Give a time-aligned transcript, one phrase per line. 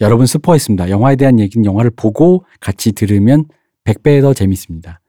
[0.00, 0.90] 여러분 스포했습니다.
[0.90, 3.46] 영화에 대한 얘기는 영화를 보고 같이 들으면
[3.84, 5.00] 100배 더 재밌습니다.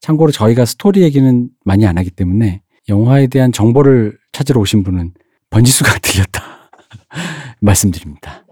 [0.00, 5.12] 참고로 저희가 스토리 얘기는 많이 안 하기 때문에 영화에 대한 정보를 찾으러 오신 분은
[5.50, 6.70] 번지수가 들렸다.
[7.60, 8.44] 말씀드립니다.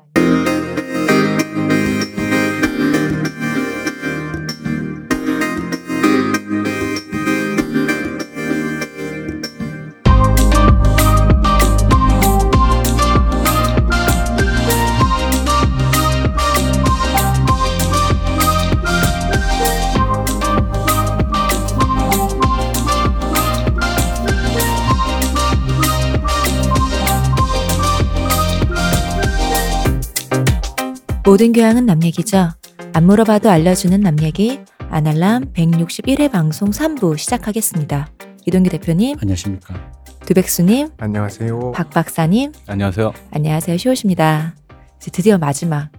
[31.28, 32.48] 모든 교양은 남 얘기죠.
[32.95, 38.09] 안 물어봐도 알려주는 남 얘기 아날람 161회 방송 3부 시작하겠습니다.
[38.46, 39.92] 이동규 대표님, 안녕하십니까.
[40.24, 41.73] 두백수님, 안녕하세요.
[41.73, 43.12] 박 박사님, 안녕하세요.
[43.30, 43.77] 안녕하세요.
[43.77, 44.54] 쇼우십니다.
[44.96, 45.91] 이제 드디어 마지막.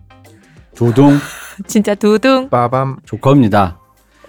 [0.73, 1.13] 조동
[1.67, 2.49] 진짜 두둥.
[2.49, 2.97] 빠밤.
[3.05, 3.79] 조커입니다.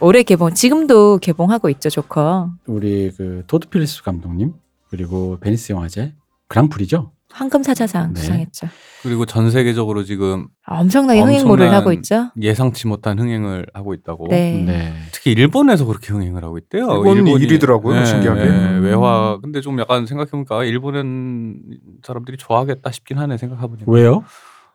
[0.00, 2.50] 올해 개봉, 지금도 개봉하고 있죠, 조커.
[2.66, 4.52] 우리 그 토드 필립스 감독님
[4.90, 6.12] 그리고 베니스 영화제
[6.48, 7.12] 그랑프리죠.
[7.32, 8.20] 황금 사자상 네.
[8.20, 8.68] 수상했죠.
[9.02, 12.30] 그리고 전 세계적으로 지금 엄청나게 흥행몰을 엄청난 하고 있죠.
[12.40, 14.28] 예상치 못한 흥행을 하고 있다고.
[14.28, 14.62] 네.
[14.64, 14.92] 네.
[15.12, 16.86] 특히 일본에서 그렇게 흥행을 하고 있대요.
[17.04, 18.44] 일본이 일위더라고요, 신기하게.
[18.44, 19.38] 네, 외화.
[19.40, 21.60] 근데 좀 약간 생각해보니까 일본은
[22.02, 23.90] 사람들이 좋아하겠다 싶긴 하네 생각해보니까.
[23.90, 24.24] 왜요?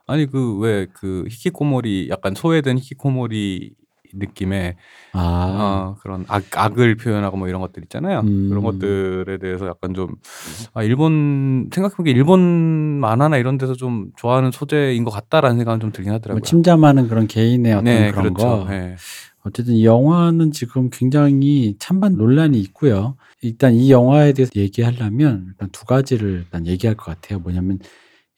[0.08, 3.72] 아니 그 왜그 히키코모리 약간 소외된 히키코모리
[4.18, 4.76] 느낌의
[5.14, 8.22] 아, 어, 그런 악, 악을 표현하고 뭐 이런 것들 있잖아요.
[8.22, 8.50] 음.
[8.50, 10.16] 그런 것들에 대해서 약간 좀
[10.74, 12.40] 아, 일본 생각해보니까 일본
[13.00, 16.42] 만화나 이런 데서 좀 좋아하는 소재인 것 같다라는 생각은 좀 들긴 뭐 하더라고요.
[16.42, 18.66] 침잠하는 그런 개인의 어떤 네, 그런 그렇죠.
[18.66, 18.70] 거.
[18.70, 18.96] 네.
[19.46, 23.16] 어쨌든 이 영화는 지금 굉장히 찬반 논란이 있고요.
[23.42, 27.40] 일단 이 영화에 대해서 얘기하려면 일단 두 가지를 일단 얘기할 것 같아요.
[27.40, 27.80] 뭐냐면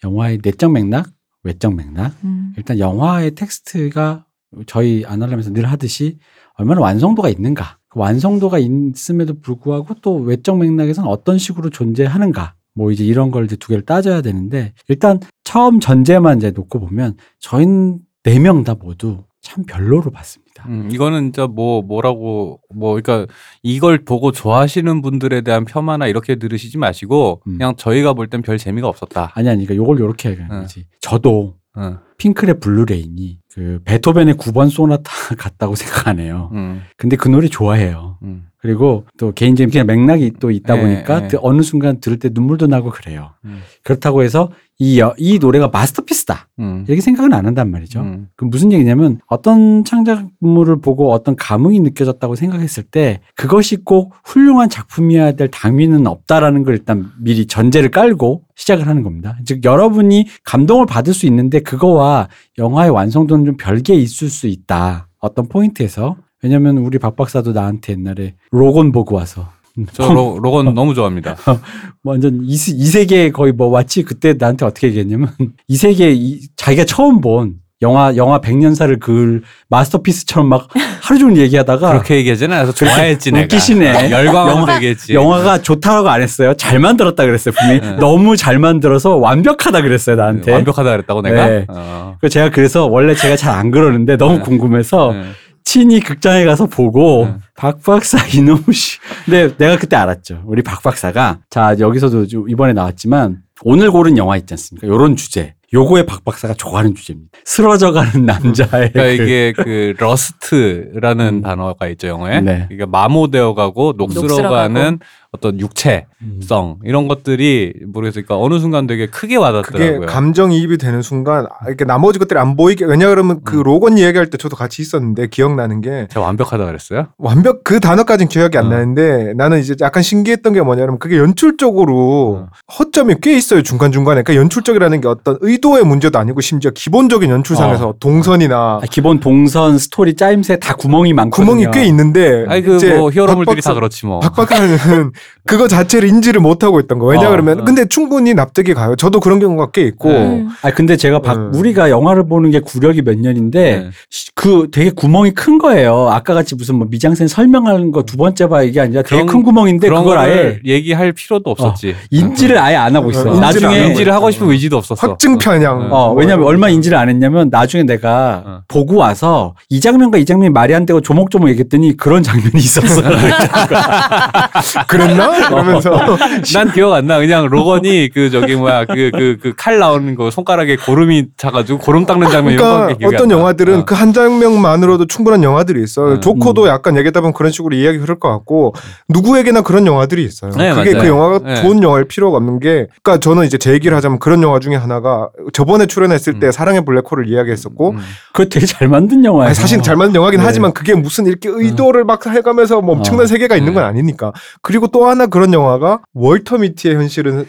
[0.03, 1.07] 영화의 내적 맥락,
[1.43, 2.13] 외적 맥락.
[2.25, 2.53] 음.
[2.57, 4.25] 일단 영화의 텍스트가
[4.65, 6.17] 저희 아날람에서 늘 하듯이
[6.55, 7.77] 얼마나 완성도가 있는가.
[7.89, 12.55] 그 완성도가 있음에도 불구하고 또 외적 맥락에서는 어떤 식으로 존재하는가.
[12.73, 17.15] 뭐 이제 이런 걸 이제 두 개를 따져야 되는데 일단 처음 전제만 이제 놓고 보면
[17.39, 20.65] 저희는 네명 다 모두 참 별로로 봤습니다.
[20.67, 23.31] 음, 이거는 진짜 뭐 뭐라고 뭐 그러니까
[23.63, 27.53] 이걸 보고 좋아하시는 분들에 대한 폄하나 이렇게 들으시지 마시고 음.
[27.57, 29.31] 그냥 저희가 볼 땐 별 재미가 없었다.
[29.33, 30.61] 아니 아니 그러니까 요걸 요렇게 얘기하는 응.
[30.61, 30.85] 거지.
[31.01, 36.51] 저도 응, 핑클의 블루레인이 그 베토벤의 9번 소나타 같다고 생각하네요.
[36.53, 38.19] 응, 근데 그 노래 좋아해요.
[38.21, 38.43] 응.
[38.59, 41.27] 그리고 또 개인적인 그냥 맥락이 또 있다 네, 보니까 네.
[41.27, 43.31] 드- 어느 순간 들을 때 눈물도 나고 그래요.
[43.45, 43.61] 음.
[43.83, 46.49] 그렇다고 해서 이, 여- 이 노래가 masterpiece다.
[46.59, 46.83] 응.
[46.87, 48.01] 이렇게 생각은 안 한단 말이죠.
[48.01, 48.27] 음.
[48.35, 55.33] 그 무슨 얘기냐면 어떤 창작물을 보고 어떤 감흥이 느껴졌다고 생각했을 때 그것이 꼭 훌륭한 작품이어야
[55.33, 59.37] 될 당위는 없다라는 걸 일단 미리 전제를 깔고 시작을 하는 겁니다.
[59.45, 65.07] 즉 여러분이 감동을 받을 수 있는데 그거와 영화의 완성도는 좀 별개 있을 수 있다.
[65.19, 69.49] 어떤 포인트에서 왜냐면 우리 박 박사도 나한테 옛날에 로건 보고 와서
[69.93, 71.35] 저 로, 로건 너무 좋아합니다.
[72.03, 75.29] 완전 이, 세- 이 세계 거의 뭐 마치 그때 나한테 어떻게 얘기했냐면
[75.67, 80.67] 이 세계 이, 자기가 처음 본 영화 영화 백년사를 그 마스터피스처럼 막
[81.01, 83.43] 하루 종일 얘기하다가 그렇게 얘기하지는 않아서 좋아했지 내가.
[83.43, 84.09] 웃기시네.
[84.11, 85.13] 열광하면서 영화- 얘기했지.
[85.13, 86.55] 영화가 좋다라고 안 했어요.
[86.55, 87.53] 잘 만들었다 그랬어요.
[87.53, 87.91] 분명히 네.
[87.97, 90.51] 너무 잘 만들어서 완벽하다 그랬어요 나한테.
[90.53, 91.45] 완벽하다 그랬다고 내가.
[91.47, 91.65] 네.
[91.69, 92.17] 어.
[92.19, 94.41] 그 제가 그래서 원래 제가 잘 안 그러는데 너무 네.
[94.41, 95.23] 궁금해서 네.
[95.63, 97.35] 친히 극장에 가서 보고 네.
[97.55, 98.97] 박 박사 이놈 씨.
[99.25, 100.41] 근데 내가 그때 알았죠.
[100.45, 104.87] 우리 박 박사가 자 여기서도 좀 이번에 나왔지만 오늘 고른 영화 있지 않습니까?
[104.87, 105.53] 요런 주제.
[105.73, 107.37] 요거에 박 박사가 좋아하는 주제입니다.
[107.43, 111.41] 쓰러져가는 남자의 그러니까 그- 이게 그 rust라는 음.
[111.41, 112.39] 단어가 있죠 영어에.
[112.41, 112.67] 네.
[112.71, 114.97] 이게 마모되어가고 녹슬어가는 녹슬어가고.
[115.37, 116.79] 어떤 육체성 음.
[116.83, 118.23] 이런 것들이 모르겠어요.
[118.25, 120.07] 그러니까 어느 순간 되게 크게 그게 와닿더라고요.
[120.07, 123.63] 감정이입이 되는 순간 아, 이렇게 나머지 것들이 안 보이게 왜냐 그러면 그 음.
[123.63, 127.07] 로건 이야기할 때 저도 같이 있었는데 기억나는 게 제가 완벽하다 그랬어요.
[127.17, 128.69] 완벽 그 단어까지는 기억이 안 어.
[128.69, 132.49] 나는데 나는 이제 약간 신기했던 게 뭐냐면 그게 연출적으로 어.
[132.79, 137.95] 허점이 꽤 있어요 중간 중간에 그러니까 연출적이라는 게 어떤 의도의 문제도 아니고 심지어 기본적인 연출상에서
[137.99, 141.45] 동선이나 아, 기본 동선 스토리 짜임새 다 구멍이 많거든요.
[141.45, 144.19] 구멍이 꽤 있는데 아니 그 이제 뭐 히어로물들이 다 그렇지 뭐.
[144.19, 145.11] 박박사는
[145.45, 147.05] 그거 자체를 인지를 못 하고 있던 거.
[147.05, 147.63] 왜냐 어, 그러면 어.
[147.63, 148.95] 근데 충분히 납득이 가요.
[148.97, 150.09] 저도 그런 경우가 꽤 있고.
[150.09, 150.17] 네.
[150.17, 150.49] 음.
[150.61, 151.51] 아 근데 제가 박 음.
[151.55, 153.89] 우리가 영화를 보는 게 구력이 몇 년인데 네.
[154.09, 156.09] 시- 그 되게 구멍이 큰 거예요.
[156.11, 159.43] 아까 같이 무슨 뭐 미장센 설명하는 거 두 번째 봐 이게 아니라 되게 그런- 큰
[159.43, 161.95] 구멍인데 그런 그걸 아예 얘기할 필요도 없었지.
[162.11, 163.21] 인지를 아예 안 하고 있어.
[163.21, 164.29] 어, 인지를 나중에 인지를 하고.
[164.31, 165.07] 싶은 의지도 없었어.
[165.07, 165.83] 확증 편향.
[165.93, 166.73] 어, 뭐 왜냐면 얼마 거.
[166.73, 168.59] 인지를 안 했냐면 나중에 내가 어.
[168.67, 173.01] 보고 와서 이 장면과 이 장면이 말이 안 되고 조목조목 얘기했더니 그런 장면이 있었어.
[174.87, 175.49] 그랬 나 맞나?
[175.49, 175.91] 그러면서
[176.53, 177.17] 난 기억 안 나.
[177.19, 182.05] 그냥 로건이 그 저기 뭐야 그 그 그 칼 나오는 거 손가락에 고름이 차가지고 고름
[182.05, 183.35] 닦는 장면 이런 그러니까 거밖에 기억이 어떤 안 나.
[183.39, 183.85] 영화들은 어.
[183.85, 186.13] 그한 장면만으로도 충분한 영화들이 있어요.
[186.13, 186.21] 음.
[186.21, 188.73] 조커도 약간 얘기하다 보면 그런 식으로 이야기 흐를 것 같고
[189.09, 190.51] 누구에게나 그런 영화들이 있어요.
[190.51, 191.01] 네, 그게 맞아요.
[191.01, 191.61] 그 영화가 네.
[191.61, 195.29] 좋은 영화일 필요가 없는 게 그러니까 저는 이제 제 얘기를 하자면 그런 영화 중에 하나가
[195.53, 196.51] 저번에 출연했을 때 음.
[196.51, 197.99] 사랑의 블랙홀을 이야기했었고 음.
[198.33, 199.53] 그거 되게 잘 만든 영화예요.
[199.53, 200.45] 사실 잘 만든 영화긴 네.
[200.45, 203.27] 하지만 그게 무슨 이렇게 의도를 막 해가면서 뭐 엄청난 어.
[203.27, 203.89] 세계가 있는 건 네.
[203.89, 204.31] 아니니까.
[204.61, 207.45] 그리고 또 하나 그런 영화가 월터 미티의 현실은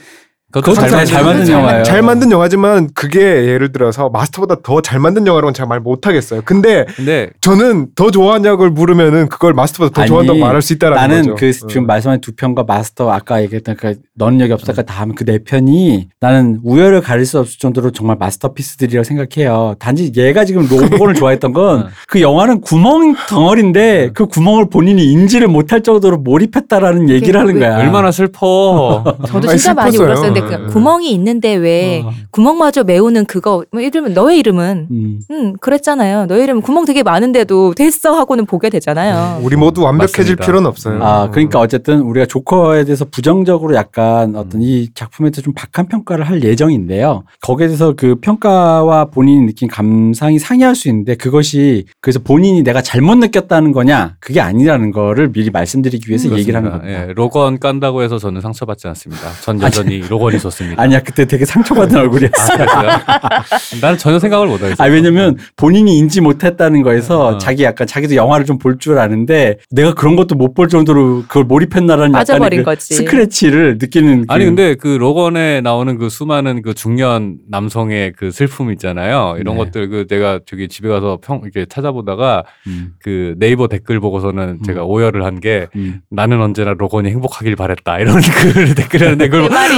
[0.50, 1.82] 그것도 그것도 잘, 잘 만든 영화예요.
[1.82, 6.40] 잘 만든 영화지만 그게 예를 들어서 마스터보다 더 잘 만든 영화라고는 제가 말 못하겠어요.
[6.46, 11.22] 근데 근데 저는 더 좋아하냐고 물으면은 그걸 마스터보다 더 아니, 좋아한다고 말할 수 있다라는 나는
[11.22, 11.34] 거죠.
[11.34, 11.68] 그 어.
[11.68, 16.08] 지금 말씀하신 두 편과 마스터 아까 얘기했던 그 너는 여기 없을까 다음 그 네 편이
[16.20, 19.74] 나는 우열을 가릴 수 없을 정도로 정말 마스터피스들이라고 생각해요.
[19.78, 21.88] 단지 얘가 지금 로건을 좋아했던 건 어.
[22.08, 27.78] 그 영화는 구멍 덩어리인데 그 구멍을 본인이 인지를 못할 정도로 몰입했다라는 얘기를 하는 왜- 거야.
[27.80, 29.04] 얼마나 슬퍼.
[29.26, 30.14] 저도 진짜 많이 슬펐어요.
[30.38, 30.66] 울었었는데 네.
[30.66, 32.12] 그 구멍이 있는데 왜 어.
[32.30, 35.20] 구멍마저 메우는 그거 뭐 이러면 너의 이름은 음.
[35.30, 36.26] 음 그랬잖아요.
[36.26, 39.40] 너의 이름은 구멍 되게 많은데도 됐어 하고는 보게 되잖아요.
[39.42, 40.46] 우리 모두 완벽해질 맞습니다.
[40.46, 41.02] 필요는 없어요.
[41.02, 44.36] 아, 그러니까 어쨌든 우리가 조커에 대해서 부정적으로 약간 음.
[44.36, 47.24] 어떤 이 작품에 대해서 좀 박한 평가를 할 예정인데요.
[47.42, 53.16] 거기에 대해서 그 평가와 본인이 느낀 감상이 상이할 수 있는데 그것이 그래서 본인이 내가 잘못
[53.16, 56.90] 느꼈다는 거냐 그게 아니라는 거를 미리 말씀드리기 위해서 얘기를 하는 겁니다.
[56.90, 59.28] 예, 로건 깐다고 해서 저는 상처받지 않습니다.
[59.42, 60.82] 전 여전히 로건 이 좋습니다.
[60.82, 62.52] 아니야 그때 되게 상처받은 얼굴이었어.
[62.52, 63.80] 아, 그랬어요?
[63.80, 64.76] 나는 전혀 생각을 못 하겠어요.
[64.78, 67.38] 아 왜냐면 본인이 인지 못했다는 거에서 어.
[67.38, 71.44] 자기 약간 자기도 영화를 좀 볼 줄 아는데 내가 그런 것도 못 볼 정도로 그걸
[71.44, 72.64] 몰입했나라는 약간의 그.
[72.96, 78.72] 스크래치를 느끼는 아니 그- 근데 그 로건에 나오는 그 수많은 그 중년 남성의 그 슬픔
[78.72, 79.36] 있잖아요.
[79.38, 79.64] 이런 네.
[79.64, 84.84] 것들 그 내가 저기 집에 가서 평 이렇게 찾아보다가 음, 그 네이버 댓글 보고서는 제가
[84.84, 86.00] 오열을 한게 음.
[86.10, 89.68] 나는 언제나 로건이 행복하길 바랬다 이런 그 댓글이었는데 그걸 그말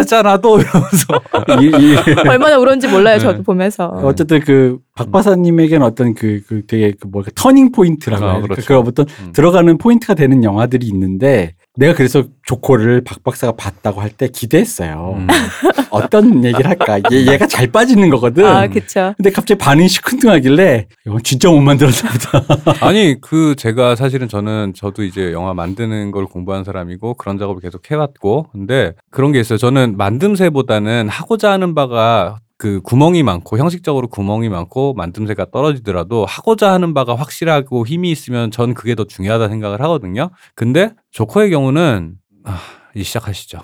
[0.00, 1.06] 이아 맞아 나도 이러면서
[1.60, 3.16] 이- 이- 얼마나 울었는지 몰라요.
[3.18, 3.20] 네.
[3.22, 3.86] 저도 보면서.
[4.02, 8.40] 어쨌든 그 박 박사님에게는 어떤 그, 그 되게 그 뭐랄까 터닝 포인트라고 아?
[8.40, 8.62] 그렇죠.
[8.66, 9.32] 그 어떤 음.
[9.32, 15.14] 들어가는 포인트가 되는 영화들이 있는데 내가 그래서 조커를 박 박사가 봤다고 할 때 기대했어요.
[15.18, 15.26] 음.
[15.90, 16.98] 어떤 얘기를 할까?
[17.12, 18.44] 얘, 얘가 잘 빠지는 거거든.
[18.44, 19.14] 아 그쵸.
[19.16, 22.74] 근데 갑자기 반응이 시큰둥하길래 이건 진짜 못 만들었나 보다.
[22.86, 27.88] 아니 그 제가 사실은 저는 저도 이제 영화 만드는 걸 공부한 사람이고 그런 작업을 계속
[27.90, 29.56] 해왔고 근데 그런 게 있어요.
[29.58, 36.92] 저는 만듦새보다는 하고자 하는 바가 그 구멍이 많고 형식적으로 구멍이 많고 만듦새가 떨어지더라도 하고자 하는
[36.92, 40.28] 바가 확실하고 힘이 있으면 전 그게 더 중요하다 생각을 하거든요.
[40.54, 43.58] 근데 조커의 경우는 아, 이 시작하시죠.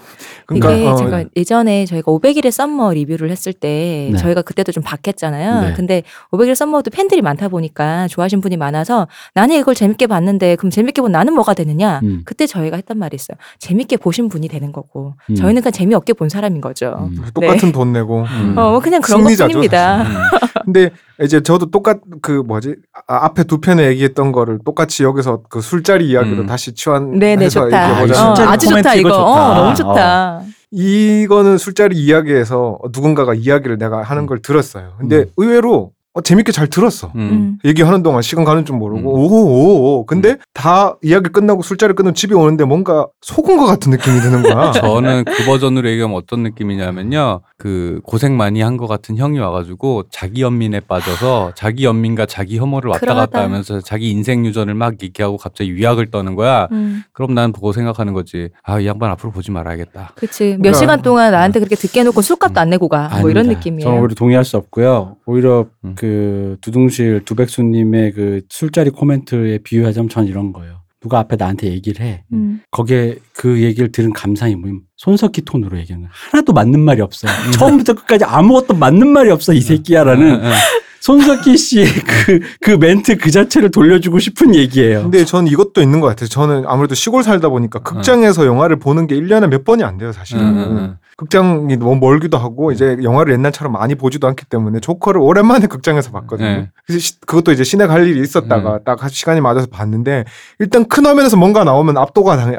[0.46, 4.19] 그러니까 이게 어, 제가 예전에 저희가 500일의 썸머 리뷰를 했을 때 네.
[4.19, 5.61] 저희가 그때도 좀 바뀌었잖아요.
[5.62, 5.73] 네.
[5.75, 6.02] 근데
[6.32, 11.12] 500일 썸머도 팬들이 많다 보니까 좋아하시는 분이 많아서 나는 이걸 재밌게 봤는데 그럼 재밌게 본
[11.12, 12.00] 나는 뭐가 되느냐?
[12.02, 12.23] 음.
[12.25, 13.37] 그때 저희가 했던 말이 있어요.
[13.58, 15.34] 재밌게 보신 분이 되는 거고 음.
[15.34, 17.11] 저희는 그냥 재미없게 본 사람인 거죠.
[17.11, 17.25] 음.
[17.34, 18.22] 똑같은 돈 내고.
[18.22, 18.55] 음.
[18.56, 20.02] 어, 뭐 그냥 그런 것뿐입니다.
[20.02, 20.14] 음.
[20.67, 20.90] 근데
[21.22, 22.75] 이제 저도 똑같 그 뭐지
[23.06, 26.46] 아, 앞에 두 편에 얘기했던 거를 똑같이 여기서 그 술자리 이야기로 음.
[26.46, 27.87] 다시 치환해서 네네 좋다.
[27.87, 29.16] 아, 어, 아주 좋다 이거.
[29.19, 29.51] 좋다.
[29.51, 30.43] 어, 너무 좋다.
[30.71, 34.95] 이거는 술자리 이야기에서 누군가가 이야기를 내가 하는 걸 들었어요.
[34.99, 35.25] 근데 음.
[35.37, 37.13] 의외로 어, 재밌게 잘 들었어.
[37.15, 37.21] 음.
[37.21, 37.59] 음.
[37.63, 39.07] 얘기하는 동안 시간 가는 줄 모르고 음.
[39.07, 44.43] 오오오 근데 다 이야기 끝나고 술자리 끝나고 집에 오는데 뭔가 속은 것 같은 느낌이 드는
[44.43, 44.73] 거야.
[44.81, 47.43] 저는 그 버전으로 얘기하면 어떤 느낌이냐면요.
[47.59, 52.91] 그 고생 많이 한 것 같은 형이 와가지고 자기 연민에 빠져서 자기 연민과 자기 혐오를
[52.91, 53.43] 왔다 갔다 그러다.
[53.43, 56.69] 하면서 자기 인생 유전을 막 얘기하고 갑자기 위약을 떠는 거야.
[56.73, 58.51] 음, 그럼 난 보고 생각하는 거지.
[58.63, 60.13] 아, 이 양반 앞으로 보지 말아야겠다.
[60.15, 60.51] 그치.
[60.53, 63.08] 몇 그러니까- 시간 동안 나한테 그렇게 듣게 해놓고 술값도 안 내고 가.
[63.20, 63.58] 뭐 이런 아닙니다.
[63.61, 63.85] 느낌이에요.
[63.89, 65.17] 저는 오히려 동의할 수 없고요.
[65.25, 65.94] 오히려 음.
[66.06, 70.82] 그 두둥실 두백수님의 그 술자리 코멘트에 비유하자면 전 이런 거예요.
[71.01, 72.25] 누가 앞에 나한테 얘기를 해.
[72.32, 72.60] 음.
[72.70, 76.08] 거기에 그 얘기를 들은 감상이 뭐냐면 손석희 톤으로 얘기하는.
[76.31, 77.29] 하나도 맞는 말이 없어.
[77.58, 80.53] 처음부터 끝까지 아무것도 맞는 말이 없어 이 새끼야라는 응, 응.
[81.00, 85.03] 손석희 씨의 그, 그 멘트 그 자체를 돌려주고 싶은 얘기예요.
[85.03, 86.29] 근데 저는 이것도 있는 것 같아요.
[86.29, 90.43] 저는 아무래도 시골 살다 보니까 극장에서 영화를 보는 게 1년에 몇 번이 안 돼요, 사실은.
[90.43, 90.96] 응, 응, 응.
[91.19, 96.46] 극장이 너무 멀기도 하고 이제 영화를 옛날처럼 많이 보지도 않기 때문에 조커를 오랜만에 극장에서 봤거든요.
[96.48, 96.70] 네.
[96.86, 100.24] 그래서 시- 그것도 이제 시내 갈 일이 있었다가 딱 시간이 맞아서 봤는데
[100.58, 102.58] 일단 큰 화면에서 뭔가 나오면 압도가 당해.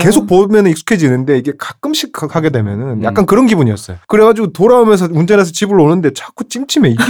[0.00, 3.04] 계속 보면 익숙해지는데 이게 가끔씩 가- 하게 되면은 음.
[3.04, 3.98] 약간 그런 기분이었어요.
[4.08, 7.02] 그래가지고 돌아오면서 운전해서 집을 오는데 자꾸 찜찜해 이게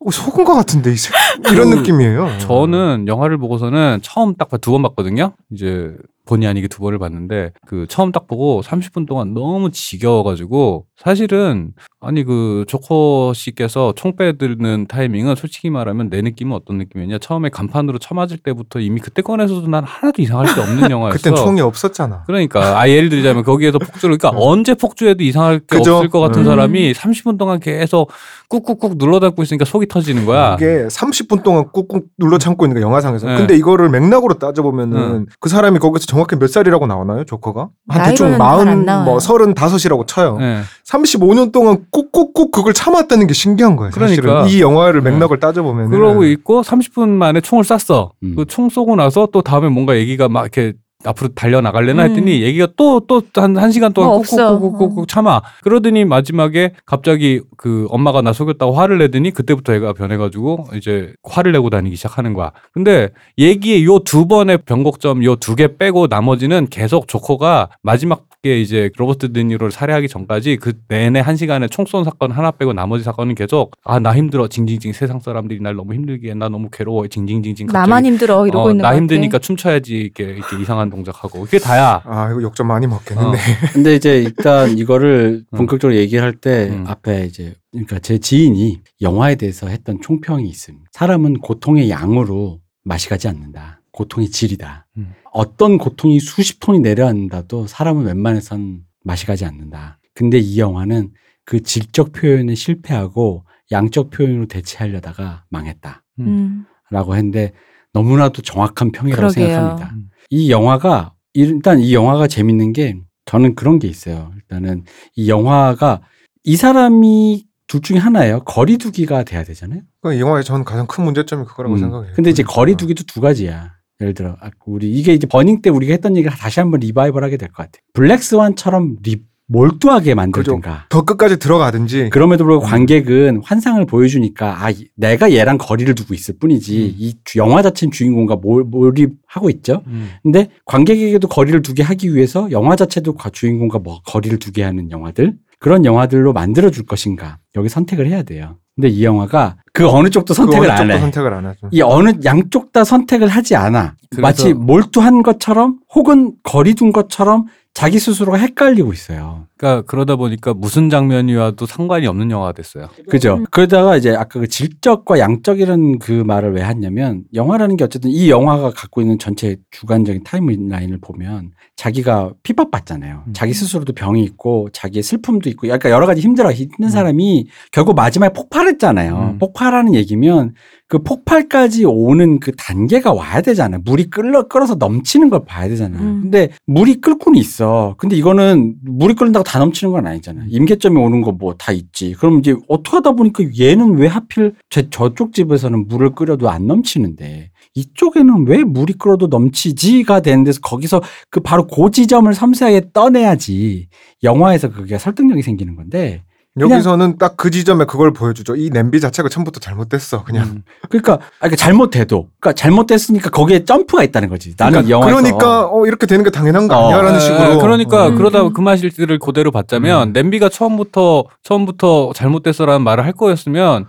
[0.00, 1.12] 어, 속은 것 같은데 이 새-
[1.52, 2.38] 이런 그 느낌이에요.
[2.38, 5.32] 저는 영화를 보고서는 처음 딱 두 번 봤거든요.
[5.52, 5.94] 이제
[6.26, 12.24] 본의 아니게 두 번을 봤는데 그 처음 딱 보고 30분 동안 너무 지겨워가지고 사실은 아니
[12.24, 18.38] 그 조커 씨께서 총 빼드는 타이밍은 솔직히 말하면 내 느낌은 어떤 느낌이었냐 처음에 간판으로 쳐맞을
[18.38, 21.18] 때부터 이미 그때 꺼내서도 난 하나도 이상할 게 없는 영화였어.
[21.18, 22.24] 그땐 총이 없었잖아.
[22.26, 25.96] 그러니까 아 예를 들자면 거기에서 폭주를 그러니까 언제 폭주해도 이상할 게 그죠?
[25.96, 26.44] 없을 것 같은 음.
[26.44, 28.10] 사람이 30분 동안 계속
[28.48, 30.54] 꾹꾹꾹 눌러 담고 있으니까 속이 터지는 거야.
[30.54, 33.26] 이게 30분 동안 꾹꾹 눌러 참고 있는 거 영화상에서.
[33.26, 33.36] 네.
[33.36, 37.68] 근데 이거를 맥락으로 따져보면은 그 사람이 거기서 정확히 몇 살이라고 나오나요, 조커가?
[37.88, 39.04] 한 대충 나이로는 잘안 마흔, 나와요.
[39.04, 40.38] 뭐 서른 다섯이라고 쳐요.
[40.38, 40.60] 네.
[40.86, 43.90] 35년 동안 꾹꾹꾹 그걸 참았다는 게 신기한 거예요.
[43.90, 44.48] 사실은 그러니까.
[44.48, 45.10] 이 영화를 네.
[45.10, 48.12] 맥락을 따져보면 그러고 있고 30분 만에 총을 쐈어.
[48.22, 48.34] 음.
[48.36, 50.74] 그총 쏘고 나서 또 다음에 뭔가 얘기가 막 이렇게
[51.04, 52.10] 앞으로 달려 나갈래나 음.
[52.10, 54.58] 했더니 얘기가 또 또 한 한 시간 동안 뭐 없어.
[54.58, 55.42] 꾹꾹꾹꾹꾹 참아.
[55.62, 61.70] 그러더니 마지막에 갑자기 그 엄마가 나 속였다고 화를 내더니 그때부터 애가 변해가지고 이제 화를 내고
[61.70, 62.52] 다니기 시작하는 거야.
[62.72, 68.90] 근데 얘기의 요 두 번의 변곡점 요 두 개 빼고 나머지는 계속 조커가 마지막에 이제
[68.96, 73.72] 로버트 드니로를 살해하기 전까지 그 내내 한 시간에 총쏜 사건 하나 빼고 나머지 사건은 계속
[73.84, 76.34] 아 나 힘들어 징징징 세상 사람들이 날 너무 힘들게 해.
[76.34, 79.38] 나 너무 괴로워 징징징징 나만 힘들어 이러고 어, 있는 나것 힘드니까.
[79.38, 82.02] 춤춰야지 이렇게, 이렇게 이상한 동작하고 그게 다야.
[82.04, 83.36] 아 이거 욕좀 많이 먹겠는데.
[83.36, 83.40] 어.
[83.72, 85.56] 근데 이제 일단 이거를 음.
[85.56, 86.84] 본격적으로 얘기할 때 음.
[86.86, 90.84] 앞에 이제 그러니까 제 지인이 영화에 대해서 했던 총평이 있습니다.
[90.92, 93.80] 사람은 고통의 양으로 맛이 가지 않는다.
[93.92, 94.86] 고통의 질이다.
[94.98, 95.14] 음.
[95.32, 99.98] 어떤 고통이 수십 톤이 내려앉는다도 사람은 웬만해선 맛이 가지 않는다.
[100.14, 101.10] 근데 이 영화는
[101.44, 106.02] 그 질적 표현에 실패하고 양적 표현으로 대체하려다가 망했다.
[106.20, 106.66] 음.
[106.90, 107.52] 라고 했는데
[107.92, 109.46] 너무나도 정확한 평이라고 그러게요.
[109.46, 109.94] 생각합니다.
[110.34, 110.38] 음.
[110.38, 114.32] 이 영화가 일단 이 영화가 재밌는 게 저는 그런 게 있어요.
[114.36, 114.84] 일단은
[115.16, 116.02] 이 영화가
[116.44, 118.40] 이 사람이 둘 중에 하나예요.
[118.44, 119.80] 거리두기가 돼야 되잖아요.
[120.02, 121.78] 그 영화의 전 가장 큰 문제점이 그거라고 음.
[121.78, 122.12] 생각해요.
[122.14, 122.54] 근데 이제 그러니까.
[122.60, 123.72] 거리두기도 두 가지야.
[124.00, 127.48] 예를 들어 아, 우리 이게 이제 버닝 때 우리가 했던 얘기를 다시 한번 리바이벌하게 될
[127.48, 127.80] 것 같아요.
[127.94, 130.86] 블랙스완처럼 리, 몰두하게 만들든가.
[130.88, 132.70] 더 끝까지 들어가든지 그럼에도 불구하고 음.
[132.70, 136.94] 관객은 환상을 보여주니까 아 이- 내가 얘랑 거리를 두고 있을 뿐이지 음.
[136.98, 139.82] 이 주- 영화 자체는 주인공과 몰, 몰입하고 있죠.
[139.86, 140.08] 음.
[140.22, 145.34] 근데 관객에게도 거리를 두게 하기 위해서 영화 자체도 과- 주인공과 뭐 거리를 두게 하는 영화들
[145.60, 148.56] 그런 영화들로 만들어 줄 것인가 여기 선택을 해야 돼요.
[148.76, 151.00] 근데 이 영화가 그 어느 쪽도 그 선택을 어느 안 쪽도 해.
[151.00, 151.68] 선택을 안 하죠.
[151.70, 153.94] 이 어느 양쪽 다 선택을 하지 않아.
[154.18, 157.44] 마치 몰두한 것처럼 혹은 거리둔 것처럼
[157.74, 159.48] 자기 스스로가 헷갈리고 있어요.
[159.56, 162.88] 그러니까 그러다 보니까 무슨 장면이 와도 상관이 없는 영화가 됐어요.
[163.10, 163.44] 그죠?
[163.50, 168.70] 그러다가 이제 아까 그 질적과 양적이라는 그 말을 왜 했냐면 영화라는 게 어쨌든 이 영화가
[168.70, 173.24] 갖고 있는 전체 주관적인 타임라인을 보면 자기가 핍박받잖아요.
[173.26, 173.32] 음.
[173.32, 178.32] 자기 스스로도 병이 있고 자기의 슬픔도 있고 약간 여러 가지 힘들어 힘든 사람이 결국 마지막에
[178.34, 179.30] 폭발했잖아요.
[179.32, 179.38] 음.
[179.38, 180.54] 폭발하는 얘기면
[180.94, 183.80] 그 폭발까지 오는 그 단계가 와야 되잖아요.
[183.84, 186.00] 물이 끓어 끓어서 넘치는 걸 봐야 되잖아요.
[186.00, 186.20] 음.
[186.22, 187.96] 근데 물이 끓고는 있어.
[187.98, 190.46] 근데 이거는 물이 끓는다고 다 넘치는 건 아니잖아요.
[190.50, 192.12] 임계점이 오는 거 뭐 다 있지.
[192.12, 197.50] 그럼 이제 어떻게 하다 보니까 얘는 왜 하필 제 저쪽 집에서는 물을 끓여도 안 넘치는데
[197.74, 203.88] 이쪽에는 왜 물이 끓어도 넘치지가 되는 데서 거기서 그 바로 그 지점을 섬세하게 떠내야지
[204.22, 206.22] 영화에서 그게 설득력이 생기는 건데
[206.58, 208.56] 여기서는 딱 그 지점에 그걸 보여주죠.
[208.56, 210.24] 이 냄비 자체가 처음부터 잘못됐어.
[210.24, 210.46] 그냥.
[210.46, 210.62] 음.
[210.88, 214.54] 그러니까, 아, 그러니까 잘못돼도 그러니까 잘못됐으니까 거기에 점프가 있다는 거지.
[214.56, 216.86] 나는 그러니까, 영화에서 그러니까 어, 이렇게 되는 게 당연한 거 어.
[216.86, 217.58] 아니야라는 예, 식으로.
[217.58, 218.14] 그러니까 음.
[218.14, 220.12] 그러다 그 마실들을 그대로 봤자면 음.
[220.12, 223.86] 냄비가 처음부터 처음부터 잘못됐어라는 말을 할 거였으면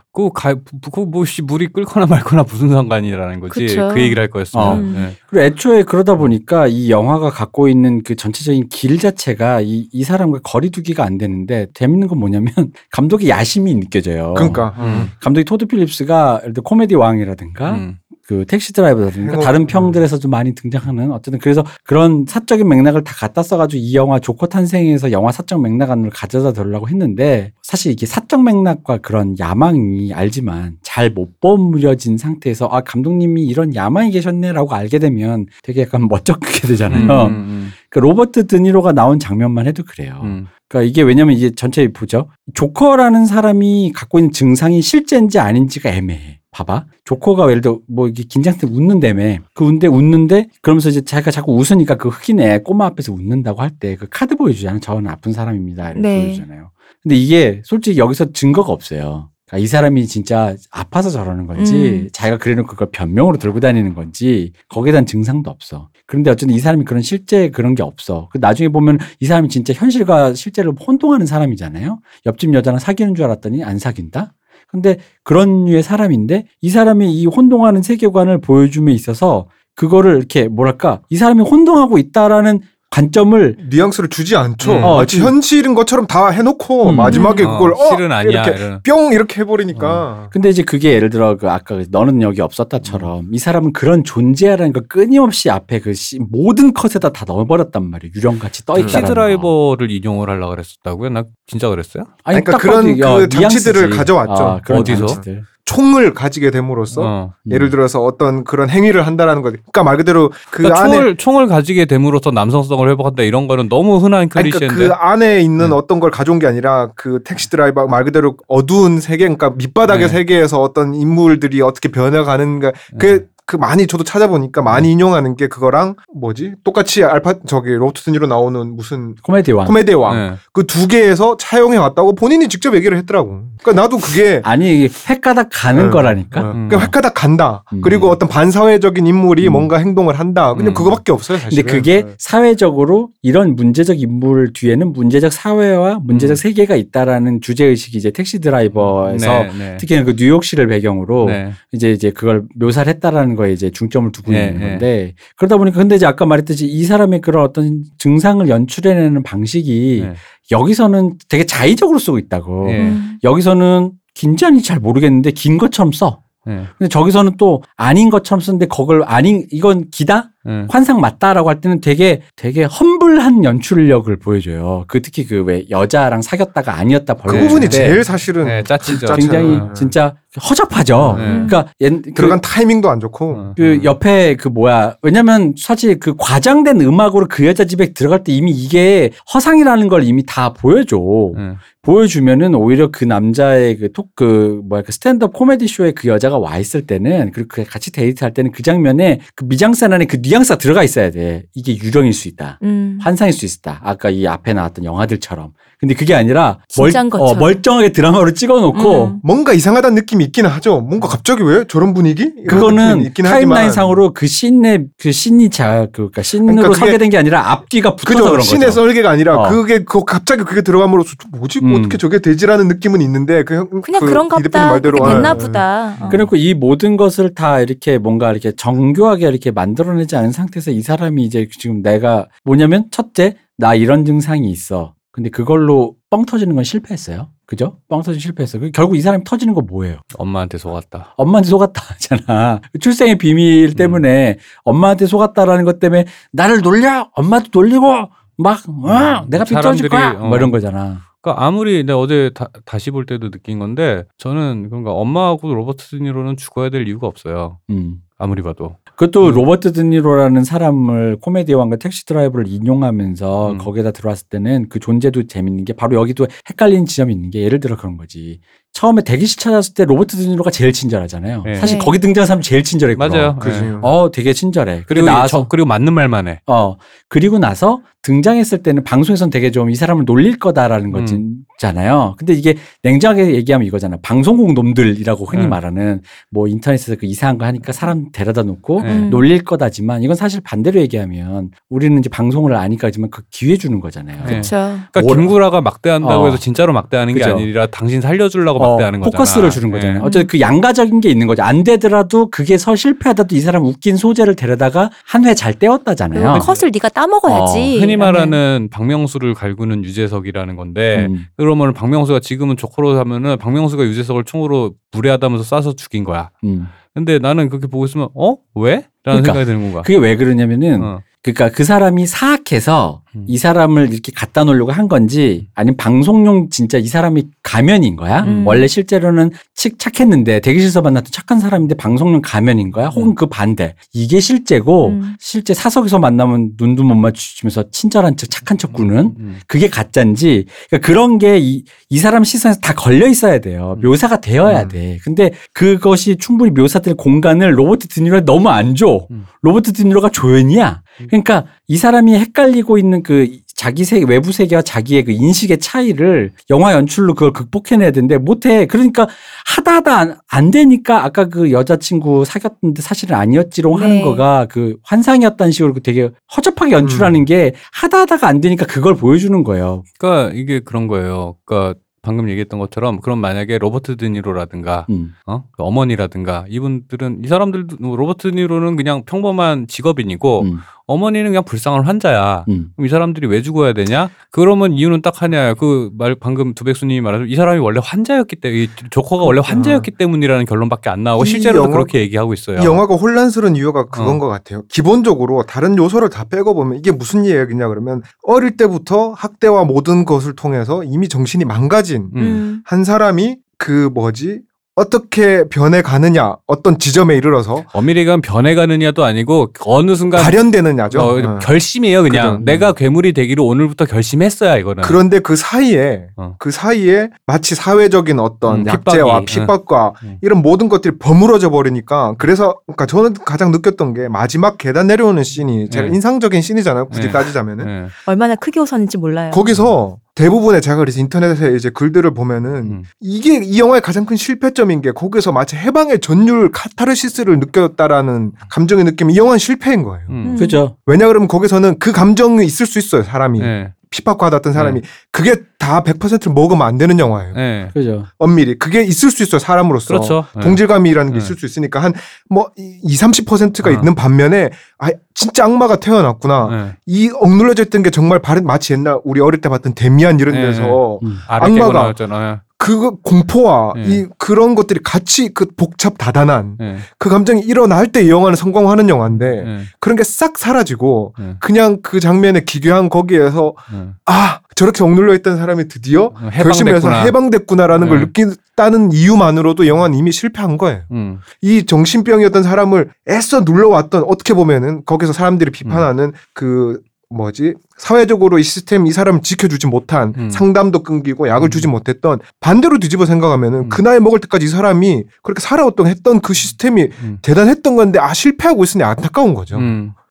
[0.82, 3.92] 그그뭐씨 물이 끓거나 말거나 무슨 상관이라는 거지 그쵸.
[3.94, 4.68] 그 얘기를 할 거였으면.
[4.68, 4.76] 어.
[4.76, 5.16] 네.
[5.28, 10.40] 그리고 애초에 그러다 보니까 이 영화가 갖고 있는 그 전체적인 길 자체가 이, 이 사람과
[10.44, 12.54] 거리두기가 안 되는데 재밌는 건 뭐냐면
[12.92, 14.34] 감독의 야심이 느껴져요.
[14.36, 14.74] 그러니까.
[14.80, 15.10] 음.
[15.22, 17.98] 감독이 토드 필립스가 예를 들어 코미디 왕이라든가 음.
[18.28, 19.40] 그 택시 드라이버라든가.
[19.40, 24.48] 다른 평들에서도 많이 등장하는 어쨌든 그래서 그런 사적인 맥락을 다 갖다 써가지고 이 영화 조커
[24.48, 31.06] 탄생에서 영화사적 맥락 안으로 가져다 들으려고 했는데 사실 이게 사적 맥락과 그런 야망이 알지만 잘
[31.16, 37.28] 못 버무려진 상태에서 아 감독님이 이런 야망이 계셨네라고 알게 되면 되게 약간 멋쩍게 되잖아요.
[37.28, 40.20] 음, 음, 그 로버트 드니로가 나온 장면만 해도 그래요.
[40.24, 40.48] 음.
[40.68, 42.30] 그러니까 이게 왜냐면 이게 전체 보죠.
[42.54, 46.40] 조커라는 사람이 갖고 있는 증상이 실제인지 아닌지가 애매해.
[46.56, 46.86] 봐봐.
[47.04, 49.40] 조커가 예를 들어 뭐 이게 긴장 때 웃는다며.
[49.54, 53.72] 그 웃는데 웃는데 그러면서 이제 자기가 자꾸 웃으니까 그 흑인 애 꼬마 앞에서 웃는다고 할
[53.80, 54.80] 때 그 카드 보여주잖아요.
[54.80, 55.92] 저는 아픈 사람입니다.
[55.92, 56.24] 이렇게 네.
[56.24, 56.72] 보여주잖아요.
[57.04, 59.30] 근데 이게 솔직히 여기서 증거가 없어요.
[59.48, 61.74] 그러니까 이 사람이 진짜 아파서 저러는 건지
[62.06, 62.10] 음.
[62.12, 65.90] 자기가 그래놓고 그걸 변명으로 들고 다니는 건지 거기에 대한 증상도 없어.
[66.08, 68.30] 그런데 어쨌든 이 사람이 그런 실제 그런 게 없어.
[68.32, 72.00] 그 나중에 보면 이 사람이 진짜 현실과 실제를 혼동하는 사람이잖아요.
[72.26, 74.34] 옆집 여자랑 사귀는 줄 알았더니 안 사귄다.
[74.76, 81.18] 근데 그런 류의 사람인데 이 사람이 이 혼동하는 세계관을 보여줌에 있어서 그거를 이렇게 뭐랄까 이
[81.18, 82.62] 사람이 혼동하고 있다라는
[82.96, 84.72] 관점을 뉘앙스를 주지 않죠.
[84.72, 84.84] 음.
[84.84, 86.96] 어, 마치 그- 현실인 것처럼 다 해놓고 음.
[86.96, 88.44] 마지막에 그걸 어, 실은 아니야.
[88.46, 88.80] 이렇게 이런.
[88.84, 93.38] 뿅 이렇게 해버리니까 근데 이제 그게 예를 들어 그 아까 그 너는 여기 없었다처럼 이
[93.38, 98.12] 사람은 그런 존재라는 걸 끊임없이 앞에 그 시- 모든 컷에다 다 넣어버렸단 말이에요.
[98.16, 98.80] 유령같이 떠 음.
[98.80, 101.10] 있다는 택시 드라이버를 인용을 하려고 그랬었다고요?
[101.10, 102.06] 나 진짜 그랬어요?
[102.24, 103.90] 아니, 그러니까 딱 그런 그 어, 장치들을.
[103.90, 104.34] 가져왔죠.
[104.44, 105.06] 아, 그런 어디서?
[105.06, 105.44] 장치들.
[105.66, 107.34] 총을 가지게 됨으로써 어.
[107.50, 109.50] 예를 들어서 어떤 그런 행위를 한다라는 거.
[109.50, 113.98] 그러니까 말 그대로 그 그러니까 안에 총을 총을 가지게 됨으로써 남성성을 회복한다 이런 거는 너무
[113.98, 114.74] 흔한 아니, 클리셰인데.
[114.74, 115.76] 그러니까 그 안에 있는 네.
[115.76, 120.14] 어떤 걸 가져온 게 아니라 그 택시 드라이버 말 그대로 어두운 세계, 그러니까 밑바닥의 네.
[120.14, 122.72] 세계에서 어떤 인물들이 어떻게 변해가는가.
[123.00, 126.54] 그, 그 많이 저도 찾아보니까 많이 인용하는 게 그거랑 뭐지?
[126.64, 129.68] 똑같이 알파 저기 로버트 드니로 나오는 무슨 코미디 왕.
[129.68, 130.16] 코미디의 왕.
[130.16, 130.34] 네.
[130.52, 133.44] 그두 개에서 차용해 왔다고 본인이 직접 얘기를 했더라고.
[133.62, 135.90] 그러니까 나도 그게 아니 횟가닥 가는 네.
[135.90, 136.42] 거라니까.
[136.42, 136.68] 어, 음.
[136.68, 137.64] 그러니까 획가닥 간다.
[137.74, 137.82] 음.
[137.82, 139.54] 그리고 어떤 반사회적인 인물이 음.
[139.54, 140.54] 뭔가 행동을 한다.
[140.54, 140.74] 그냥 음.
[140.74, 141.64] 그거밖에 없어요, 사실.
[141.64, 146.36] 근데 그게 사회적으로 이런 문제적 인물 뒤에는 문제적 사회와 문제적 음.
[146.36, 149.78] 세계가 있다라는 주제 의식이 이제 택시 드라이버에서 네, 네.
[149.80, 151.52] 특히 그 뉴욕시를 배경으로 네.
[151.72, 154.70] 이제 이제 그걸 묘사를 했다라는 거에 이제 중점을 두고 네, 있는 네.
[154.70, 160.14] 건데 그러다 보니까 근데 이제 아까 말했듯이 이 사람의 그런 어떤 증상을 연출해내는 방식이 네.
[160.52, 162.68] 여기서는 되게 자의적으로 쓰고 있다고.
[162.68, 162.80] 네.
[162.80, 163.18] 음.
[163.46, 166.24] 여기서는 긴지 잘 모르겠는데 긴 것처럼 써.
[166.48, 166.64] 네.
[166.78, 170.66] 근데 저기서는 또 아닌 것처럼 쓰는데 그걸 아닌 이건 기다 네.
[170.70, 174.86] 환상 맞다라고 할 때는 되게 되게 험불한 연출력을 보여줘요.
[174.88, 177.42] 그 특히 그 왜 여자랑 사귀었다가 아니었다 그 네.
[177.42, 179.16] 부분이 제일 사실은 네, 짜치죠.
[179.16, 179.62] 굉장히 네.
[179.76, 181.16] 진짜 허접하죠.
[181.18, 181.24] 네.
[181.26, 183.26] 그러니까 옛, 그, 들어간 타이밍도 안 좋고.
[183.38, 183.54] 어.
[183.56, 188.52] 그 옆에 그 뭐야 왜냐면 사실 그 과장된 음악으로 그 여자 집에 들어갈 때 이미
[188.52, 190.98] 이게 허상이라는 걸 이미 다 보여줘.
[191.36, 191.54] 네.
[191.82, 196.58] 보여주면은 오히려 그 남자의 그 톡 그 뭐야 그 스탠드업 코미디 쇼에 그 여자가 와
[196.58, 200.84] 있을 때는 그리고 그 같이 데이트할 때는 그 장면에 그 미장센 안에 그 뉘앙스가 들어가
[200.84, 201.44] 있어야 돼.
[201.54, 202.60] 이게 유령일 수 있다.
[202.64, 202.98] 음.
[203.02, 203.82] 환상일 수 있다.
[203.84, 205.52] 아까 이 앞에 나왔던 영화들처럼.
[205.80, 207.40] 근데 그게 아니라 멀, 어, 것처럼.
[207.40, 209.20] 멀쩡하게 드라마로 찍어놓고 음.
[209.24, 210.82] 뭔가 이상하다는 느낌이 있긴 하죠.
[210.82, 212.32] 뭔가 갑자기 왜 저런 분위기?
[212.48, 213.72] 그거는 있긴 타임라인 하지만.
[213.72, 218.14] 상으로 그 씬의 그 씬이 자 그러니까 씬으로 그러니까 그게- 설계된 게 아니라 앞뒤가 붙어서
[218.20, 218.30] 그죠.
[218.32, 218.72] 그런 신의 거죠.
[218.72, 219.50] 설계가 아니라 어.
[219.50, 221.76] 그게 그 갑자기 그게 들어감으로써 뭐지 음.
[221.76, 224.72] 어떻게 저게 되지라는 느낌은 있는데 그 형- 그냥 그 그, 런가 이 대표님 보다.
[224.72, 225.98] 말대로 그렇게 됐나 아, 보다.
[226.02, 226.10] 어.
[226.10, 231.24] 그리고 이 모든 것을 다 이렇게 뭔가 이렇게 정교하게 이렇게 만들어내지 않은 상태에서 이 사람이
[231.24, 234.94] 이제 지금 내가 뭐냐면 첫째 나 이런 증상이 있어.
[235.12, 237.30] 근데 그걸로 뻥 터지는 건 실패했어요.
[237.46, 237.78] 그죠?
[237.88, 238.60] 뻥 터지 실패했어.
[238.60, 240.00] 그 결국 이 사람이 터지는 거 뭐예요?
[240.18, 241.14] 엄마한테 속았다.
[241.18, 242.62] 엄마한테 속았다 하잖아.
[242.80, 247.10] 출생의 비밀 때문에 엄마한테 속았다라는 것 때문에 나를 놀려?
[247.14, 250.12] 엄마도 놀리고 막 어, 내가 삐뚤어질 거야.
[250.12, 250.28] 어.
[250.28, 251.02] 뭐 이런 거잖아.
[251.22, 256.70] 그러니까 아무리 내가 어제 다시 볼 때도 느낀 건데 저는 그러니까 엄마하고 로버트 드니로는 죽어야
[256.70, 257.60] 될 이유가 없어요.
[257.70, 258.02] 음.
[258.18, 258.78] 아무리 봐도.
[258.96, 259.34] 그것도 음.
[259.34, 263.58] 로버트 드니로라는 사람을 코미디 왕과 택시 드라이버를 인용하면서 음.
[263.58, 267.76] 거기에다 들어왔을 때는 그 존재도 재밌는 게 바로 여기도 헷갈리는 지점이 있는 게 예를 들어
[267.76, 268.40] 그런 거지.
[268.76, 271.44] 처음에 대기실 찾았을 때 로버트 드니로가 제일 친절하잖아요.
[271.46, 271.56] 네.
[271.56, 271.86] 사실 네.
[271.86, 273.08] 거기 등장한 사람이 제일 친절했고.
[273.08, 273.38] 맞아요.
[273.38, 273.62] 그지.
[273.62, 273.74] 네.
[273.82, 274.84] 어, 되게 친절해.
[274.86, 276.42] 그리고 나서 저, 그리고 맞는 말만 해.
[276.46, 276.76] 어
[277.08, 281.38] 그리고 나서 등장했을 때는 방송에선 되게 좀 이 사람을 놀릴 거다라는 음.
[281.58, 282.16] 거잖아요.
[282.20, 283.98] 근데 이게 냉정하게 얘기하면 이거잖아.
[284.04, 285.50] 방송국 놈들이라고 흔히 음.
[285.50, 288.92] 말하는 뭐 인터넷에서 그 이상한 거 하니까 사람 데려다 놓고 네.
[288.92, 289.10] 음.
[289.10, 294.18] 놀릴 거다지만 이건 사실 반대로 얘기하면 우리는 이제 방송을 아니까 하지만 그 기회 주는 거잖아요.
[294.20, 294.24] 네.
[294.26, 294.56] 그렇죠.
[294.92, 296.26] 그러니까 뭘- 김구라가 막대한다고 어.
[296.28, 297.32] 해서 진짜로 막대하는 게 그죠.
[297.32, 299.18] 아니라 당신 살려주려고 어, 막대하는 거잖아.
[299.18, 300.00] 포커스를 주는 거잖아요.
[300.00, 300.06] 네.
[300.06, 301.42] 어쨌든 그 양가적인 게 있는 거죠.
[301.44, 306.40] 안 되더라도 그게 서 실패하다도 이 사람 웃긴 소재를 데려다가 한 회잘 그리고 떼었다잖아요.
[306.40, 307.78] 컷을 네가 따먹어야지.
[307.78, 311.26] 어, 흔히 말하는 박명수를 갈구는 유재석이라는 건데 음.
[311.38, 316.30] 그러면 박명수가 지금은 조커로 하면은 박명수가 유재석을 총으로 무례하다면서 쏴서 죽인 거야.
[316.44, 316.68] 음.
[316.94, 318.86] 근데 나는 그렇게 보고 있으면 어 왜?
[319.04, 319.34] 라는 그러니까.
[319.34, 319.82] 생각이 드는 거야.
[319.84, 321.02] 그게 왜 그러냐면은 어.
[321.22, 323.26] 그러니까 그 사람이 사악해서 음.
[323.28, 328.22] 이 사람을 이렇게 갖다 놓으려고 한 건지 아니면 방송용 진짜 이 사람이 가면인 거야?
[328.24, 328.46] 음.
[328.46, 332.88] 원래 실제로는 칙 착했는데 대기실에서 만났던 착한 사람인데 방송용 가면인 거야?
[332.88, 333.16] 혹은 음.
[333.16, 333.76] 그 반대.
[333.94, 335.16] 이게 실제고 음.
[335.20, 339.40] 실제 사석에서 만나면 눈도 못 맞추면서 친절한 척 착한 척 구는 음.
[339.48, 343.76] 그게 가짜인지 그러니까 그런 게이 이 사람 시선에서 다 걸려 있어야 돼요.
[343.78, 343.88] 음.
[343.88, 344.68] 묘사가 되어야 음.
[344.68, 345.00] 돼.
[345.04, 349.08] 근데 그것이 충분히 묘사될 공간을 로버트 드니로에 너무 안 줘.
[349.12, 349.26] 음.
[349.42, 350.82] 로버트 드니로가 조연이야.
[351.02, 351.08] 음.
[351.08, 356.74] 그러니까 이 사람이 헷갈리고 있는 그 자기 세 외부 세계와 자기의 그 인식의 차이를 영화
[356.74, 358.66] 연출로 그걸 극복해내야 되는데 못해.
[358.66, 359.08] 그러니까
[359.46, 364.02] 하다 하다 안, 안 되니까 아까 그 여자친구 사귀었는데 사실은 아니었지롱 하는 네.
[364.02, 369.44] 거가 그 환상이었다는 식으로 그 되게 허접하게 연출하는 게 하다 하다가 안 되니까 그걸 보여주는
[369.44, 369.84] 거예요.
[370.00, 371.36] 그러니까 이게 그런 거예요.
[371.46, 375.16] 그러니까 방금 얘기했던 것처럼 그럼 만약에 로버트 드니로라든가 음.
[375.26, 375.44] 어?
[375.52, 380.60] 그 어머니라든가 이분들은 이 사람들도 뭐 로버트 드니로는 그냥 평범한 직업인이고 음.
[380.88, 382.46] 어머니는 그냥 불쌍한 환자야.
[382.48, 382.70] 음.
[382.76, 384.10] 그럼 이 사람들이 왜 죽어야 되냐?
[384.32, 385.56] 그러면 이유는 딱 하냐.
[385.56, 390.46] 그 말 방금 두백수님이 말하신 이 사람이 원래 환자였기 때문에 이 조커가 원래 환자였기 때문이라는
[390.46, 392.60] 결론밖에 안 나오고 이 실제로도 영화- 그렇게 얘기하고 있어요.
[392.62, 394.20] 이 영화가 혼란스러운 이유가 그건 어.
[394.20, 394.64] 것 같아요.
[394.70, 400.36] 기본적으로 다른 요소를 다 빼고 보면 이게 무슨 얘기냐 그러면 어릴 때부터 학대와 모든 것을
[400.36, 402.18] 통해서 이미 정신이 망가진 음.
[402.22, 402.62] 음.
[402.66, 404.42] 한 사람이 그 뭐지
[404.76, 411.00] 어떻게 변해가느냐 어떤 지점에 이르러서 어미리가 변해가느냐도 아니고 어느 순간 발현되느냐죠.
[411.00, 411.40] 어, 어.
[411.40, 412.44] 결심이에요 그냥 그죠.
[412.44, 416.36] 내가 괴물이 되기를 오늘부터 결심했어야 이거는 그런데 그 사이에 어.
[416.40, 420.18] 그 사이에 마치 사회적인 어떤 음, 약제와 핍박이, 핍박과 음.
[420.22, 425.70] 이런 모든 것들이 버무러져 버리니까 그래서 그러니까 저는 가장 느꼈던 게 마지막 계단 내려오는 씬이
[425.70, 425.96] 제일 네.
[425.96, 426.90] 인상적인 씬이잖아요.
[426.90, 427.12] 굳이 네.
[427.12, 427.88] 따지자면은 네.
[428.08, 429.32] 얼마나 크게 웃었는지 몰라요.
[429.32, 432.84] 거기서 대부분의 제가 그래서 인터넷에 이제 글들을 보면은 음.
[433.02, 439.14] 이게 이 영화의 가장 큰 실패점인 게 거기서 마치 해방의 전율 카타르시스를 느꼈다라는 감정의 느낌이
[439.14, 440.06] 이 영화는 실패인 거예요.
[440.10, 440.16] 음.
[440.28, 440.36] 음.
[440.38, 440.78] 그죠.
[440.86, 443.74] 왜냐 그러면 거기서는 그 감정이 있을 수 있어요 사람이 네.
[443.96, 444.82] 핍박받았던 사람이
[445.12, 447.34] 그게 다 100%를 먹으면 안 되는 영화예요.
[447.34, 447.70] 네.
[447.74, 448.06] 그죠.
[448.18, 450.26] 엄밀히 그게 있을 수 있어요 사람으로서 그렇죠.
[450.36, 450.42] 네.
[450.42, 451.24] 동질감이라는 게 네.
[451.24, 451.94] 있을 수 있으니까 한
[452.30, 453.74] 뭐 2, 30%가 어.
[453.74, 456.48] 있는 반면에 아 진짜 악마가 태어났구나.
[456.52, 456.76] 네.
[456.86, 460.42] 이 억눌러져 있던 게 정말 바른 마치 옛날 우리 어릴 때 봤던 데미안 이런 네.
[460.42, 461.20] 데서 음.
[461.28, 462.42] 아래 악마가-.
[462.66, 463.84] 그 공포와 네.
[463.86, 466.78] 이 그런 것들이 같이 그 복잡 다단한 네.
[466.98, 469.60] 그 감정이 일어날 때 이 영화는 성공하는 영화인데 네.
[469.80, 471.36] 그런 게 싹 사라지고 네.
[471.40, 473.88] 그냥 그 장면에 기괴한 거기에서 네.
[474.06, 477.04] 아 저렇게 억눌려 있던 사람이 드디어 어, 결심해서 해방됐구나.
[477.06, 478.06] 해방됐구나라는 걸 네.
[478.06, 480.82] 느낀다는 이유만으로도 영화는 이미 실패한 거예요.
[480.92, 481.20] 음.
[481.42, 486.12] 이 정신병이었던 사람을 애써 눌러왔던 어떻게 보면은 거기서 사람들이 비판하는 음.
[486.34, 490.30] 그 뭐지 사회적으로 이 시스템 이 사람을 지켜주지 못한 음.
[490.30, 491.52] 상담도 끊기고 약을 음.
[491.52, 493.70] 주지 못했던 반대로 뒤집어 생각하면은 음.
[493.70, 497.20] 그 나이 먹을 때까지 이 사람이 그렇게 살아왔던 했던 그 시스템이 음.
[497.22, 499.58] 대단했던 건데 아 실패하고 있으니 안타까운 거죠.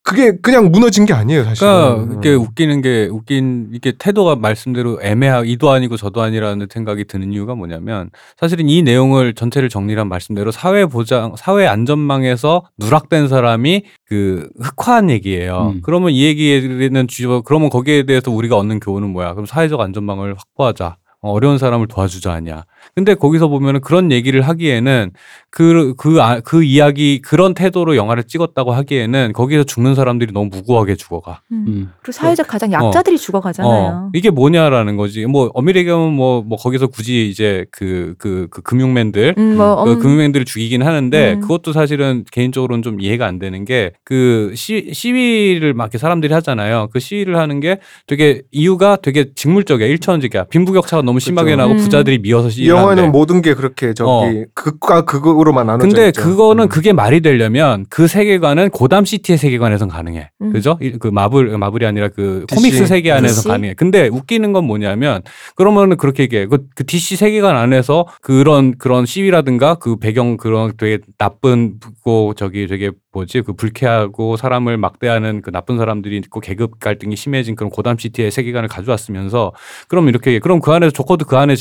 [0.05, 0.11] 음.
[0.15, 1.67] 그게 그냥 무너진 게 아니에요 사실.
[1.67, 7.33] 그러니까 이게 웃기는 게 웃긴 이게 태도가 말씀대로 애매하 이도 아니고 저도 아니라는 생각이 드는
[7.33, 14.49] 이유가 뭐냐면 사실은 이 내용을 전체를 정리한 말씀대로 사회 보장 사회 안전망에서 누락된 사람이 그
[14.61, 15.73] 흑화한 얘기예요.
[15.75, 15.81] 음.
[15.83, 19.33] 그러면 이 얘기는 주저 그러면 거기에 대해서 우리가 얻는 교훈은 뭐야?
[19.33, 20.97] 그럼 사회적 안전망을 확보하자.
[21.23, 22.65] 어, 어려운 사람을 도와주자 아니야.
[22.95, 25.11] 근데 거기서 보면은 그런 얘기를 하기에는
[25.51, 30.97] 그, 그, 아, 그 이야기, 그런 태도로 영화를 찍었다고 하기에는 거기서 죽는 사람들이 너무 무고하게
[30.97, 31.43] 죽어가.
[31.53, 31.65] 음.
[31.69, 31.93] 음.
[32.03, 33.73] 그리고 사회적 가장 약자들이 죽어가잖아요.
[33.73, 35.27] 어, 이게 뭐냐라는 거지.
[35.27, 39.93] 뭐, 엄밀하게 하면 뭐, 뭐, 거기서 굳이 이제 그, 그, 그 금융맨들, 음, 뭐, 그
[39.93, 41.41] 음, 금융맨들을 죽이긴 하는데 음.
[41.41, 46.89] 그것도 사실은 개인적으로는 좀 이해가 안 되는 게 그 시위를 막 이렇게 사람들이 하잖아요.
[46.93, 49.87] 그 시위를 하는 게 되게 이유가 되게 직물적이야.
[49.87, 50.45] 일차원적이야.
[50.45, 51.63] 빈부격차가 너무 심하게 그렇죠.
[51.63, 51.77] 나고 음.
[51.79, 53.09] 부자들이 미워서 이 시위를 영화는 하는데.
[53.19, 54.45] 모든 게 그렇게 저기 어.
[54.55, 56.23] 극과 극으로만 나눠져 근데 있죠.
[56.23, 56.69] 그거는 음.
[56.69, 60.31] 그게 말이 되려면 그 세계관은 고담 시티의 세계관에선 가능해.
[60.43, 60.53] 음.
[60.53, 60.79] 그죠?
[60.81, 62.55] 이- 그 마블 마블이 아니라 그 DC.
[62.61, 63.49] 코믹스 세계 안에서 DC?
[63.49, 63.75] 가능해.
[63.75, 65.23] 근데 웃기는 건 뭐냐면
[65.57, 66.47] 그러면은 그렇게 얘기해.
[66.47, 72.67] 그, 그 DC 세계관 안에서 그런 그런 시위라든가 그 배경 그런 되게 나쁜 고 저기
[72.67, 77.97] 되게 뭐지 그 불쾌하고 사람을 막대하는 그 나쁜 사람들이 있고 계급 갈등이 심해진 그런 고담
[77.97, 79.53] 시티의 세계관을 가져왔으면서
[79.89, 80.39] 그럼 이렇게.
[80.41, 81.55] 그럼 그 안에서 조커도 그 안에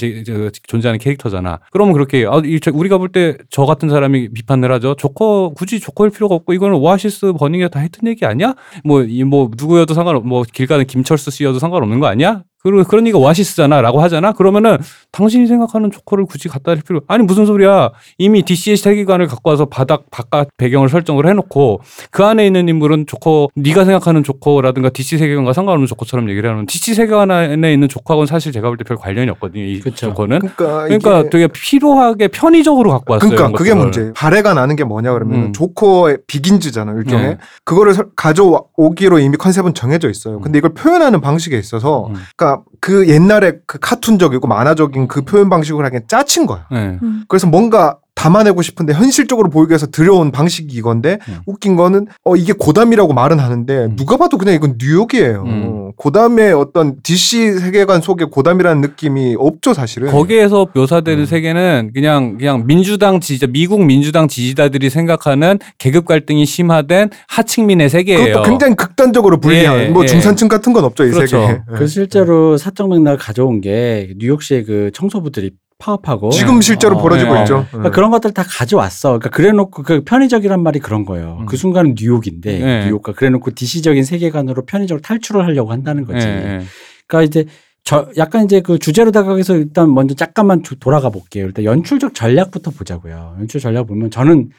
[0.68, 1.60] 존재하는 캐릭터잖아.
[1.72, 2.26] 그러면 그렇게.
[2.26, 2.42] 아,
[2.74, 4.96] 우리가 볼 때 저 같은 사람이 비판을 하죠.
[4.96, 8.56] 조커 굳이 조커일 필요가 없고 이거는 오아시스 버닝에 다 했던 얘기 아니야?
[8.84, 12.44] 뭐이뭐 누구여도 상관없 뭐길 가는 김철수 씨여도 상관없는 거 아니야?
[12.64, 14.32] 그리고 그런 얘기가 오아시스잖아 라고 하잖아.
[14.32, 14.78] 그러면은
[15.12, 17.92] 당신이 생각하는 조커를 굳이 갖다 댈 필요 아니 무슨 소리야?
[18.18, 23.50] 이미 DC의 세계관을 갖고 와서 바닥 바깥 배경을 설정을 해놓고 그 안에 있는 인물은 조커
[23.56, 28.52] 네가 생각하는 조커라든가 DC 세계관과 상관없는 조커처럼 얘기를 하면 DC 세계관 안에 있는 조커하고는 사실
[28.54, 29.64] 제가 볼 때 별 관련이 없거든요.
[29.64, 30.08] 이 그쵸.
[30.08, 30.40] 조커는.
[30.40, 33.30] 그러니까 그러니까 이게 되게 필요하게 편의적으로 갖고 왔어요.
[33.30, 33.84] 그러니까 그게 것들을.
[33.84, 34.14] 문제.
[34.14, 35.54] 발해가 나는 게 뭐냐 그러면 음.
[35.54, 37.38] 조커의 비긴즈잖아 일종의 네.
[37.66, 40.40] 그거를 설- 가져오기로 이미 컨셉은 정해져 있어요.
[40.40, 42.16] 근데 이걸 표현하는 방식에 있어서 음.
[42.36, 46.68] 그러니까 그 옛날에 그 카툰적이고 만화적인 그 표현 방식을 하기엔 짜친 거야.
[46.72, 47.00] 네.
[47.02, 47.24] 음.
[47.28, 51.40] 그래서 뭔가 담아내고 싶은데 현실적으로 보이기 위해서 들여온 방식이 이건데 음.
[51.46, 53.96] 웃긴 거는 어 이게 고담이라고 말은 하는데 음.
[53.98, 55.44] 누가 봐도 그냥 이건 뉴욕이에요.
[55.46, 55.92] 음.
[55.98, 60.10] 고담의 어떤 DC 세계관 속에 고담이라는 느낌이 없죠 사실은.
[60.10, 61.26] 거기에서 묘사되는 음.
[61.26, 68.26] 세계는 그냥 그냥 민주당 지지자 미국 민주당 지지자들이 생각하는 계급 갈등이 심화된 하층민의 세계예요.
[68.26, 70.08] 그것도 굉장히 극단적으로 분리한 예, 뭐 예.
[70.08, 71.42] 중산층 같은 건 없죠 이 그렇죠.
[71.42, 71.60] 세계에.
[71.76, 75.52] 그 실제로 사적 맥락을 가져온 게 뉴욕시의 그 청소부들이
[75.84, 77.42] 파업하고 지금 실제로 어, 벌어지고 네.
[77.42, 77.66] 있죠.
[77.70, 79.10] 그러니까 그런 것들 다 가져왔어.
[79.20, 81.38] 그러니까 그래놓고 그 편의적이란 말이 그런 거예요.
[81.42, 81.46] 음.
[81.46, 82.86] 그 순간은 뉴욕인데 네.
[82.86, 86.26] 뉴욕과 그래놓고 DC적인 세계관으로 편의적으로 탈출을 하려고 한다는 거지.
[86.26, 86.62] 예, 예.
[87.08, 87.46] 그러니까 이제
[87.84, 91.46] 저 약간 이제 그 주제로 다가가서 일단 먼저 잠깐만 조- 돌아가 볼게요.
[91.46, 93.36] 일단 연출적 전략부터 보자고요.
[93.40, 94.50] 연출 전략 보면 저는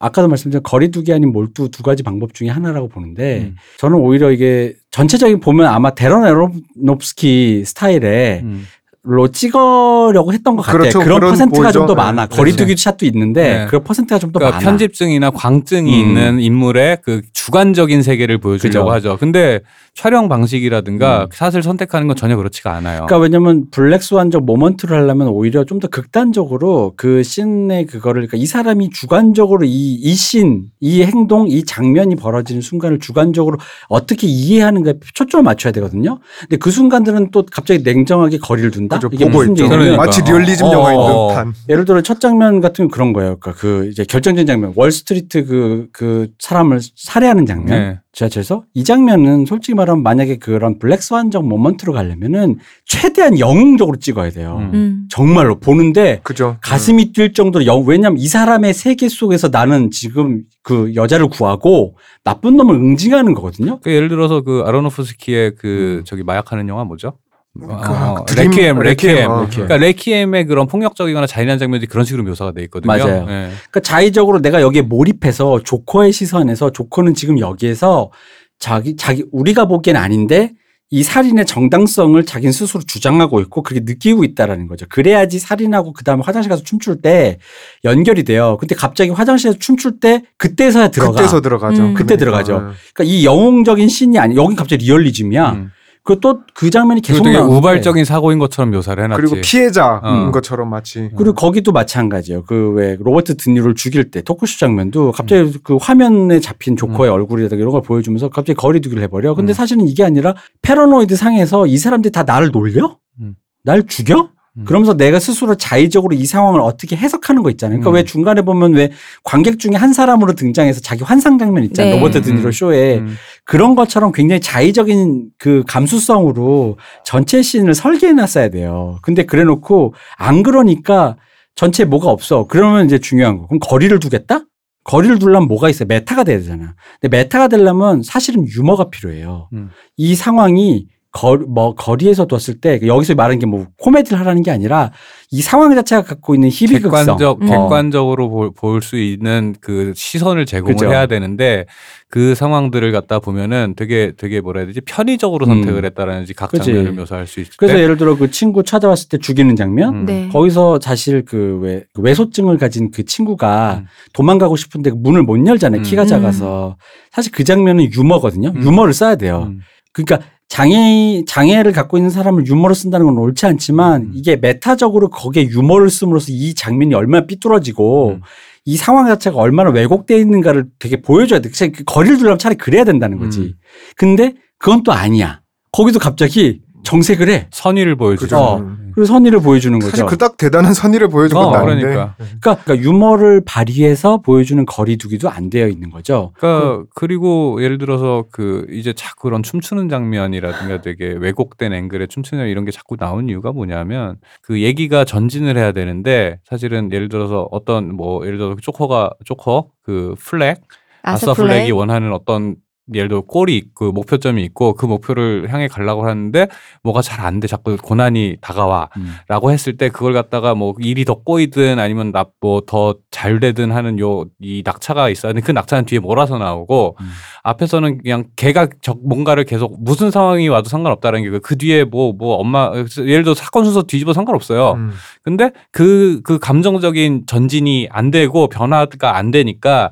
[0.00, 3.56] 아까도 말씀드린 거리두기 아닌 몰두 두 가지 방법 중에 하나라고 보는데 음.
[3.78, 8.66] 저는 오히려 이게 전체적인 보면 아마 데런 에로노프스키 스타일의 음.
[9.06, 10.78] 로 찍으려고 했던 것 같아요.
[10.80, 10.98] 그렇죠.
[11.00, 11.94] 그런 그런 퍼센트가 좀 더.
[11.94, 12.26] 많아.
[12.26, 12.36] 네.
[12.36, 13.66] 거리두기 샷도 있는데 네.
[13.68, 14.64] 그 퍼센트가 좀더 그러니까 많아.
[14.70, 15.98] 편집증이나 광증이 음.
[16.08, 19.10] 있는 인물의 그 주관적인 세계를 보여주려고 그죠.
[19.10, 19.16] 하죠.
[19.20, 19.60] 근데
[19.94, 21.26] 촬영 방식이라든가 음.
[21.32, 23.04] 샷을 선택하는 건 전혀 그렇지가 않아요.
[23.06, 28.88] 그러니까 왜냐면 블랙스완적 moment를 하려면 오히려 좀 더 극단적으로 그 씬의 그거를 그러니까 이 사람이
[28.90, 35.72] 주관적으로 이 이 씬, 이 행동, 이 장면이 벌어지는 순간을 주관적으로 어떻게 이해하는가에 초점을 맞춰야
[35.74, 36.20] 되거든요.
[36.40, 38.93] 근데 그 순간들은 또 갑자기 냉정하게 거리를 둔다.
[38.94, 39.08] 그죠.
[39.12, 39.64] 이게 보고 무슨 있죠.
[39.64, 40.04] 얘기냐면 그러니까.
[40.04, 41.54] 마치 리얼리즘 어, 영화인 어, 듯한.
[41.68, 43.36] 예를 들어 첫 장면 같은 건 그런 거예요.
[43.38, 47.66] 그러니까 그 이제 결정적인 장면, 월스트리트 그, 그 사람을 살해하는 장면.
[47.66, 47.98] 네.
[48.14, 54.58] 지하철에서 이 장면은 솔직히 말하면 만약에 그런 블랙스완적 moment로 가려면은 최대한 영웅적으로 찍어야 돼요.
[54.60, 54.70] 음.
[54.72, 55.06] 음.
[55.10, 56.56] 정말로 보는데 그죠.
[56.62, 62.56] 가슴이 뛸 정도로 영, 왜냐면 이 사람의 세계 속에서 나는 지금 그 여자를 구하고 나쁜
[62.56, 63.80] 놈을 응징하는 거거든요.
[63.80, 66.04] 그 예를 들어서 그 아로노프스키의 그 음.
[66.04, 67.14] 저기 마약하는 영화 뭐죠?
[67.58, 69.30] 그 어, 드림- 레퀴엠, 레퀴엠.
[69.30, 69.66] 어, 레퀴엠.
[69.66, 72.88] 그러니까 레퀴엠의 그런 폭력적이거나 잔인한 장면들이 그런 식으로 묘사가 돼 있거든요.
[72.88, 73.22] 맞아요.
[73.28, 73.50] 예.
[73.70, 78.10] 그러니까 자의적으로 내가 여기에 몰입해서 조커의 시선에서 조커는 지금 여기에서
[78.58, 80.52] 자기 자기 우리가 보기엔 아닌데
[80.90, 84.86] 이 살인의 정당성을 자기는 스스로 주장하고 있고 그렇게 느끼고 있다라는 거죠.
[84.88, 87.38] 그래야지 살인하고 그다음에 화장실 가서 춤출 때
[87.84, 88.56] 연결이 돼요.
[88.60, 91.12] 근데 갑자기 화장실에서 춤출 때 그때서야 들어가.
[91.12, 91.82] 그때서 들어가죠.
[91.82, 91.94] 음.
[91.94, 92.72] 그때 들어가죠.
[92.94, 95.50] 그러니까 이 영웅적인 신이 아니 여긴 갑자기 리얼리즘이야.
[95.52, 95.70] 음.
[96.04, 99.20] 그또그 장면이 그리고 계속 되게 나오는데 우발적인 사고인 것처럼 묘사를 해놨지.
[99.20, 100.30] 그리고 피해자인 어.
[100.30, 101.10] 것처럼 마치.
[101.16, 102.44] 그리고 거기도 마찬가지예요.
[102.44, 105.52] 그 왜 로버트 드니로를 죽일 때 토크쇼 장면도 갑자기 음.
[105.62, 109.34] 그 화면에 잡힌 조커의 얼굴이라든가 이런 걸 보여주면서 갑자기 거리두기를 해버려.
[109.34, 109.54] 근데 음.
[109.54, 112.98] 사실은 이게 아니라 paranoid 상에서 이 사람들이 다 나를 놀려?
[113.20, 113.34] 음.
[113.64, 114.28] 날 죽여?
[114.56, 114.64] 음.
[114.64, 117.80] 그러면서 내가 스스로 자의적으로 이 상황을 어떻게 해석하는 거 있잖아요.
[117.80, 117.94] 그러니까 음.
[117.94, 118.90] 왜 중간에 보면 왜
[119.24, 121.94] 관객 중에 한 사람으로 등장해서 자기 환상 장면 있잖아요.
[121.94, 122.00] 네.
[122.00, 122.52] 로버트 드니로 음.
[122.52, 123.16] 쇼에 음.
[123.44, 128.98] 그런 것처럼 굉장히 자의적인 그 감수성으로 전체 씬을 설계해 놨어야 돼요.
[129.02, 131.16] 근데 그래 놓고 안 그러니까
[131.56, 132.46] 전체 뭐가 없어.
[132.48, 133.46] 그러면 이제 중요한 거.
[133.46, 134.44] 그럼 거리를 두겠다?
[134.84, 135.86] 거리를 두려면 뭐가 있어요?
[135.88, 136.74] meta가 돼야 되잖아.
[137.00, 139.48] 근데 meta가 되려면 사실은 유머가 필요해요.
[139.54, 139.70] 음.
[139.96, 144.90] 이 상황이 거, 뭐 거리에서 뒀을 때 여기서 말하는 게 뭐 코미디를 하라는 게 아니라
[145.30, 146.90] 이 상황 자체가 갖고 있는 희비극성.
[147.18, 147.46] 객관적 음.
[147.46, 150.90] 객관적으로 볼 수 있는 그 시선을 제공을 그죠.
[150.90, 151.66] 해야 되는데
[152.08, 155.48] 그 상황들을 갖다 보면은 되게 되게 뭐라 해야 되지 편의적으로 음.
[155.62, 156.66] 선택을 했다라는지 각 그치.
[156.66, 160.06] 장면을 묘사할 수 있을 그래서 때 예를 들어 그 친구 찾아왔을 때 죽이는 장면 음.
[160.06, 160.28] 네.
[160.32, 163.86] 거기서 사실 그 왜 왜소증을 가진 그 친구가 음.
[164.14, 165.80] 도망가고 싶은데 문을 못 열잖아요.
[165.80, 165.82] 음.
[165.84, 166.06] 키가 음.
[166.08, 166.76] 작아서.
[167.12, 168.50] 사실 그 장면은 유머거든요.
[168.56, 168.62] 음.
[168.64, 169.44] 유머를 써야 돼요.
[169.50, 169.60] 음.
[169.92, 174.10] 그러니까 장애 장애를 갖고 있는 사람을 유머로 쓴다는 건 옳지 않지만 음.
[174.14, 178.20] 이게 메타적으로 거기에 유머를 씀으로써 이 장면이 얼마나 삐뚤어지고 음.
[178.64, 181.50] 이 상황 자체가 얼마나 왜곡되어 있는가를 되게 보여줘야 돼.
[181.50, 183.40] 그 거리를 두려면 차라리 그래야 된다는 거지.
[183.40, 183.52] 음.
[183.96, 185.40] 근데 그건 또 아니야.
[185.72, 187.48] 거기도 갑자기 정색을 해.
[187.50, 188.36] 선의를 보여주죠.
[188.36, 188.56] 어.
[188.58, 188.92] 음.
[188.94, 189.90] 그리고 선의를 보여주는 거죠.
[189.90, 191.82] 사실 그닥 대단한 선의를 보여준 어, 건 아닌데.
[191.82, 192.14] 그러니까.
[192.16, 196.32] 그러니까, 그러니까 유머를 발휘해서 보여주는 거리두기도 안 되어 있는 거죠.
[196.36, 202.64] 그러니까 그리고 예를 들어서 그 이제 자꾸 그런 춤추는 장면이라든가 되게 왜곡된 앵글의 춤추는 이런
[202.64, 208.24] 게 자꾸 나오는 이유가 뭐냐면 그 얘기가 전진을 해야 되는데 사실은 예를 들어서 어떤 뭐
[208.24, 210.62] 예를 들어서 조커가 조커 그 플렉
[211.02, 211.76] 아서 플렉이 플렉.
[211.76, 212.56] 원하는 어떤
[212.92, 216.48] 예를 들어 골이 있고 목표점이 있고 그 목표를 향해 가려고 하는데
[216.82, 221.78] 뭐가 잘 안 돼 자꾸 고난이 다가와라고 했을 때 그걸 갖다가 뭐 일이 더 꼬이든
[221.78, 225.98] 아니면 나 뭐 더 잘 되든 하는 요 이 낙차가 있어야 하는데 그 낙차는 뒤에
[225.98, 227.06] 몰아서 나오고 음.
[227.42, 233.22] 앞에서는 그냥 걔가 적 뭔가를 계속 무슨 상황이 와도 상관없다는 게그 뒤에 뭐뭐 엄마 예를
[233.24, 234.72] 들어 사건 순서 뒤집어 상관없어요.
[234.72, 234.90] 음.
[235.22, 239.90] 근데 그, 그 감정적인 전진이 안 되고 변화가 안 되니까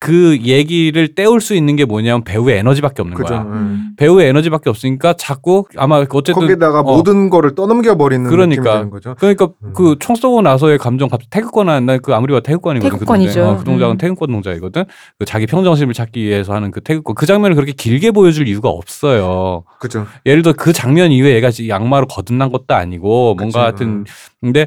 [0.00, 3.28] 그 얘기를 때울 수 있는 게 뭐냐면 배우의 에너지밖에 없는 그죠.
[3.34, 3.42] 거야.
[3.42, 3.92] 음.
[3.96, 8.62] 배우의 에너지밖에 없으니까 자꾸 아마 어쨌든 거기다가 어, 모든 거를 떠넘겨 버리는 그러니까.
[8.62, 9.14] 느낌이 되는 거죠.
[9.18, 9.72] 그러니까 음.
[9.72, 12.90] 그총 쏘고 나서의 감정 갑자기 태극권 난그 아무리 봐도 태극권이거든.
[12.90, 13.32] 태극권이죠.
[13.32, 13.50] 그, 동작.
[13.50, 13.98] 어, 그 동작은 음.
[13.98, 14.84] 태극권 동작이거든.
[15.18, 19.64] 그 자기 평정심을 찾기 위해서 하는 그 태극권 그 장면을 그렇게 길게 보여줄 이유가 없어요.
[19.80, 20.06] 그죠.
[20.26, 23.58] 예를 들어 그 장면 이후에 얘가 양마로 거듭난 것도 아니고 뭔가 그치.
[23.58, 24.04] 하여튼 음.
[24.40, 24.66] 근데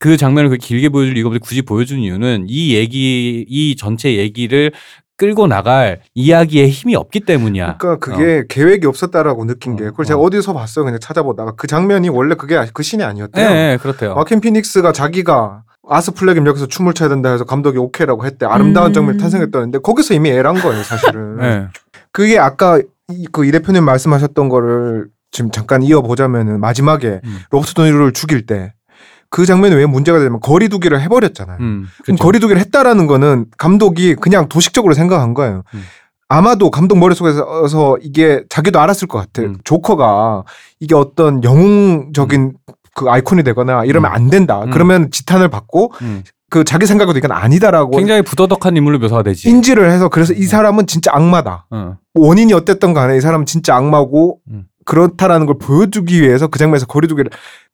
[0.00, 4.72] 그 장면을 그 길게 보여줄 이유가 굳이 보여준 이유는 이 얘기 이 전체 얘기를
[5.18, 7.76] 끌고 나갈 이야기에 힘이 없기 때문이야.
[7.76, 10.06] 그러니까 그게 계획이 없었다라고 느낀 게 그걸 어.
[10.06, 10.86] 제가 어 디서 봤어요.
[10.86, 13.48] 그냥 찾아보다가 그 장면이 원래 그게 아- 그 신이 예, 아니었대요.
[13.50, 14.14] 네, 그렇대요.
[14.14, 18.46] 마킨 피닉스가 자기가 아스 플래금 여기서 춤을 춰야 된다 해서 감독이 오케이라고 했대.
[18.46, 18.92] 아름다운 음.
[18.94, 21.36] 장면이 탄생했다는데 거기서 이미 애란 거예요, 사실은.
[21.40, 21.66] 네.
[22.12, 27.38] 그게 아까 이, 그이 대표님 말씀하셨던 거를 지금 잠깐 이어보자면은 마지막에 음.
[27.50, 28.72] 로버트 도니로를 죽일 때
[29.30, 31.58] 그 장면이 왜 문제가 되냐면 거리두기를 해버렸잖아요.
[31.60, 31.86] 음.
[32.02, 32.18] 그럼.
[32.18, 35.62] 거리두기를 했다라는 거는 감독이 그냥 도식적으로 생각한 거예요.
[35.72, 35.82] 음.
[36.28, 39.42] 아마도 감독 머릿속에서 이게 자기도 알았을 것 같아.
[39.42, 39.56] 음.
[39.64, 40.44] 조커가
[40.80, 42.54] 이게 어떤 영웅적인
[42.94, 44.14] 그 아이콘이 되거나 이러면 음.
[44.14, 44.62] 안 된다.
[44.62, 44.70] 음.
[44.70, 46.22] 그러면 지탄을 받고 음.
[46.48, 49.48] 그 자기 생각으로 이건 아니다라고 굉장히 부도덕한 인물로 묘사가 되지.
[49.48, 51.66] 인지를 해서 그래서 이 사람은 진짜 악마다.
[51.70, 51.96] 어.
[52.14, 54.64] 원인이 어땠던 간에 이 사람은 진짜 악마고 음.
[54.84, 57.30] 그렇다라는 걸 보여주기 위해서 그 장면에서 거리두기를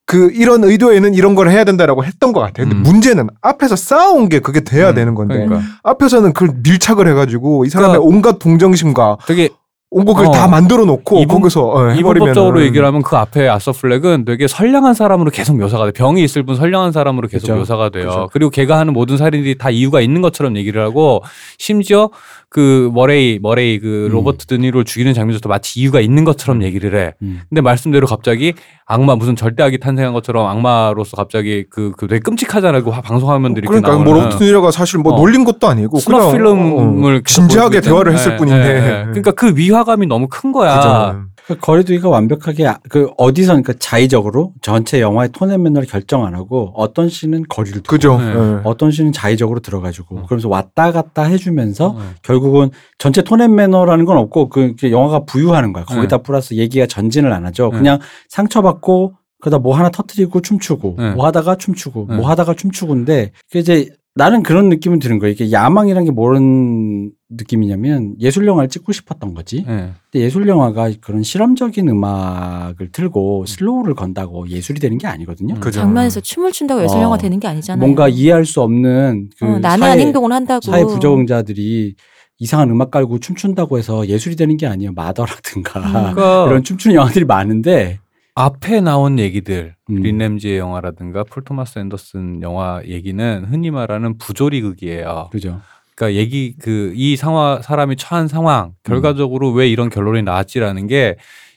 [0.06, 2.68] 그 이런 의도에는 이런 걸 해야 된다라고 했던 것 같아요.
[2.68, 2.82] 근데 음.
[2.82, 5.60] 문제는 앞에서 싸운 게 그게 돼야 음, 되는 건데 그러니까.
[5.82, 9.48] 앞에서는 그걸 밀착을 해가지고 이 사람의 그러니까 온갖 동정심과 되게
[9.90, 10.30] 온 것을 어.
[10.32, 14.46] 다 만들어 놓고 이분- 거기서 어, 해버리면 이분법적으로 얘기를 하면 그 앞에 아서 플렉은 되게
[14.48, 15.92] 선량한 사람으로 계속 묘사가 돼.
[15.92, 17.56] 병이 있을 뿐 선량한 사람으로 계속 그죠.
[17.56, 18.06] 묘사가 돼요.
[18.08, 18.28] 그죠.
[18.32, 21.22] 그리고 걔가 하는 모든 살인들이 다 이유가 있는 것처럼 얘기를 하고
[21.58, 22.10] 심지어
[22.56, 24.12] 그 머레이 머레이 그 음.
[24.12, 27.12] 로버트 드니로를 죽이는 장면에서도 마치 이유가 있는 것처럼 얘기를 해.
[27.20, 27.42] 음.
[27.50, 28.54] 근데 말씀대로 갑자기
[28.86, 32.82] 악마 무슨 절대악이 탄생한 것처럼 악마로서 갑자기 그, 그 되게 끔찍하잖아요.
[32.82, 34.14] 그 화- 방송 화면들이 그러니까 뭐.
[34.14, 35.16] 로버트 드니로가 사실 뭐 어.
[35.18, 38.50] 놀린 것도 아니고 그냥, 필름을 어, 진지하게 계속 대화를 했을 때문에.
[38.50, 39.04] 뿐인데 예, 예.
[39.04, 40.76] 그러니까 그 위화감이 너무 큰 거야.
[40.76, 41.24] 그죠.
[41.46, 46.34] 그 거리두기가 완벽하게 아- 그 어디서 그러니까 자의적으로 전체 영화의 tone and manner를 결정 안
[46.34, 48.18] 하고 어떤 씬은 거리를 두고 그죠.
[48.18, 48.26] 네.
[48.34, 48.60] 예.
[48.64, 50.22] 어떤 씬은 자의적으로 들어가지고 어.
[50.26, 52.00] 그러면서 왔다 갔다 해주면서 어.
[52.22, 55.84] 결국은 전체 tone and manner라는 건 없고 그 영화가 부유하는 거야.
[55.84, 57.70] 거기다 플러스 얘기가 전진을 안 하죠.
[57.72, 57.78] 네.
[57.78, 61.10] 그냥 상처받고 그러다 뭐 하나 터트리고 춤추고 네.
[61.12, 62.16] 뭐 하다가 춤추고 네.
[62.16, 65.32] 뭐 하다가 춤추고인데 그 이제 나는 그런 느낌은 드는 거예요.
[65.32, 69.58] 이게 야망이란 게 뭐런 느낌이냐면 예술 영화를 찍고 싶었던 거지.
[69.68, 69.92] 예.
[70.10, 75.56] 근데 예술 영화가 그런 실험적인 음악을 틀고 slow를 건다고 예술이 되는 게 아니거든요.
[75.56, 75.60] 음.
[75.60, 75.80] 그죠.
[75.80, 77.02] 장면에서 춤을 춘다고 예술 어.
[77.02, 77.78] 영화 되는 게 아니잖아요.
[77.78, 80.62] 뭔가 이해할 수 없는 그 어, 난해한 사회, 행동을 한다고.
[80.62, 81.94] 사회 부적응자들이
[82.38, 84.92] 이상한 음악 깔고 춤춘다고 해서 예술이 되는 게 아니에요.
[84.94, 86.14] 마더라든가 음.
[86.14, 87.98] 그러니까 이런 춤추는 영화들이 많은데
[88.36, 89.94] 앞에 나온 얘기들 음.
[89.96, 95.30] 린 램지의 영화라든가 폴 토마스 앤더슨 영화 얘기는 흔히 말하는 부조리극이에요.
[95.32, 95.60] 그죠.
[95.96, 101.16] 그러니까 얘기 그 이 상황 사람이 처한 상황 결과적으로 왜 이런 결론이 나왔지라는 게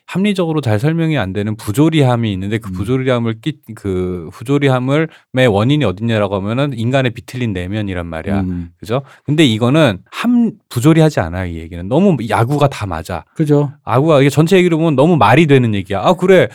[0.10, 2.74] 합리적으로 잘 설명이 안 되는 부조리함이 있는데 그 음.
[2.74, 8.42] 부조리함을 끼 그 부조리함을의 원인이 어딨냐라고 하면은 인간의 비틀린 내면이란 말이야.
[8.42, 8.70] 음.
[8.80, 9.04] 그죠?
[9.24, 11.88] 근데 이거는 함 부조리하지 않아요, 이 얘기는.
[11.88, 13.24] 너무 야구가 다 맞아.
[13.36, 13.72] 그죠.
[13.84, 16.02] 아구가 이게 전체 얘기로 보면 너무 말이 되는 얘기야.
[16.02, 16.48] 아 그래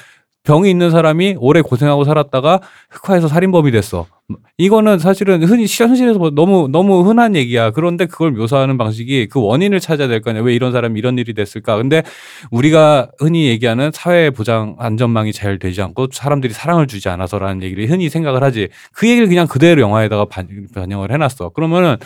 [0.45, 4.07] 병이 있는 사람이 오래 고생하고 살았다가 흑화해서 살인범이 됐어.
[4.59, 7.71] 이거는 사실은 흔히 현실에서 뭐 너무 너무 흔한 얘기야.
[7.71, 10.43] 그런데 그걸 묘사하는 방식이 그 원인을 찾아야 될거 아니야.
[10.43, 11.77] 왜 이런 사람이 이런 일이 됐을까?
[11.77, 12.03] 근데
[12.51, 18.11] 우리가 흔히 얘기하는 사회 보장 안전망이 잘 되지 않고 사람들이 사랑을 주지 않아서라는 얘기를 흔히
[18.11, 18.69] 생각을 하지.
[18.93, 21.51] 그 얘기를 그냥 그대로 영화에다가 반- 반영을 해놨어.
[21.51, 21.97] 그러면은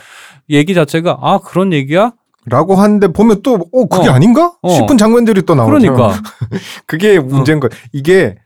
[0.48, 2.12] 얘기 자체가 아 그런 얘기야?
[2.48, 4.12] 라고 하는데 보면 또, 어, 그게 어.
[4.12, 4.52] 아닌가?
[4.62, 4.70] 어.
[4.70, 5.78] 싶은 장면들이 또 나오죠.
[5.78, 6.20] 그러니까
[6.86, 7.70] 그게 문제인 거예요.
[7.92, 8.36] 이게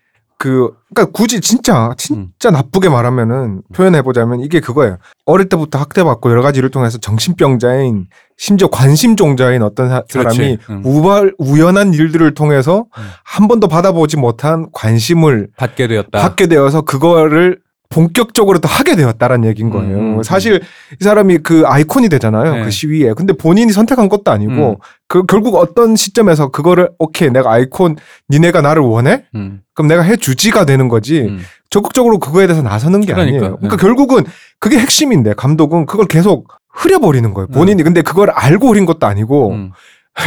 [0.43, 4.99] 그, 그러니까 굳이 진짜, 진짜 나쁘게 말하면은 표현해보자면 이게 그거예요.
[5.25, 10.03] 어릴 때부터 학대받고 여러 가지 일을 통해서 정신병자인 심지어 관심종자인 어떤 사.
[10.13, 10.83] 람이 응.
[10.85, 13.03] 우발, 우연한 일들을 통해서 음.
[13.23, 16.21] 한 번도 받아보지 못한 관심을 받게 되었다.
[16.21, 17.61] 받게 되어서 그거를
[17.93, 19.99] 본격적으로 또 하게 되었다라는 얘기인 거예요.
[19.99, 20.61] 음, 음, 사실
[21.01, 22.57] 이 사람이 그 아이콘이 되잖아요.
[22.57, 22.65] 네.
[22.65, 23.13] 그 시위에.
[23.15, 24.77] 근데 본인이 선택한 것도 아니고 음.
[25.07, 27.97] 그 결국 어떤 시점에서 그거를 오케이 내가 아이콘
[28.31, 29.25] 니네가 나를 원해?
[29.35, 31.21] 음, 그럼 내가 해주지가 되는 거지.
[31.21, 31.41] 음.
[31.71, 33.57] 적극적으로 그거에 대해서 나서는 게 그러니까, 아니에요.
[33.57, 33.81] 그러니까 네.
[33.81, 34.25] 결국은
[34.59, 37.47] 그게 핵심인데 감독은 그걸 계속 흐려버리는 거예요.
[37.49, 39.73] 본인이 근데 그걸 알고 흐린 것도 아니고 음.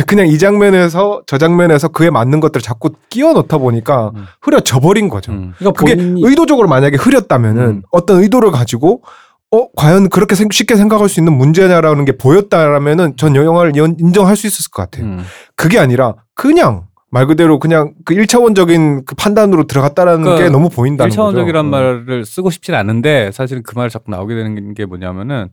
[0.08, 4.26] 그냥 이 장면에서 저 장면에서 그에 맞는 것들을 자꾸 끼워 넣다 보니까 음.
[4.42, 5.32] 흐려져 버린 거죠.
[5.32, 5.54] 음.
[5.58, 7.82] 그러니까 그게 본인이 의도적으로 만약에 흐렸다면은 음.
[7.92, 9.04] 어떤 의도를 가지고
[9.52, 14.36] 어 과연 그렇게 생- 쉽게 생각할 수 있는 문제냐라는 게 보였다라면은 전 영화를 연- 인정할
[14.36, 15.06] 수 있었을 것 같아요.
[15.06, 15.24] 음.
[15.56, 21.10] 그게 아니라 그냥 말 그대로 그냥 그 1차원적인 그 판단으로 들어갔다라는 그러니까 게 너무 보인다는
[21.16, 21.22] 거죠.
[21.32, 21.64] 1차원적이란 어.
[21.64, 25.50] 말을 쓰고 싶진 않은데 사실은 그 말이 자꾸 나오게 되는 게 뭐냐면은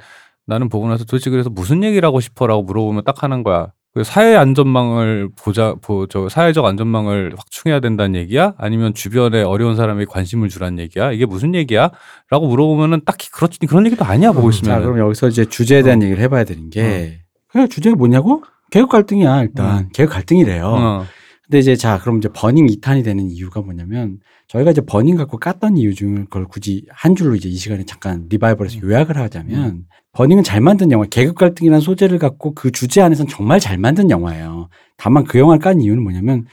[0.47, 3.69] 나는 보고 나서 도대체 그래서 무슨 얘기를 하고 싶어라고 물어보면 딱 하는 거야.
[3.95, 8.55] 그 사회 안전망을 보자, 보, 저 사회적 안전망을 확충해야 된다는 얘기야?
[8.57, 11.13] 아니면 주변에 어려운 사람에게 관심을 주라는 얘기야?
[11.13, 11.91] 이게 무슨 얘기야?
[12.31, 14.83] 라고 물어보면은 딱히 그렇지 그런 얘기도 아니야 보고 자, 있으면.
[14.83, 16.05] 그럼 여기서 이제 주제에 대한 어.
[16.05, 18.43] 얘기를 해 봐야 되는 게그 주제가 뭐냐고?
[18.71, 20.67] 개혁 갈등이야 일단 개혁 갈등이래요.
[20.67, 21.07] 어.
[21.53, 25.77] 근데 이제 자 그럼 이제 버닝 2탄이 되는 이유가 뭐냐면 저희가 이제 버닝 갖고 깠던
[25.77, 30.63] 이유 중 그걸 굳이 한 줄로 이제 이 시간에 잠깐 리바이벌해서 요약을 하자면 버닝은 잘
[30.63, 34.71] 만든 영화 계급 갈등이라는 소재를 갖고 그 주제 안에서는 정말 잘 만든 영화예요.
[34.97, 36.47] 다만 그 영화를 깐 이유는 뭐냐면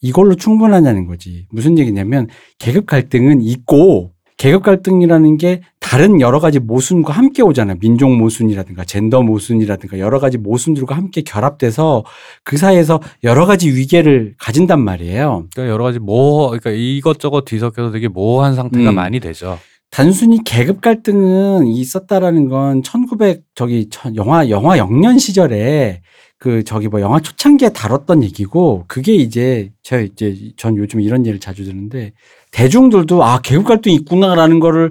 [0.00, 1.46] 이걸로 충분하냐는 거지.
[1.52, 2.26] 무슨 얘기냐면
[2.58, 5.60] 계급 갈등은 있고 계급 갈등이라는 게
[5.94, 7.76] 다른 여러 가지 모순과 함께 오잖아요.
[7.78, 12.02] 민족 모순이라든가 젠더 모순이라든가 여러 가지 모순들과 함께 결합돼서
[12.42, 15.46] 그 사이에서 여러 가지 위계를 가진단 말이에요.
[15.54, 18.94] 그러니까 여러 가지 모 그러니까 이것저것 뒤섞여서 되게 모호한 상태가 음.
[18.96, 19.56] 많이 되죠.
[19.88, 26.00] 단순히 계급 갈등은 있었다라는 건 1900 저기 천- 영화 영화 영년 시절에
[26.40, 31.38] 그 저기 뭐 영화 초창기에 다뤘던 얘기고 그게 이제 제가 이제 전 요즘 이런 얘기를
[31.38, 32.14] 자주 듣는데
[32.50, 34.90] 대중들도 아 계급 갈등이 있구나라는 거를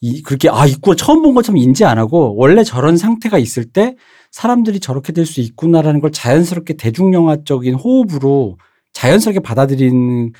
[0.00, 3.96] 이 그렇게 아 있구나 처음 본 것처럼 인지 안 하고 원래 저런 상태가 있을 때
[4.30, 8.58] 사람들이 저렇게 될 수 있구나라는 걸 자연스럽게 대중 영화적인 호흡으로
[8.92, 10.32] 자연스럽게 받아들이는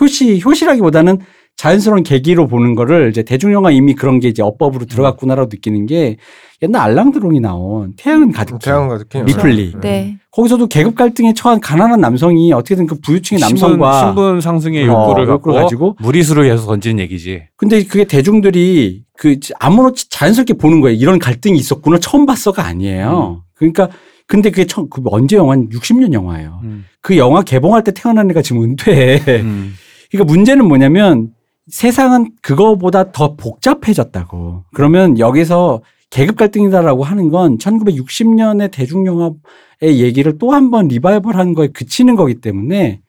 [0.00, 1.18] 효시 효시라기보다는
[1.56, 6.16] 자연스러운 계기로 보는 거를 이제 대중 영화 이미 그런 게 이제 어법으로 들어갔구나라고 느끼는 게
[6.62, 9.74] 옛날 알랑드롱이 나온 태양은 가득히 태양 가득히 리플리.
[9.80, 10.18] 네.
[10.36, 15.50] 거기서도 계급 갈등에 처한 가난한 남성이 어떻게든 그 부유층의 남성과 신분, 상승의 어, 욕구를 갖고
[15.50, 17.44] 욕구를 가지고 무리수를 계속 던지는 얘기지.
[17.56, 20.98] 근데 그게 대중들이 그 아무렇지 자연스럽게 보는 거예요.
[20.98, 23.44] 이런 갈등이 있었구나 처음 봤어가 아니에요.
[23.54, 23.88] 그러니까
[24.26, 26.60] 근데 그게 처음 그 언제 영화 60년 영화예요.
[26.64, 26.84] 음.
[27.00, 29.40] 그 영화 개봉할 때 태어난 애가 지금 은퇴해.
[29.40, 29.72] 음.
[30.12, 31.30] 그러니까 문제는 뭐냐면
[31.68, 34.64] 세상은 그거보다 더 복잡해졌다고.
[34.74, 35.80] 그러면 여기서
[36.10, 43.00] 계급 갈등이다라고 하는 건 1960년의 대중영화의 얘기를 또 한 번 리바이벌한 거에 그치는 거기 때문에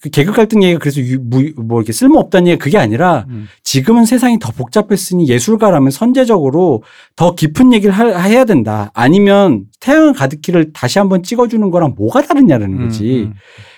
[0.00, 1.40] 그 계급 갈등 얘기가 그래서 유, 뭐
[1.80, 3.46] 이렇게 쓸모없다는 얘기가 그게 아니라 음.
[3.62, 6.82] 지금은 세상이 더 복잡했으니 예술가라면 선제적으로
[7.16, 8.90] 더 깊은 얘기를 하- 해야 된다.
[8.94, 13.22] 아니면 태양을 가득히를 다시 한번 찍어주는 거랑 뭐가 다르냐라는 거지.
[13.22, 13.34] 음, 음.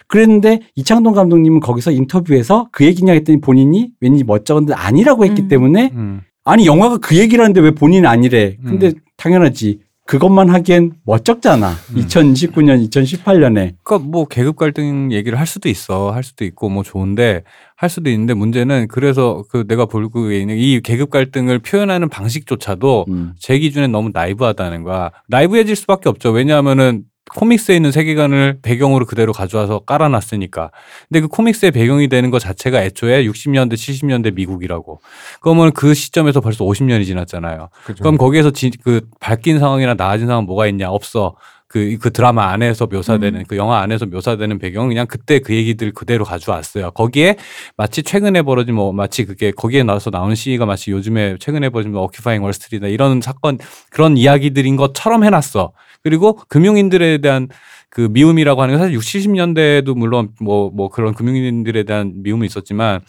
[0.09, 5.49] 그랬는데 이창동 감독님은 거기서 인터뷰에서 그 얘기냐 했더니 본인이 왠지 멋쩍은데 아니라고 했기 음.
[5.49, 6.23] 때문에 음.
[6.49, 8.57] 아니 영화가 그 얘기를 하는데 왜 본인은 아니래.
[8.65, 8.93] 근데 음.
[9.17, 9.81] 당연하지.
[10.07, 11.73] 그것만 하기엔 멋쩍잖아.
[11.91, 11.97] 음.
[11.97, 13.75] 2019년, 2018년에.
[13.85, 17.43] 그러니까 뭐 계급 갈등 얘기를 할 수도 있어, 할 수도 있고 뭐 좋은데
[17.77, 23.35] 할 수도 있는데 문제는 그래서 그 내가 볼고 있는 이 계급 갈등을 표현하는 방식조차도 음.
[23.39, 25.11] 제 기준엔 너무 나이브하다는 거야.
[25.29, 26.31] 나이브해질 수밖에 없죠.
[26.31, 27.03] 왜냐하면은
[27.35, 30.71] 코믹스에 있는 세계관을 배경으로 그대로 가져와서 깔아놨으니까.
[31.09, 35.01] 근데 그 코믹스의 배경이 되는 것 자체가 애초에 60년대, 70년대 미국이라고.
[35.41, 37.69] 그러면 그 시점에서 벌써 50년이 지났잖아요.
[37.85, 38.03] 그죠.
[38.03, 40.91] 그럼 거기에서 지, 그 밝긴 상황이나 나아진 상황 뭐가 있냐?
[40.91, 41.37] 없어.
[41.69, 46.25] 그, 그 드라마 안에서 묘사되는, 그 영화 안에서 묘사되는 배경은 그냥 그때 그 얘기들 그대로
[46.25, 46.93] 가져왔어요.
[46.93, 47.37] 거기에
[47.77, 52.03] 마치 최근에 벌어진 뭐 마치 그게 거기에 나와서 나오는 시위가 마치 요즘에 최근에 벌어진 뭐
[52.05, 53.59] 어큐파잉 월스트리트나 이런 사건
[53.91, 55.73] 그런 이야기들인 것처럼 해놨어.
[56.03, 57.49] 그리고 금융인들에 대한
[57.91, 63.01] 그 미움이라고 하는 게 사실 60, 70년대에도 물론 뭐, 뭐 그런 금융인들에 대한 미움이 있었지만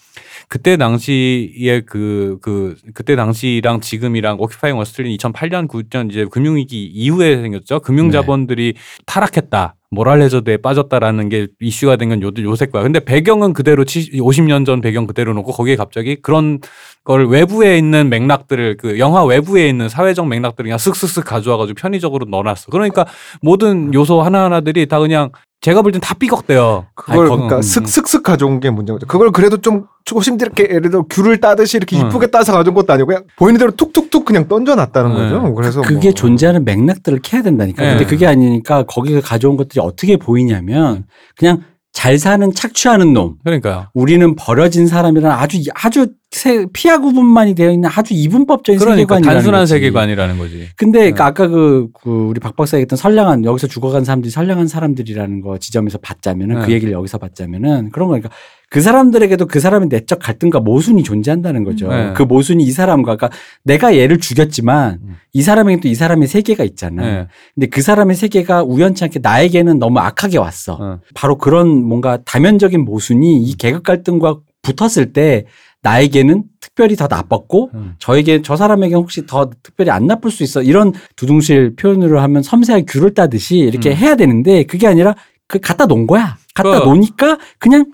[0.48, 7.82] 그때 당시에 그, 그, 그때 당시랑 지금이랑 오큐파잉 월스트리트 2008년, 9년 이제 금융위기 이후에 생겼죠.
[7.82, 8.76] 금융자본들이
[9.06, 9.76] 타락했다.
[9.92, 12.84] 모랄 해저드에 빠졌다라는 게 이슈가 된 건 요새 거야.
[12.84, 16.60] 근데 배경은 그대로 70, 50년 전 배경 그대로 놓고 거기에 갑자기 그런
[17.04, 22.68] 걸 외부에 있는 맥락들을 그 영화 외부에 있는 사회적 맥락들을 그냥 쓱쓱쓱 가져와가지고 편의적으로 넣어놨어.
[22.72, 23.06] 그러니까
[23.42, 25.32] 모든 요소 하나하나들이 다 그냥
[25.62, 26.86] 제가 볼 땐 다 삐걱대요.
[26.96, 29.06] 그걸 아니, 그러니까 음, 슥슥슥 가져온 게 문제인 거죠.
[29.08, 32.08] 그걸 그래도 좀 조금 이렇게 예를 들어 귤을 따듯이 이렇게 음.
[32.08, 35.18] 이쁘게 따서 가져온 것도 아니고 그냥 보이는 대로 툭툭툭 그냥 던져놨다는 네.
[35.34, 35.54] 거죠.
[35.56, 37.84] 그래서 그게 뭐 존재하는 맥락들을 캐야 된다니까.
[37.84, 37.90] 네.
[37.92, 41.06] 근데 그게 아니니까 거기서 가져온 것들이 어떻게 보이냐면
[41.38, 43.36] 그냥 잘 사는 착취하는 놈.
[43.44, 43.88] 그러니까요.
[43.94, 49.62] 우리는 버려진 사람이라는 아주 아주 세- 피하 구분만이 되어 있는 아주 이분법적인 그러니까 세계관이라는 단순한
[49.62, 49.74] 거지.
[49.74, 50.68] 세계관이라는 거지.
[50.76, 55.42] 근데 그 아까 그, 그 우리 박 박사가 했던 선량한 여기서 죽어간 사람들이 선량한 사람들이라는
[55.42, 56.74] 거 지점에서 받자면은 그 네.
[56.74, 58.30] 얘기를 여기서 받자면은 그런 거니까
[58.70, 61.88] 그 사람들에게도 그 사람의 내적 갈등과 모순이 존재한다는 거죠.
[61.90, 62.14] 네.
[62.16, 65.16] 그 모순이 이 사람과 그러니까 내가 얘를 죽였지만 음.
[65.34, 67.02] 이 사람에게 또 이 사람의 세계가 있잖아.
[67.02, 67.28] 네.
[67.56, 70.78] 근데 그 사람의 세계가 우연치 않게 나에게는 너무 악하게 왔어.
[70.80, 71.00] 어.
[71.16, 75.46] 바로 그런 뭔가 다면적인 모순이 이 계급 갈등과 붙었을 때
[75.82, 77.96] 나에게는 특별히 더 나빴고 음.
[78.00, 82.86] 저에게 저 사람에게 혹시 더 특별히 안 나쁠 수 있어 이런 두둥실 표현으로 하면 섬세하게
[82.88, 83.96] 귤을 따듯이 이렇게 음.
[83.96, 85.16] 해야 되는데 그게 아니라
[85.48, 87.86] 그 갖다 놓은 거야 갖다 그- 놓으니까 그냥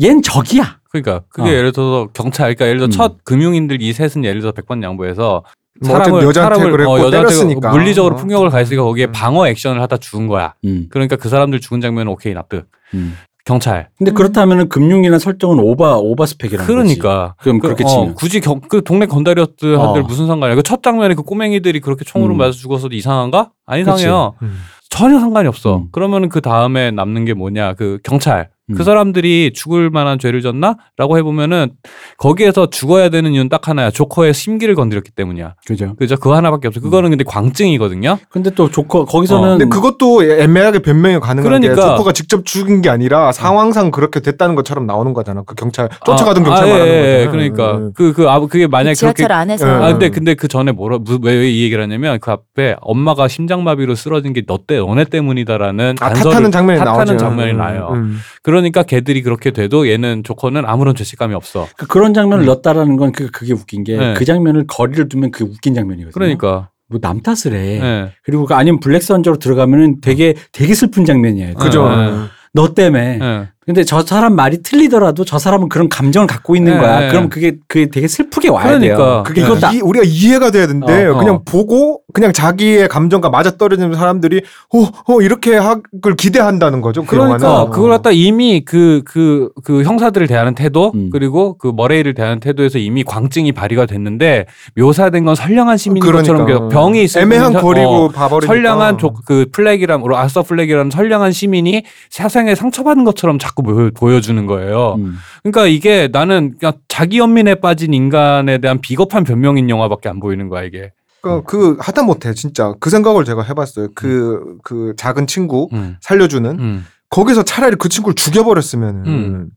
[0.00, 1.52] 얜 적이야 그러니까 그게 어.
[1.52, 2.90] 예를 들어서 경찰, 그러니까 예를 들어 음.
[2.90, 5.42] 첫 금융인들 이 셋은 예를 들어 백번 양보해서
[5.80, 7.70] 뭐 어쨌든 여자한테 그랬고 여자한테 때렸으니까.
[7.70, 8.18] 물리적으로 어.
[8.18, 9.12] 폭력을 가했으니까 거기에 음.
[9.12, 10.52] 방어 액션을 하다 죽은 거야.
[10.66, 12.68] 음, 그러니까 그 사람들 죽은 장면은 오케이 납득.
[12.92, 13.16] 음.
[13.44, 13.88] 경찰.
[13.98, 14.14] 근데 음.
[14.14, 18.60] 그렇다면은 금융이나 설정은 오바 오바 스펙이라는 거지 그러니까 그럼 그, 그렇게 어, 치면 굳이 경,
[18.60, 19.86] 그 동네 건달이었들 어.
[19.86, 20.56] 한들 무슨 상관이야?
[20.56, 22.38] 그 첫 장면에 그 꼬맹이들이 그렇게 총으로 음.
[22.38, 23.50] 맞아 죽어서도 이상한가?
[23.66, 23.80] 안.
[23.80, 24.34] 이상해요.
[24.42, 24.58] 음.
[24.88, 25.78] 전혀 상관이 없어.
[25.78, 25.88] 음.
[25.92, 27.74] 그러면은 그 다음에 남는 게 뭐냐?
[27.74, 28.50] 그 경찰.
[28.70, 28.74] 음.
[28.76, 31.72] 그 사람들이 죽을 만한 죄를 졌나라고 해보면은
[32.18, 33.90] 거기에서 죽어야 되는 이유는 딱 하나야.
[33.90, 35.54] 조커의 심기를 건드렸기 때문이야.
[35.66, 35.94] 그죠.
[35.96, 36.16] 그죠?
[36.16, 36.80] 그거 하나밖에 없어.
[36.80, 38.18] 그거는 근데 광증이거든요.
[38.30, 41.74] 근데 또 조커 거기서는 어, 근데 그것도 애매하게 변명이 가능한 그러니까.
[41.74, 45.42] 게 조커가 직접 죽인 게 아니라 상황상 그렇게 됐다는 것처럼 나오는 거잖아.
[45.44, 47.30] 그 경찰 쫓아가던 아, 경찰 아, 예, 말하는 예, 거잖아.
[47.32, 47.92] 그러니까 음.
[47.94, 49.72] 그그 아, 그게 만약 지하철 그렇게 안에서 예.
[49.72, 54.42] 아 근데 근데 그 전에 뭐라 왜이 얘기를 하냐면 그 앞에 엄마가 심장마비로 쓰러진 게
[54.46, 57.16] 너 때 너네 때문이다라는 아, 단서를 탓하는 장면이 탓하는 나오죠.
[57.16, 57.88] 장면이 음, 나요.
[57.94, 58.18] 음.
[58.52, 61.66] 그러니까 걔들이 그렇게 돼도 얘는 조커는 아무런 죄책감이 없어.
[61.78, 64.24] 그 그런 장면을 넣었다라는 건 그, 그게 웃긴 게그 네.
[64.24, 66.12] 장면을 거리를 두면 그게 웃긴 장면이거든요.
[66.12, 67.80] 그러니까 뭐 남 탓을 해.
[67.80, 68.12] 예.
[68.22, 71.54] 그리고 그 아니면 블랙 선저로 들어가면은 되게 되게 슬픈 장면이에요.
[71.54, 71.88] 그죠.
[71.88, 72.08] 네.
[72.10, 72.28] 음.
[72.52, 73.48] 너 때문에.
[73.62, 73.72] 예.
[73.72, 77.00] 근데 저 사람 말이 틀리더라도 저 사람은 그런 감정을 갖고 있는 네, 거야.
[77.00, 77.08] 네.
[77.08, 78.96] 그럼 그게 그게 되게 슬프게 와야 돼요.
[78.96, 79.22] 그러니까.
[79.22, 81.18] 그게 이거 다 이, 우리가 이해가 돼야 되는데 어, 어.
[81.18, 84.42] 그냥 보고 그냥 자기의 감정과 맞아 떨어지는 사람들이
[84.74, 87.02] 어, 어 이렇게 학을 기대한다는 거죠.
[87.02, 87.70] 그 그러니까 영화는.
[87.70, 91.10] 그걸 갖다 이미 그그 그 형사들을 대하는 태도 음.
[91.12, 94.46] 그리고 그 머레이를 대하는 태도에서 이미 광증이 발휘가 됐는데
[94.76, 96.68] 묘사된 건 선량한 시민인 것처럼 그러니까.
[96.68, 101.84] 계속 병이 있을 애매한 거리고 어, 봐버리니까 선량한 조, 그 플렉이란 아서 플렉이라는 선량한 시민이
[102.10, 103.62] 세상에 상처받는 것처럼 자꾸
[103.94, 104.94] 보여, 주는 거예요.
[104.98, 105.16] 음.
[105.42, 110.62] 그러니까 이게 나는 그냥 자기 연민에 빠진 인간에 대한 비겁한 변명인 영화밖에 안 보이는 거야
[110.62, 110.92] 이게.
[111.20, 113.88] 그, 그 하다 못해 진짜 그 생각을 제가 해봤어요.
[113.94, 115.96] 그그 작은 친구 음.
[116.00, 116.86] 살려주는 음.
[117.10, 119.48] 거기서 차라리 그 친구를 죽여버렸으면 음.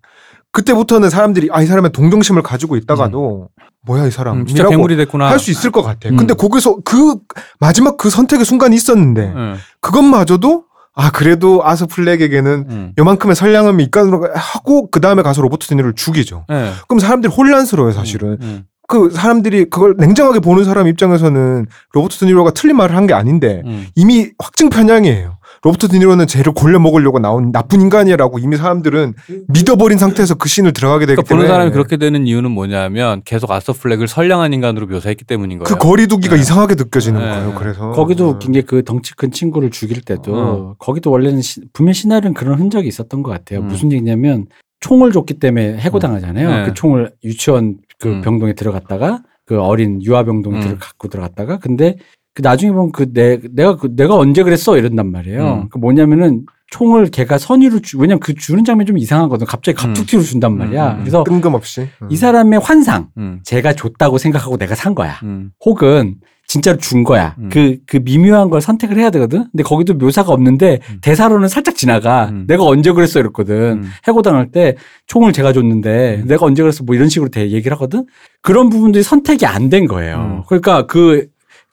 [0.52, 3.50] 그때부터는 사람들이 아 이 사람의 동정심을 가지고 있다가도
[3.82, 5.30] 뭐야 이 사람 음, 진짜 괴물이 됐구나.
[5.30, 6.10] 할 수 있을 것 같아.
[6.10, 6.18] 음.
[6.18, 7.16] 근데 거기서 그
[7.60, 9.56] 마지막 그 선택의 순간이 있었는데 음.
[9.82, 10.64] 그것마저도
[10.96, 12.93] 아 그래도 아스 플렉에게는 음.
[12.98, 16.46] 요만큼의 선량함이 있다는 하고 그 다음에 가서 로버트 드니를 죽이죠.
[16.52, 16.72] 예.
[16.88, 18.38] 그럼 사람들이 혼란스러워요 사실은.
[18.41, 18.64] 음.
[18.88, 23.88] 그 사람들이 그걸 냉정하게 보는 사람 입장에서는 로버트 드니로가 틀린 말을 한 게 아닌데 음.
[23.96, 25.38] 이미 확증 편향이에요.
[25.66, 29.13] 로버트 드니로는 쟤를 골려 먹으려고 나온 나쁜 인간이라고 이미 사람들은
[29.47, 33.49] 믿어버린 상태에서 그 씬을 들어가게 되기 그러니까 때문에 보는 사람이 그렇게 되는 이유는 뭐냐면 계속
[33.49, 35.66] 아서 플렉을 선량한 인간으로 묘사했기 때문인 거예요.
[35.66, 36.41] 그 거리두기가 네.
[36.41, 37.28] 이상하게 느껴지는 네.
[37.28, 37.55] 거예요.
[37.55, 40.76] 그래서 거기도 웃긴 게 그 덩치 큰 친구를 죽일 때도 어.
[40.80, 43.59] 거기도 원래는 시, 분명 시나리오는 그런 흔적이 있었던 것 같아요.
[43.59, 43.68] 음.
[43.68, 44.47] 무슨 얘기냐면
[44.80, 46.49] 총을 줬기 때문에 해고당하잖아요.
[46.49, 46.66] 네.
[46.66, 48.22] 그 총을 유치원 그 음.
[48.22, 50.78] 병동에 들어갔다가 그 어린 유아병동에 음.
[50.80, 51.95] 갖고 들어갔다가 근데
[52.36, 55.54] 그 나중에 보면 그 내 내가 그 내가 언제 그랬어 이런단 말이에요.
[55.64, 55.70] 음.
[55.70, 59.48] 그 뭐냐면은 총을 걔가 선의로 주, 왜냐면 그 주는 장면이 좀 이상하거든.
[59.48, 60.88] 갑자기 갑툭튀로 준단 말이야.
[60.94, 61.00] 음, 음.
[61.02, 62.08] 그래서 뜬금없이 음.
[62.10, 63.40] 이 사람의 환상, 음.
[63.44, 65.14] 제가 줬다고 생각하고 내가 산 거야.
[65.24, 65.52] 음.
[65.64, 66.16] 혹은
[66.48, 67.36] 진짜로 준 거야.
[67.40, 67.50] 음.
[67.52, 69.46] 그, 그 미묘한 걸 선택을 해야 되거든.
[69.52, 70.98] 근데 거기도 묘사가 없는데 음.
[71.02, 72.30] 대사로는 살짝 지나가.
[72.30, 72.46] 음.
[72.48, 73.56] 내가 언제 그랬어 이랬거든.
[73.84, 73.90] 음.
[74.08, 74.76] 해고 당할 때
[75.08, 76.28] 총을 제가 줬는데 음.
[76.28, 78.06] 내가 언제 그랬어 뭐 이런 식으로 대 얘기를 하거든.
[78.42, 80.16] 그런 부분들이 선택이 안 된 거예요.
[80.18, 80.44] 음.
[80.48, 81.28] 그러니까 그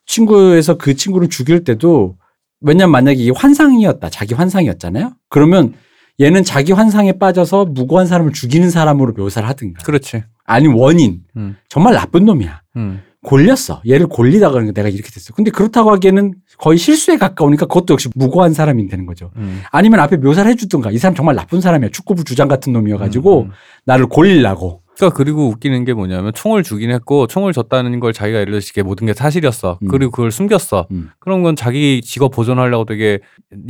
[0.07, 2.17] 친구에서 그 친구를 죽일 때도
[2.61, 4.09] 왜냐면 만약에 이게 환상이었다.
[4.11, 5.13] 자기 환상이었잖아요.
[5.29, 5.75] 그러면
[6.21, 9.83] 얘는 자기 환상에 빠져서 무고한 사람을 죽이는 사람으로 묘사를 하든가.
[9.83, 10.23] 그렇지.
[10.45, 11.23] 아니면 원인.
[11.37, 11.57] 음.
[11.69, 12.63] 정말 나쁜 놈이야.
[12.77, 13.03] 음.
[13.25, 13.83] 골렸어.
[13.89, 15.33] 얘를 골리다가 그러니까 내가 이렇게 됐어.
[15.33, 19.31] 근데 그렇다고 하기에는 거의 실수에 가까우니까 그것도 역시 무고한 사람이 되는 거죠.
[19.37, 19.63] 음.
[19.71, 21.91] 아니면 앞에 묘사를 해주든가 이 사람 정말 나쁜 사람이야.
[21.91, 23.51] 축구부 주장 같은 놈이어가지고 음.
[23.85, 24.82] 나를 골리려고.
[24.97, 28.83] 그러니까 그리고 웃기는 게 뭐냐면 총을 주긴 했고 총을 줬다는 걸 자기가 예를 들어서 이게
[28.83, 29.79] 모든 게 사실이었어.
[29.83, 29.89] 음.
[29.89, 30.87] 그리고 그걸 숨겼어.
[30.91, 31.11] 음.
[31.19, 33.21] 그런 건 자기 직업 보존하려고 되게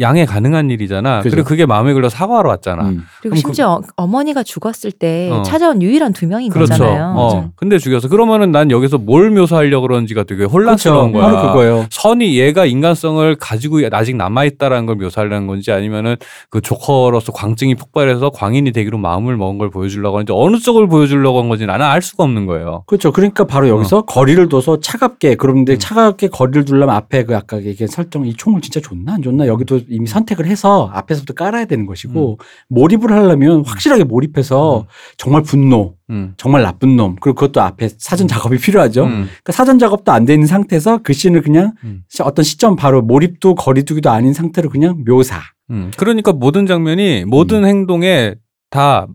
[0.01, 1.23] 양해 가능한 일이잖아.
[1.23, 1.37] 그죠.
[1.37, 2.89] 그리고 그게 마음에 걸려 사과하러 왔잖아.
[2.89, 3.05] 음.
[3.21, 5.43] 그리고 그럼 심지어 어, 어머니가 죽었을 때 어.
[5.43, 6.73] 찾아온 유일한 두 명인 그렇죠.
[6.73, 7.15] 거잖아요.
[7.17, 7.51] 어.
[7.57, 11.27] 근데 죽여서 그러면은 난 여기서 뭘 묘사하려고 그러는지가 되게 혼란스러운 거야.
[11.27, 11.37] 그렇죠.
[11.37, 11.87] 바로 그거예요.
[11.91, 16.17] 선이 얘가 인간성을 가지고 아직 남아 있다라는 걸 묘사하려는 건지 아니면은
[16.51, 21.41] 그 조커로서 광증이 폭발해서 광인이 되기로 마음을 먹은 걸 보여주려고 하는지 어느 쪽을 보여주 려고
[21.41, 22.85] 한 건지 나는 알 수가 없는 거예요.
[22.87, 23.13] 그렇죠.
[23.13, 25.79] 그러니까 바로 여기서 거리를 둬서 차갑게 그런데 음.
[25.79, 29.81] 차갑게 거리를 두려면 앞에 그 아까 얘기한 설정 이 총을 진짜 줬나 안 줬나 여기도
[29.89, 32.39] 이미 선택을 해서 앞에서부터 깔아야 되는 것이고
[32.69, 34.85] 몰입을 하려면 확실하게 몰입해서 음.
[35.17, 36.35] 정말 분노 음.
[36.37, 39.05] 정말 나쁜 놈 그리고 그것도 앞에 사전 작업이 필요하죠.
[39.05, 39.09] 음.
[39.29, 42.03] 그러니까 사전 작업도 안 돼 있는 상태에서 그 씬을 그냥 음.
[42.09, 45.41] 시- 어떤 시점 바로 몰입도 거리두기도 아닌 상태로 그냥 묘사.
[45.71, 45.91] 음.
[45.97, 48.35] 그러니까 모든 장면이 모든 행동에
[48.73, 49.07] 다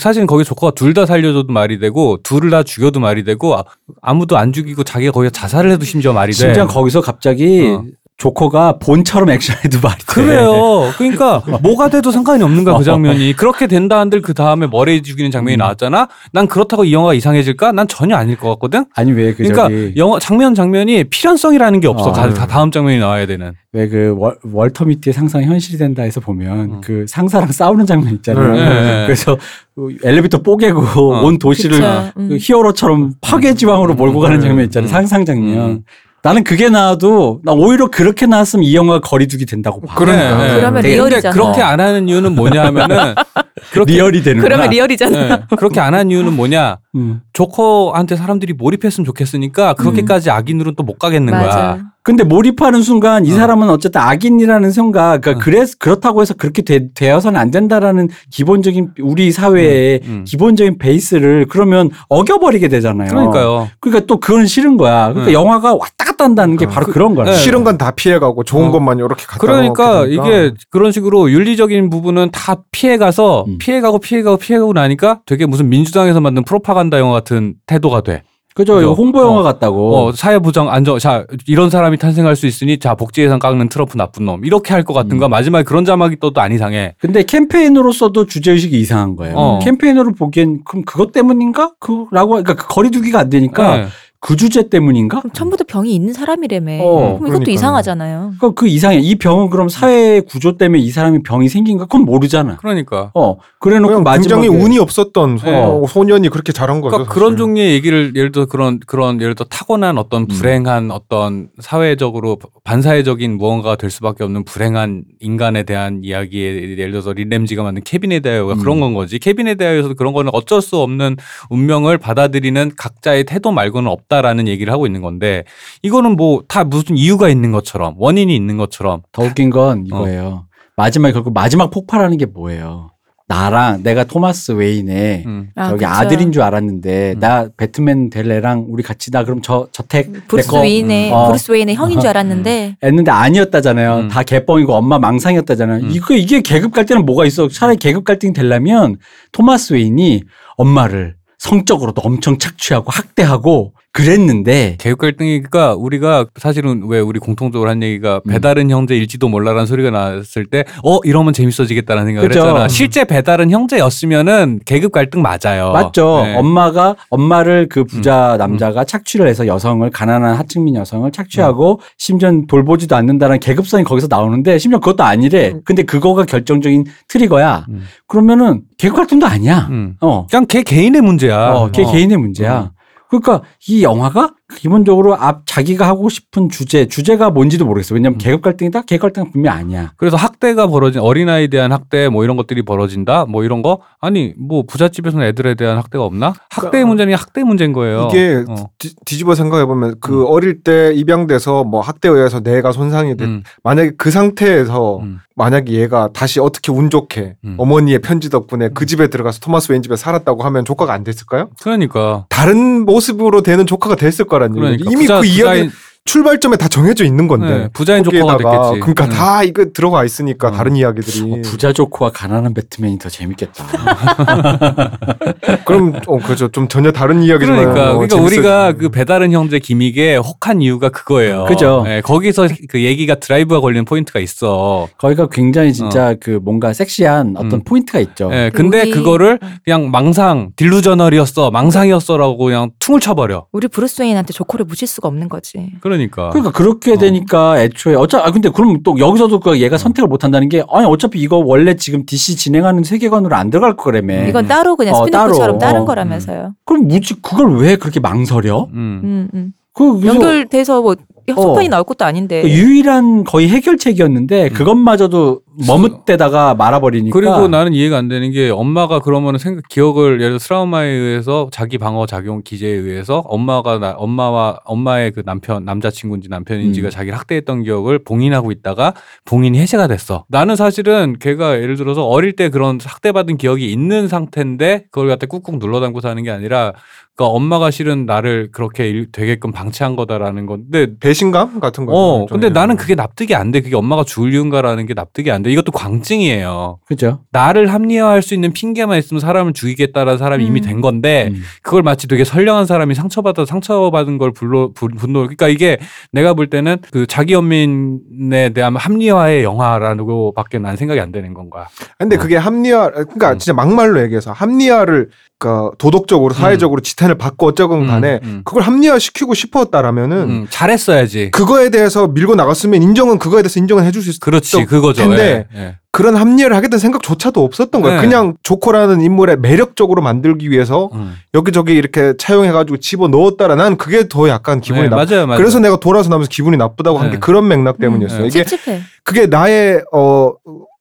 [0.00, 3.64] 사실 거기 조커가 둘 다 살려줘도 말이 되고 둘을 다 죽여도 말이 되고 아-
[4.02, 6.36] 아무도 안 죽이고 자기가 거기서 자살을 해도 심지어 말이 돼.
[6.36, 7.84] 심지어 거기서 갑자기 어.
[8.16, 10.04] 조커가 본처럼 액션해도 말이 돼.
[10.06, 10.88] 그래요.
[10.96, 12.78] 그러니까 뭐가 돼도 상관이 없는 거야 어.
[12.78, 13.34] 그 장면이.
[13.34, 15.58] 그렇게 된다 한들 그 다음에 머레이 죽이는 장면이 음.
[15.58, 16.08] 나왔잖아.
[16.32, 17.72] 난 그렇다고 이 영화가 이상해질까?
[17.72, 18.86] 난 전혀 아닐 것 같거든.
[18.94, 22.10] 아니 왜 그 그러니까 저기 영화 장면 장면이 필연성이라는 게 없어.
[22.10, 22.12] 어.
[22.12, 23.52] 다, 다 다음 장면이 나와야 되는.
[23.72, 26.80] 왜 그 월터 미티의 상상이 현실이 된다 해서 보면 음.
[26.82, 28.52] 그 상사랑 싸우는 장면 있잖아요.
[28.54, 29.04] 네.
[29.06, 29.36] 그래서
[29.74, 31.24] 그 엘리베이터 뽀개고 어.
[31.24, 32.12] 온 도시를 그쵸.
[32.18, 32.28] 음.
[32.28, 33.96] 그 히어로처럼 파괴 지경으로 음.
[33.96, 34.40] 몰고 가는 음.
[34.40, 34.88] 장면 있잖아요.
[34.88, 34.90] 음.
[34.90, 35.82] 상상 장면.
[36.24, 36.28] 음.
[36.28, 39.94] 나는 그게 나와도 나 오히려 그렇게 나왔으면 이 영화가 거리두기 된다고 봐.
[39.94, 40.38] 그러니까.
[40.38, 40.54] 네, 네.
[40.54, 41.32] 그러면 real이잖아.
[41.34, 43.14] 그렇게 안 하는 이유는 뭐냐 하면은
[43.72, 44.42] 그렇게 real이 되는구나.
[44.48, 45.28] 그러면 real이잖아요.
[45.28, 46.78] 네, 그렇게 안한 이유는 뭐냐?
[46.94, 47.20] 음.
[47.32, 51.78] 조커한테 사람들이 몰입했으면 좋겠으니까 그렇게까지 악인으로는 또 못 가겠는 거야.
[52.04, 53.34] 근데 몰입하는 순간 이 어.
[53.34, 55.42] 사람은 어 쨌든 악인이라는 생각, 그러니까 어.
[55.42, 60.24] 그래 그렇다고 해서 그렇게 되, 되어서는 안 된다라는 기본적인 우리 사회의 음, 음.
[60.26, 63.08] 기본적인 베이스를 그러면 어겨버리게 되잖아요.
[63.08, 63.70] 그러니까요.
[63.80, 65.08] 그러니까 또 그건 싫은 거야.
[65.08, 65.32] 그러니까 네.
[65.32, 67.24] 영화가 왔다 갔다 한다는 게 어, 바로 그- 그, 런 거야.
[67.24, 67.32] 네.
[67.36, 68.70] 싫은 건 다 피해가고 좋은 어.
[68.70, 70.04] 것만 이렇게 갖다 그러니까.
[70.06, 73.58] 이게 그런 식으로 윤리적인 부분은 다 피해가서 음.
[73.58, 78.22] 피해가고 피해가고 피해가고 나니까 되게 무슨 민주당에서 만든 프로파간다 영화 같은 태도가 돼.
[78.54, 78.74] 그죠?
[78.76, 78.92] 그죠?
[78.92, 79.42] 홍보 영화 어.
[79.42, 79.96] 같다고.
[79.96, 84.24] 어, 사회부정 안정, 자, 이런 사람이 탄생할 수 있으니, 자, 복지 예산 깎는 트럼프 나쁜
[84.26, 84.44] 놈.
[84.44, 85.18] 이렇게 할 것 같은 음.
[85.18, 86.94] 거 마지막에 그런 자막이 떠도 안 이상해.
[87.00, 89.34] 근데 캠페인으로서도 주제 의식이 이상한 거예요.
[89.36, 89.58] 어.
[89.60, 91.72] 캠페인으로 보기엔 그럼 그것 때문인가?
[91.80, 93.86] 그, 라고, 그러니까 그 거리두기가 안 되니까 네.
[94.26, 95.18] 그 주제 때문인가?
[95.18, 96.82] 그럼 처음부터 병이 있는 사람이라며.
[96.82, 97.54] 어, 그럼 이것도 그러니까요.
[97.54, 98.32] 이상하잖아요.
[98.40, 98.98] 그, 그 이상해.
[98.98, 101.84] 이 병은 그럼 사회 구조 때문에 이 사람이 병이 생긴가?
[101.84, 102.56] 그건 모르잖아.
[102.56, 103.10] 그러니까.
[103.12, 105.86] 어, 그래 놓고 그냥 굉장히 마지막에 운이 없었던 소, 네.
[105.86, 106.92] 소년이 그렇게 잘한 거죠.
[106.92, 107.36] 그러니까 그런 사실.
[107.36, 113.76] 종류의 얘기를 예를 들어 그런 그런 예를 들어 타고난 어떤 불행한 어떤 사회적으로 반사회적인 무언가가
[113.76, 118.58] 될 수밖에 없는 불행한 인간에 대한 이야기에 예를 들어서 린램지가 만든 케빈에 대하여가 음.
[118.58, 121.16] 그런 건 거지 케빈에 대하여서도 그런 거는 어쩔 수 없는
[121.50, 125.44] 운명을 받아들이는 각자의 태도 말고는 없다 라는 얘기를 하고 있는 건데
[125.82, 130.46] 이거는 뭐 다 무슨 이유가 있는 것처럼 원인이 있는 것처럼 더 웃긴 건 이거예요.
[130.76, 132.90] 마지막에 결국 마지막 폭발하는 게 뭐예요?
[133.26, 135.48] 나랑 내가 토마스 웨인의 음.
[135.54, 135.90] 아, 저기 그쵸.
[135.90, 137.20] 아들인 줄 알았는데 음.
[137.20, 141.28] 나 배트맨 될 애랑 우리 같이 나 그럼 저 저택 브루스 웨인의 어.
[141.28, 143.96] 브루스 웨인의 형인 줄 알았는데 했는데 아니었다잖아요.
[143.96, 144.08] 음.
[144.08, 145.84] 다 개뻥이고 엄마 망상이었다잖아요.
[145.84, 145.90] 음.
[145.90, 147.48] 이거 이게 계급 갈등은 뭐가 있어?
[147.48, 148.96] 차라리 계급 갈등이 되려면
[149.32, 150.22] 토마스 웨인이
[150.58, 158.20] 엄마를 성적으로도 엄청 착취하고 학대하고 그랬는데 계급 갈등이니까 우리가 사실은 왜 우리 공통적으로 한 얘기가
[158.26, 158.30] 음.
[158.30, 162.40] 배다른 형제일지도 몰라라는 소리가 나왔을 때 어 이러면 재밌어지겠다는 생각을 그죠.
[162.40, 162.66] 했잖아.
[162.68, 165.70] 실제 배다른 형제였으면은 계급 갈등 맞아요.
[165.72, 166.22] 맞죠.
[166.24, 166.36] 네.
[166.36, 173.38] 엄마가 엄마를 그 부자 남자가 착취를 해서 여성을 가난한 하층민 여성을 착취하고 심지어 돌보지도 않는다는
[173.38, 175.52] 계급성이 거기서 나오는데 심지어 그것도 아니래.
[175.64, 177.66] 근데 그거가 결정적인 트리거야.
[177.68, 177.84] 음.
[178.08, 179.68] 그러면은 계급 갈등도 아니야.
[179.70, 179.94] 음.
[180.00, 180.26] 어.
[180.28, 181.52] 그냥 걔 개인의 문제야.
[181.52, 181.92] 어, 걔 어.
[181.92, 182.72] 개인의 문제야.
[183.08, 187.94] 그러니까 이 영화가 기본적으로 앞 자기가 하고 싶은 주제, 주제가 뭔지도 모르겠어.
[187.94, 188.18] 왜냐면 음.
[188.18, 188.82] 계급 갈등이다?
[188.82, 189.92] 계급 갈등은 분명 아니야.
[189.96, 194.64] 그래서 학대가 벌어진 어린아이에 대한 학대 뭐 이런 것들이 벌어진다 뭐 이런 거 아니 뭐
[194.66, 198.08] 부잣집에서는 애들에 대한 학대가 없나 학대의 그러니까 문제는 학대 문제인 거예요.
[198.10, 198.54] 이게 어.
[198.78, 203.24] 뒤, 뒤집어 생각해 보면 그 어릴 때 입양돼서 뭐 학대에 의해서 뇌가 손상이 됐.
[203.24, 205.20] 음, 만약에 그 상태에서 음.
[205.36, 207.56] 만약에 얘가 다시 어떻게 운 좋게 음.
[207.58, 211.48] 어머니의 편지 덕분에 그 집에 들어가서 토마스 웨인 집에 살았다고 하면 조카가 안 됐을까요?
[211.62, 214.60] 그러니까 다른 모습으로 되는 조카가 됐을 거란 얘기죠.
[214.60, 215.72] 그러니까 이미 부자- 그 이야기 부자인-
[216.14, 217.48] 출발점에 다 정해져 있는 건데.
[217.48, 218.80] 네, 부자인 조커가 됐겠지.
[218.80, 219.10] 그러니까 음.
[219.10, 220.54] 다 이거 들어가 있으니까 음.
[220.54, 221.32] 다른 이야기들이.
[221.32, 223.64] 어, 부자 조커와 가난한 배트맨이 더 재밌겠다.
[225.64, 228.16] 그럼 어 그죠 좀 전혀 다른 이야기지만 그러니까 어, 그러니까.
[228.20, 231.46] 우리가 그 배다른 형제 gimmick에 혹한 이유가 그거예요.
[231.46, 231.82] 그죠.
[231.86, 234.88] 네, 거기서 그 얘기가 드라이브가 걸리는 포인트가 있어.
[234.98, 237.56] 거기가 굉장히 진짜 그 뭔가 섹시한 어떤 어.
[237.56, 237.64] 음.
[237.64, 238.28] 포인트가 있죠.
[238.30, 243.46] 예, 근데 우리- 그거를 그냥 망상, delusional이었어, 망상이었어라고 그냥 퉁을 쳐버려.
[243.52, 245.72] 우리 브루스 웨인한테 조커를 묻힐 수가 없는 거지.
[245.80, 246.30] 그러 니까.
[246.30, 246.96] 그러니까 그렇게 어.
[246.98, 250.86] 되니까 애초에 어차 아 근데 그럼 또 여기서도 그 얘가 선택을 못 한다는 게 아니
[250.86, 254.26] 어차피 이거 원래 지금 DC 진행하는 세계관으로 안 들어갈 거라며.
[254.28, 255.58] 이건 따로 그냥 어, 스피노프처럼 따로.
[255.58, 255.84] 다른 어.
[255.84, 256.54] 거라면서요.
[256.64, 258.68] 그럼 뭐지 그걸 왜 그렇게 망설여?
[258.72, 259.00] 음.
[259.04, 259.52] 음, 음.
[259.72, 260.94] 그 연결돼서 뭐
[261.28, 261.70] 속편이 어.
[261.70, 262.42] 나올 것도 아닌데.
[262.42, 264.52] 그 유일한 거의 해결책이었는데 음.
[264.52, 267.12] 그것마저도 머뭇대다가 말아버리니까.
[267.18, 271.78] 그리고 나는 이해가 안 되는 게 엄마가 그러면은 생각 기억을 예를 들어 트라우마에 의해서 자기
[271.78, 276.90] 방어 작용 기제에 의해서 엄마가 나, 엄마와 엄마의 그 남편 남자친구인지 남편인지가 음.
[276.90, 278.94] 자기를 학대했던 기억을 봉인하고 있다가
[279.24, 280.24] 봉인이 해제가 됐어.
[280.28, 285.56] 나는 사실은 걔가 예를 들어서 어릴 때 그런 학대받은 기억이 있는 상태인데 그걸 갖다 꾹꾹
[285.58, 286.72] 눌러담고 사는 게 아니라
[287.16, 291.92] 그러니까 엄마가 실은 나를 그렇게 일- 되게끔 방치한 거다라는 건데 배신감 같은 거.
[291.94, 293.60] 어 근데 나는 그게 납득이 안 돼.
[293.60, 295.50] 그게 엄마가 죽을 이유인가라는 게 납득이 안 돼.
[295.52, 296.78] 이것도 광증이에요.
[296.86, 297.20] 그죠.
[297.30, 300.64] 나를 합리화할 수 있는 핑계만 있으면 사람을 죽이겠다라는 사람이 이미 음.
[300.64, 301.42] 된 건데 음.
[301.62, 305.78] 그걸 마치 되게 선량한 사람이 상처받아 상처받은 걸 불러 분- 분노 그러니까 이게
[306.10, 311.68] 내가 볼 때는 그 자기 연민에 대한 합리화의 영화라고밖에 난 생각이 안 되는 건가.
[311.98, 313.38] 근데 그게 합리화 그러니까 음.
[313.38, 315.10] 진짜 막말로 얘기해서 합리화를
[315.44, 318.42] 그러니까 도덕적으로 사회적으로 지탄을 받고 어쩌건 간에 음, 음.
[318.44, 321.30] 그걸 합리화시키고 싶었다라면은 음, 잘했어야지.
[321.30, 325.02] 그거에 대해서 밀고 나갔으면 인정은 그거에 대해서 인정은 해줄 수 있을 그렇지 또 그거죠.
[325.02, 325.76] 텐데 예, 예.
[325.90, 327.96] 그런 합리화를 하겠다는 생각조차도 없었던 거야.
[327.96, 328.00] 네.
[328.00, 331.14] 그냥 조커라는 인물에 매력적으로 만들기 위해서 음.
[331.34, 334.96] 여기저기 이렇게 차용해가지고 집어 넣었다라 난 그게 더 약간 기분이 네, 나.
[334.96, 335.38] 맞아요, 맞아요.
[335.38, 337.20] 그래서 내가 돌아서 나면서 기분이 나쁘다고 한게 네.
[337.20, 338.22] 그런 맥락 때문이었어요.
[338.22, 338.26] 네.
[338.26, 338.80] 이게 찝찝해.
[339.04, 340.32] 그게 나의 어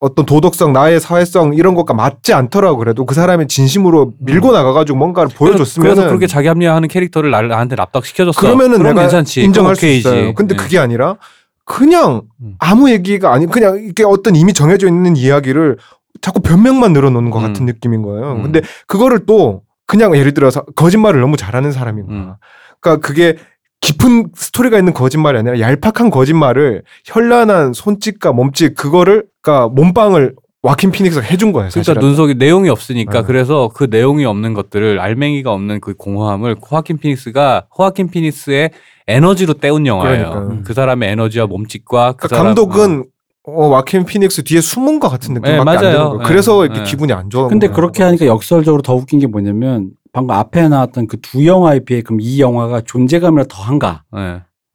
[0.04, 5.30] 어떤 도덕성, 나의 사회성 이런 것과 맞지 않더라고 그래도 그 사람이 진심으로 밀고 나가가지고 뭔가를
[5.34, 8.42] 보여줬으면 그래서 그렇게 자기 합리화하는 캐릭터를 나- 나한테 납득시켜줬어.
[8.42, 9.42] 그러면은 그럼 내가 괜찮지.
[9.42, 9.86] 인정할 수.
[9.86, 10.34] 있어요.
[10.34, 10.58] 근데 예.
[10.58, 11.16] 그게 아니라
[11.64, 12.56] 그냥 음.
[12.60, 15.78] 아무 얘기가 아니 그냥 이게 어떤 이미 정해져 있는 이야기를
[16.20, 17.66] 자꾸 변명만 늘어놓는 것 같은 음.
[17.68, 18.34] 느낌인 거예요.
[18.34, 18.44] 음.
[18.44, 22.18] 근데 그거를 또 그냥 예를 들어서 거짓말을 너무 잘하는 사람인 거야.
[22.18, 22.34] 음.
[22.82, 23.38] 그러니까 그게
[23.80, 30.36] 깊은 스토리가 있는 거짓말이 아니라 얄팍한 거짓말을 현란한 손짓과 몸짓 그거를 그러니까 몸빵을
[30.66, 31.70] 와킨 피닉스가 해준 거예요.
[31.70, 32.02] 그러니까 사실은.
[32.02, 33.24] 눈속에 내용이 없으니까 네.
[33.28, 38.70] 그래서 그 내용이 없는 것들을 알맹이가 없는 그 공허함을 호아킨 피닉스가 호아킨 피닉스의
[39.08, 40.30] 에너지로 때운 영화예요.
[40.30, 40.62] 그러니까요.
[40.64, 43.04] 그 사람의 에너지와 몸짓과 그 그러니까 사람, 감독은
[43.46, 45.82] 어, 와킨 피닉스 뒤에 숨은 것 같은 느낌밖에 네, 안 맞아요.
[45.82, 46.18] 드는 거예요.
[46.20, 46.24] 네.
[46.30, 46.86] 그래서 이렇게 네.
[46.86, 47.76] 기분이 안 좋은 근데 거예요.
[47.76, 52.20] 그렇게 하니까 역설적으로 더 웃긴 게 뭐냐면 방금 앞에 나왔던 그 두 영화에 비해 그럼
[52.22, 54.04] 이 영화가 존재감이라 더한가?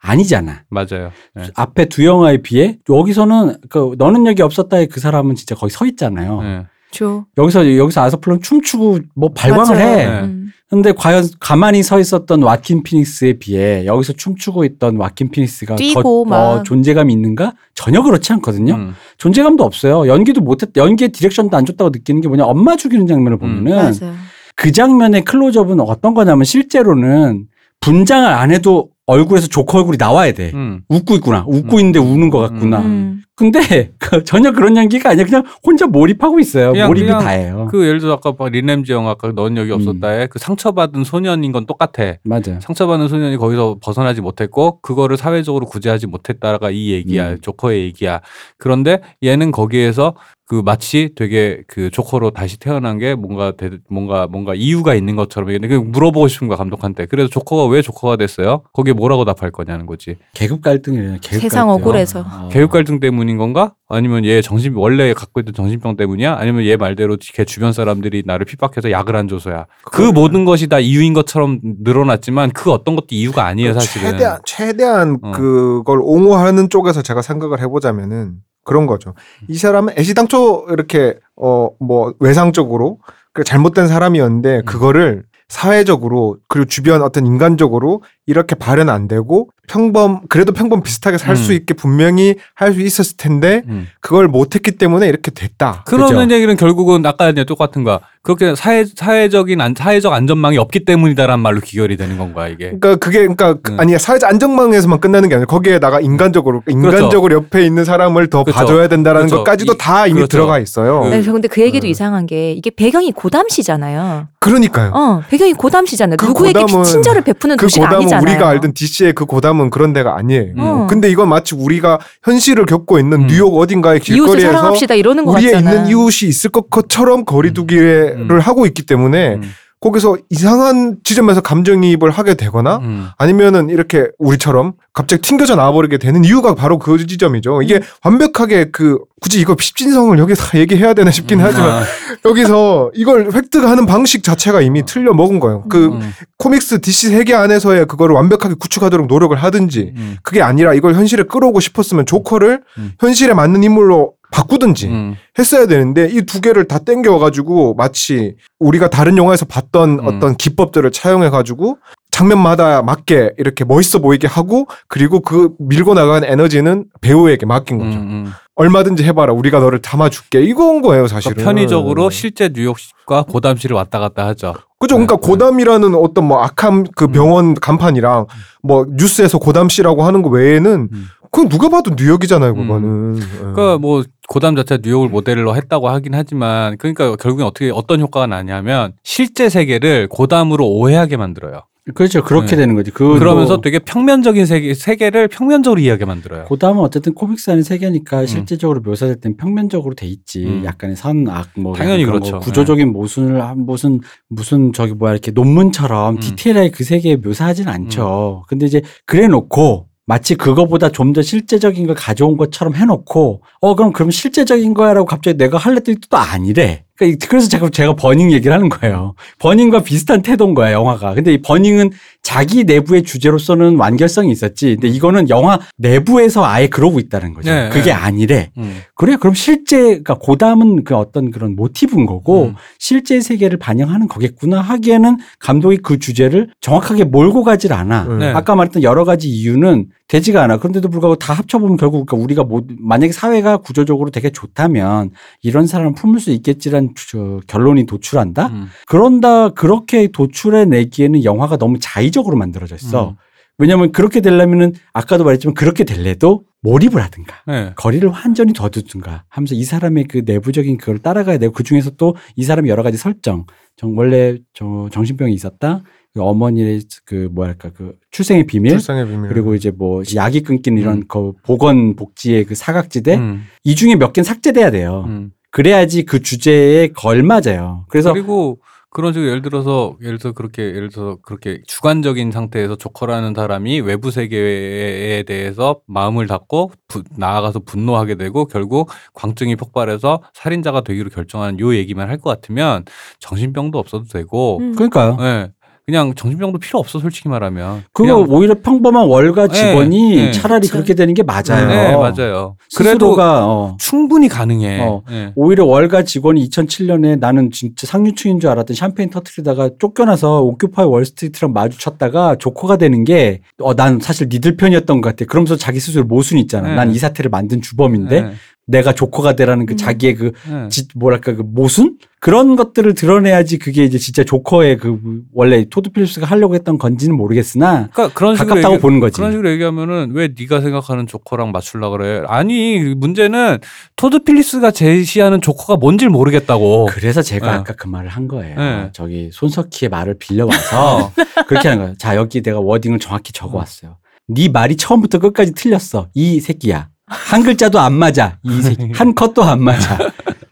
[0.03, 0.63] 네, 아니잖아.
[0.71, 1.11] 맞아요.
[1.35, 1.49] 네.
[1.55, 6.43] 앞에 두 영화에 비해 여기서는 그 너는 여기 없었다에 그 사람은 진짜 거기 서 있잖아요.
[6.43, 6.67] 네.
[6.91, 7.27] 죠.
[7.37, 9.89] 여기서 여기서 아서플론 춤추고 뭐 발광을 맞아요.
[9.89, 10.07] 해.
[10.07, 10.21] 네.
[10.21, 10.53] 음.
[10.71, 16.25] 근데 과연 가만히 서 있었던 와킨 피닉스에 비해 여기서 춤추고 있던 와킨 피닉스가 뛰고 더,
[16.31, 16.37] 막.
[16.37, 17.55] 어, 존재감이 있는가?
[17.75, 18.75] 전혀 그렇지 않거든요.
[18.75, 18.95] 음.
[19.17, 20.07] 존재감도 없어요.
[20.09, 22.45] 연기도 못했, 연기의 디렉션도 안 좋다고 느끼는 게 뭐냐?
[22.45, 24.15] 엄마 죽이는 장면을 보면은 맞아요.
[24.57, 27.47] 그 장면의 클로즈업은 어떤 거냐면 실제로는
[27.81, 30.51] 분장을 안 해도 얼굴에서 조커 얼굴이 나와야 돼.
[30.53, 30.83] 음.
[30.91, 31.43] 웃고 있구나.
[31.49, 31.81] 웃고 음.
[31.81, 32.81] 있는데 우는 것 같구나.
[32.81, 33.23] 음.
[33.35, 33.59] 근데
[33.99, 36.73] 그 전혀 그런 연기가 아니라 그냥 혼자 몰입하고 있어요.
[36.73, 37.69] 그냥- 몰입이 그냥 다예요.
[37.71, 39.77] 그 예를 들어 아까 봐, 린램지 영화 아까 넌 여기 음.
[39.77, 42.17] 없었다에 그 상처받은 소년인 건 똑같아.
[42.23, 42.61] 맞아요.
[42.61, 47.39] 상처받은 소년이 거기서 벗어나지 못했고 그거를 사회적으로 구제하지 못했다가 이 얘기야 음.
[47.41, 48.21] 조커의 얘기야
[48.59, 50.15] 그런데 얘는 거기에서
[50.49, 55.51] 그 마치 되게 그 조커로 다시 태어난 게 뭔가 대, 뭔가 뭔가 이유가 있는 것처럼
[55.51, 59.85] 얘기했는데 그 물어보고 싶은 거야 감독한테 그래서 조커가 왜 조커가 됐어요 거기에 뭐라고 답할 거냐는
[59.85, 61.19] 거지 계급 갈등이래요.
[61.21, 61.83] 계급 세상 갈등.
[61.83, 62.21] 억울해서.
[62.21, 62.49] 어.
[62.51, 67.19] 교육 갈등 때문인 건가 아니면 얘 정신 원래 갖고 있던 정신병 때문이야 아니면 얘 말대로
[67.35, 72.53] 걔 주변 사람들이 나를 핍박해서 약을 안 줘서야 그 모든 것이 다 이유인 것처럼 늘어났지만
[72.53, 75.33] 그 어떤 것도 이유가 아니에요 사실은 최대한 최대한 어.
[75.33, 78.37] 그걸 옹호하는 쪽에서 제가 생각을 해보자면은
[78.69, 79.15] 그런 거죠.
[79.49, 82.99] 이 사람은 애시당초 이렇게 어 뭐 외상적으로
[83.33, 90.53] 그 잘못된 사람이었는데 그거를 사회적으로 그리고 주변 어떤 인간적으로 이렇게 발현 안 되고 평범 그래도
[90.53, 91.57] 평범 비슷하게 살수 음.
[91.57, 93.87] 있게 분명히 할 수 있었을 텐데 음.
[94.01, 95.83] 그걸 못했기 때문에 이렇게 됐다.
[95.87, 96.35] 그러는 그죠?
[96.35, 98.01] 얘기는 결국은 아까 이제 똑같은 거야.
[98.23, 102.67] 그렇게 사회 사회적인 안, 사회적 안전망이 없기 때문이다라는 말로 기결이 되는 건 거야 이게.
[102.79, 103.81] 그러니까 그게 그러니까 그- 음.
[103.81, 108.59] 아니 사회적 안정망에서만 끝나는 게 아니라 거기에다가 인간적으로 인간적으로 옆에 있는 사람을 더 그렇죠.
[108.61, 109.45] 봐줘야 된다라는 그렇죠.
[109.45, 110.29] 것까지도 이- 다 이미 그렇죠.
[110.29, 111.01] 들어가 있어요.
[111.03, 111.91] 그- 네, 저 근데 그 얘기도 음.
[111.91, 114.29] 이상한 게 이게 배경이 고담시잖아요.
[114.41, 114.93] 그러니까요.
[114.95, 116.17] 어, 배경이 고담시잖아요.
[116.17, 118.35] 그 누구에게 고담은- 친절을 베푸는 그 도시가 고담은 아니 잖아요.
[118.35, 120.53] 우리가 알던 DC의 그 고담은 그런 데가 아니에요.
[120.59, 120.87] 어.
[120.89, 123.27] 근데 이건 마치 우리가 현실을 겪고 있는 음.
[123.27, 125.59] 뉴욕 어딘가의 길거리에서 사랑합시다 이러는 것 우리의.
[125.59, 128.39] 있는 이웃이 있을 것처럼 거리두기를 음.
[128.41, 129.43] 하고 있기 때문에 음,
[129.81, 133.09] 거기서 이상한 지점에서 감정이입을 하게 되거나 음.
[133.17, 137.63] 아니면은 이렇게 우리처럼 갑자기 튕겨져 나와버리게 되는 이유가 바로 그 지점이죠.
[137.63, 141.83] 이게 완벽하게 그 굳이 이거 십진성을 여기서 다 얘기해야 되나 싶긴 하지만 아,
[142.25, 145.65] 여기서 이걸 획득하는 방식 자체가 이미 틀려 먹은 거예요.
[145.69, 150.95] 그 음, 코믹스 DC 세계 안에서의 그거를 완벽하게 구축하도록 노력을 하든지 음, 그게 아니라 이걸
[150.95, 152.93] 현실에 끌어오고 싶었으면 조커를 음.
[152.99, 155.17] 현실에 맞는 인물로 바꾸든지 음.
[155.39, 160.07] 했어야 되는데 이 두 개를 다 땡겨가지고 마치 우리가 다른 영화에서 봤던 음.
[160.07, 161.79] 어떤 기법들을 차용해가지고
[162.11, 167.99] 장면마다 맞게 이렇게 멋있어 보이게 하고 그리고 그 밀고 나간 에너지는 배우에게 맡긴 거죠.
[167.99, 168.33] 음, 음.
[168.57, 169.33] 얼마든지 해봐라.
[169.35, 170.43] 우리가 너를 담아줄게.
[170.43, 171.35] 이건 거예요, 사실은.
[171.37, 174.55] 그러니까 편의적으로 실제 뉴욕과 고담시를 왔다 갔다 하죠.
[174.81, 174.97] 그죠?
[174.97, 175.27] 그러니까 네, 네.
[175.29, 177.13] 고담이라는 어떤 뭐 악함 그 음.
[177.13, 178.27] 병원 간판이랑
[178.65, 181.07] 뭐 뉴스에서 고담씨라고 하는 거 외에는 음.
[181.31, 183.17] 그건 누가 봐도 뉴욕이잖아요, 그거는.
[183.17, 183.39] 예.
[183.39, 188.93] 그러니까 뭐 고담 자체 뉴욕을 모델로 했다고 하긴 하지만 그러니까 결국엔 어떻게 어떤 효과가 나냐면
[189.03, 191.63] 실제 세계를 고담으로 오해하게 만들어요.
[191.95, 192.23] 그렇죠.
[192.23, 192.57] 그렇게 네.
[192.57, 192.91] 되는 거지.
[192.91, 196.45] 그 그러면서 뭐 되게 평면적인 세계 세계를 평면적으로 이해하게 만들어요.
[196.45, 200.45] 고담은 어쨌든 코믹스 안의 세계니까 실제적으로 묘사될 땐 평면적으로 돼 있지.
[200.45, 200.65] 음.
[200.65, 202.33] 약간의 선악 뭐 당연히 그렇죠.
[202.33, 206.21] 거 구조적인 모순을 한 무슨 무슨 저기 뭐야 이렇게 논문처럼 음.
[206.21, 208.45] 디테일하게 그 세계에 묘사하진 않죠.
[208.49, 213.93] 근데 이제 그래 놓고 마치 그거보다 좀 더 실제적인 걸 가져온 것처럼 해놓고 어 그럼
[213.93, 216.85] 그럼 실제적인 거야라고 갑자기 내가 할랬더니 또 아니래.
[216.99, 219.15] 그러니까 그래서 제가 제가 버닝 얘기를 하는 거예요.
[219.39, 221.15] 버닝과 비슷한 태도인 거야 영화가.
[221.15, 221.91] 근데 이 버닝은
[222.23, 224.75] 자기 내부의 주제로서는 완결성이 있었지.
[224.75, 227.51] 근데 이거는 영화 내부에서 아예 그러고 있다는 거죠.
[227.51, 227.93] 네, 그게 네.
[227.93, 228.51] 아니래.
[228.59, 228.81] 음.
[228.95, 232.55] 그래 그럼 실제 그러니까 고담은 그 어떤 그런 모티브인 거고 음.
[232.79, 238.03] 실제 세계를 반영하는 거겠구나 하기에는 감독이 그 주제를 정확하게 몰고 가질 않아.
[238.09, 238.19] 음.
[238.19, 238.33] 네.
[238.33, 240.57] 아까 말했던 여러 가지 이유는 되지가 않아.
[240.57, 245.11] 그런데도 불구하고 다 합쳐보면 결국 그러니까 우리가 뭐 만약에 사회가 구조적으로 되게 좋다면
[245.43, 248.47] 이런 사람을 품을 수 있겠지 란저 결론이 도출한다.
[248.49, 248.67] 음.
[248.87, 253.11] 그런다 그렇게 도출해 내기에는 영화가 너무 자의적으로 만들어져 있어.
[253.11, 253.17] 음.
[253.59, 257.73] 왜냐하면 그렇게 되려면은 아까도 말했지만 그렇게 될래도 몰입을 하든가 네.
[257.77, 262.15] 거리를 완전히 더 두든가 하면서 이 사람의 그 내부적인 그걸 따라가야 되고 그 중에서 또
[262.37, 265.83] 이 사람의 여러 가지 설정 정 원래 저 정신병이 있었다
[266.15, 269.29] 그 어머니의 그 뭐랄까 그 출생의 비밀 출생의 비밀.
[269.29, 273.43] 그리고 이제 뭐 약이 끊기는 이런 그 보건 복지의 그 사각지대 음.
[273.65, 275.05] 이 중에 몇 개는 삭제돼야 돼요.
[275.09, 275.33] 음.
[275.51, 277.85] 그래야지 그 주제에 걸맞아요.
[277.89, 278.59] 그래서 그리고
[278.91, 284.11] 그런 식으로 예를 들어서 예를 들어서 그렇게 예를 들어서 그렇게 주관적인 상태에서 조커라는 사람이 외부
[284.11, 291.75] 세계에 대해서 마음을 닫고 부- 나아가서 분노하게 되고 결국 광증이 폭발해서 살인자가 되기로 결정하는 요
[291.75, 292.85] 얘기만 할 것 같으면
[293.21, 294.75] 정신병도 없어도 되고 음.
[294.75, 295.17] 그러니까요.
[295.21, 295.51] 예.
[295.89, 300.33] 그냥 정신병도 필요 없어 솔직히 말하면 그거 오히려 평범한 월가 네, 직원이 네.
[300.33, 300.75] 차라리 그쵸.
[300.75, 301.67] 그렇게 되는 게 맞아요.
[301.67, 302.57] 네, 맞아요.
[302.77, 304.83] 그래도 스스로가 어, 충분히 가능해.
[304.83, 305.03] 어.
[305.11, 305.33] 예.
[305.35, 312.37] 오히려 월가 직원이 2007년에 나는 진짜 상류층인 줄 알았던 샴페인 터트리다가 쫓겨나서 오큐파이 월스트리트랑 마주쳤다가
[312.37, 315.25] 조커가 되는 게, 어, 난 사실 니들 편이었던 것 같아.
[315.25, 316.69] 그러면서 자기 스스로 모순이 있잖아.
[316.69, 316.75] 네.
[316.75, 318.33] 난이 사태를 만든 주범인데 예.
[318.71, 319.77] 내가 조커가 되라는 그 음.
[319.79, 320.69] 자기의 그, 예.
[320.69, 321.97] 지- 뭐랄까, 그 모순?
[322.21, 324.99] 그런 것들을 드러내야지 그게 이제 진짜 조커의 그
[325.33, 329.17] 원래 토드 필립스가 하려고 했던 건지는 모르겠으나 그러니까 그런 식으로 가깝다고 얘기- 보는 거지.
[329.17, 332.23] 그런 식으로 얘기하면은 왜 네가 생각하는 조커랑 맞출라 그래?
[332.27, 333.59] 아니 문제는
[333.97, 336.87] 토드 필리스가 제시하는 조커가 뭔지를 모르겠다고.
[336.91, 337.51] 그래서 제가 어.
[337.61, 338.57] 아까 그 말을 한 거예요.
[338.59, 338.91] 네.
[338.93, 341.13] 저기 손석희의 말을 빌려와서
[341.49, 341.97] 그렇게 하는 거예요.
[341.99, 343.97] 자 여기 내가 워딩을 정확히 적어왔어요.
[344.27, 346.09] 네 말이 처음부터 끝까지 틀렸어.
[346.15, 346.89] 이 새끼야.
[347.09, 348.39] 한 글자도 안 맞아.
[348.95, 349.99] 한 컷도 안 맞아.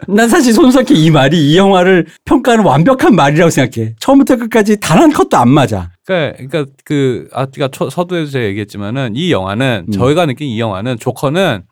[0.08, 3.94] 난 사실 손석희 이 말이 이 영화를 평가하는 완벽한 말이라고 생각해.
[3.98, 5.90] 처음부터 끝까지 단 한 컷도 안 맞아.
[6.06, 9.92] 그러니까, 그러니까 그 아까 초- 서두에서 제가 얘기했지만은 이 영화는 음.
[9.92, 11.62] 저희가 느낀 이 영화는 조커는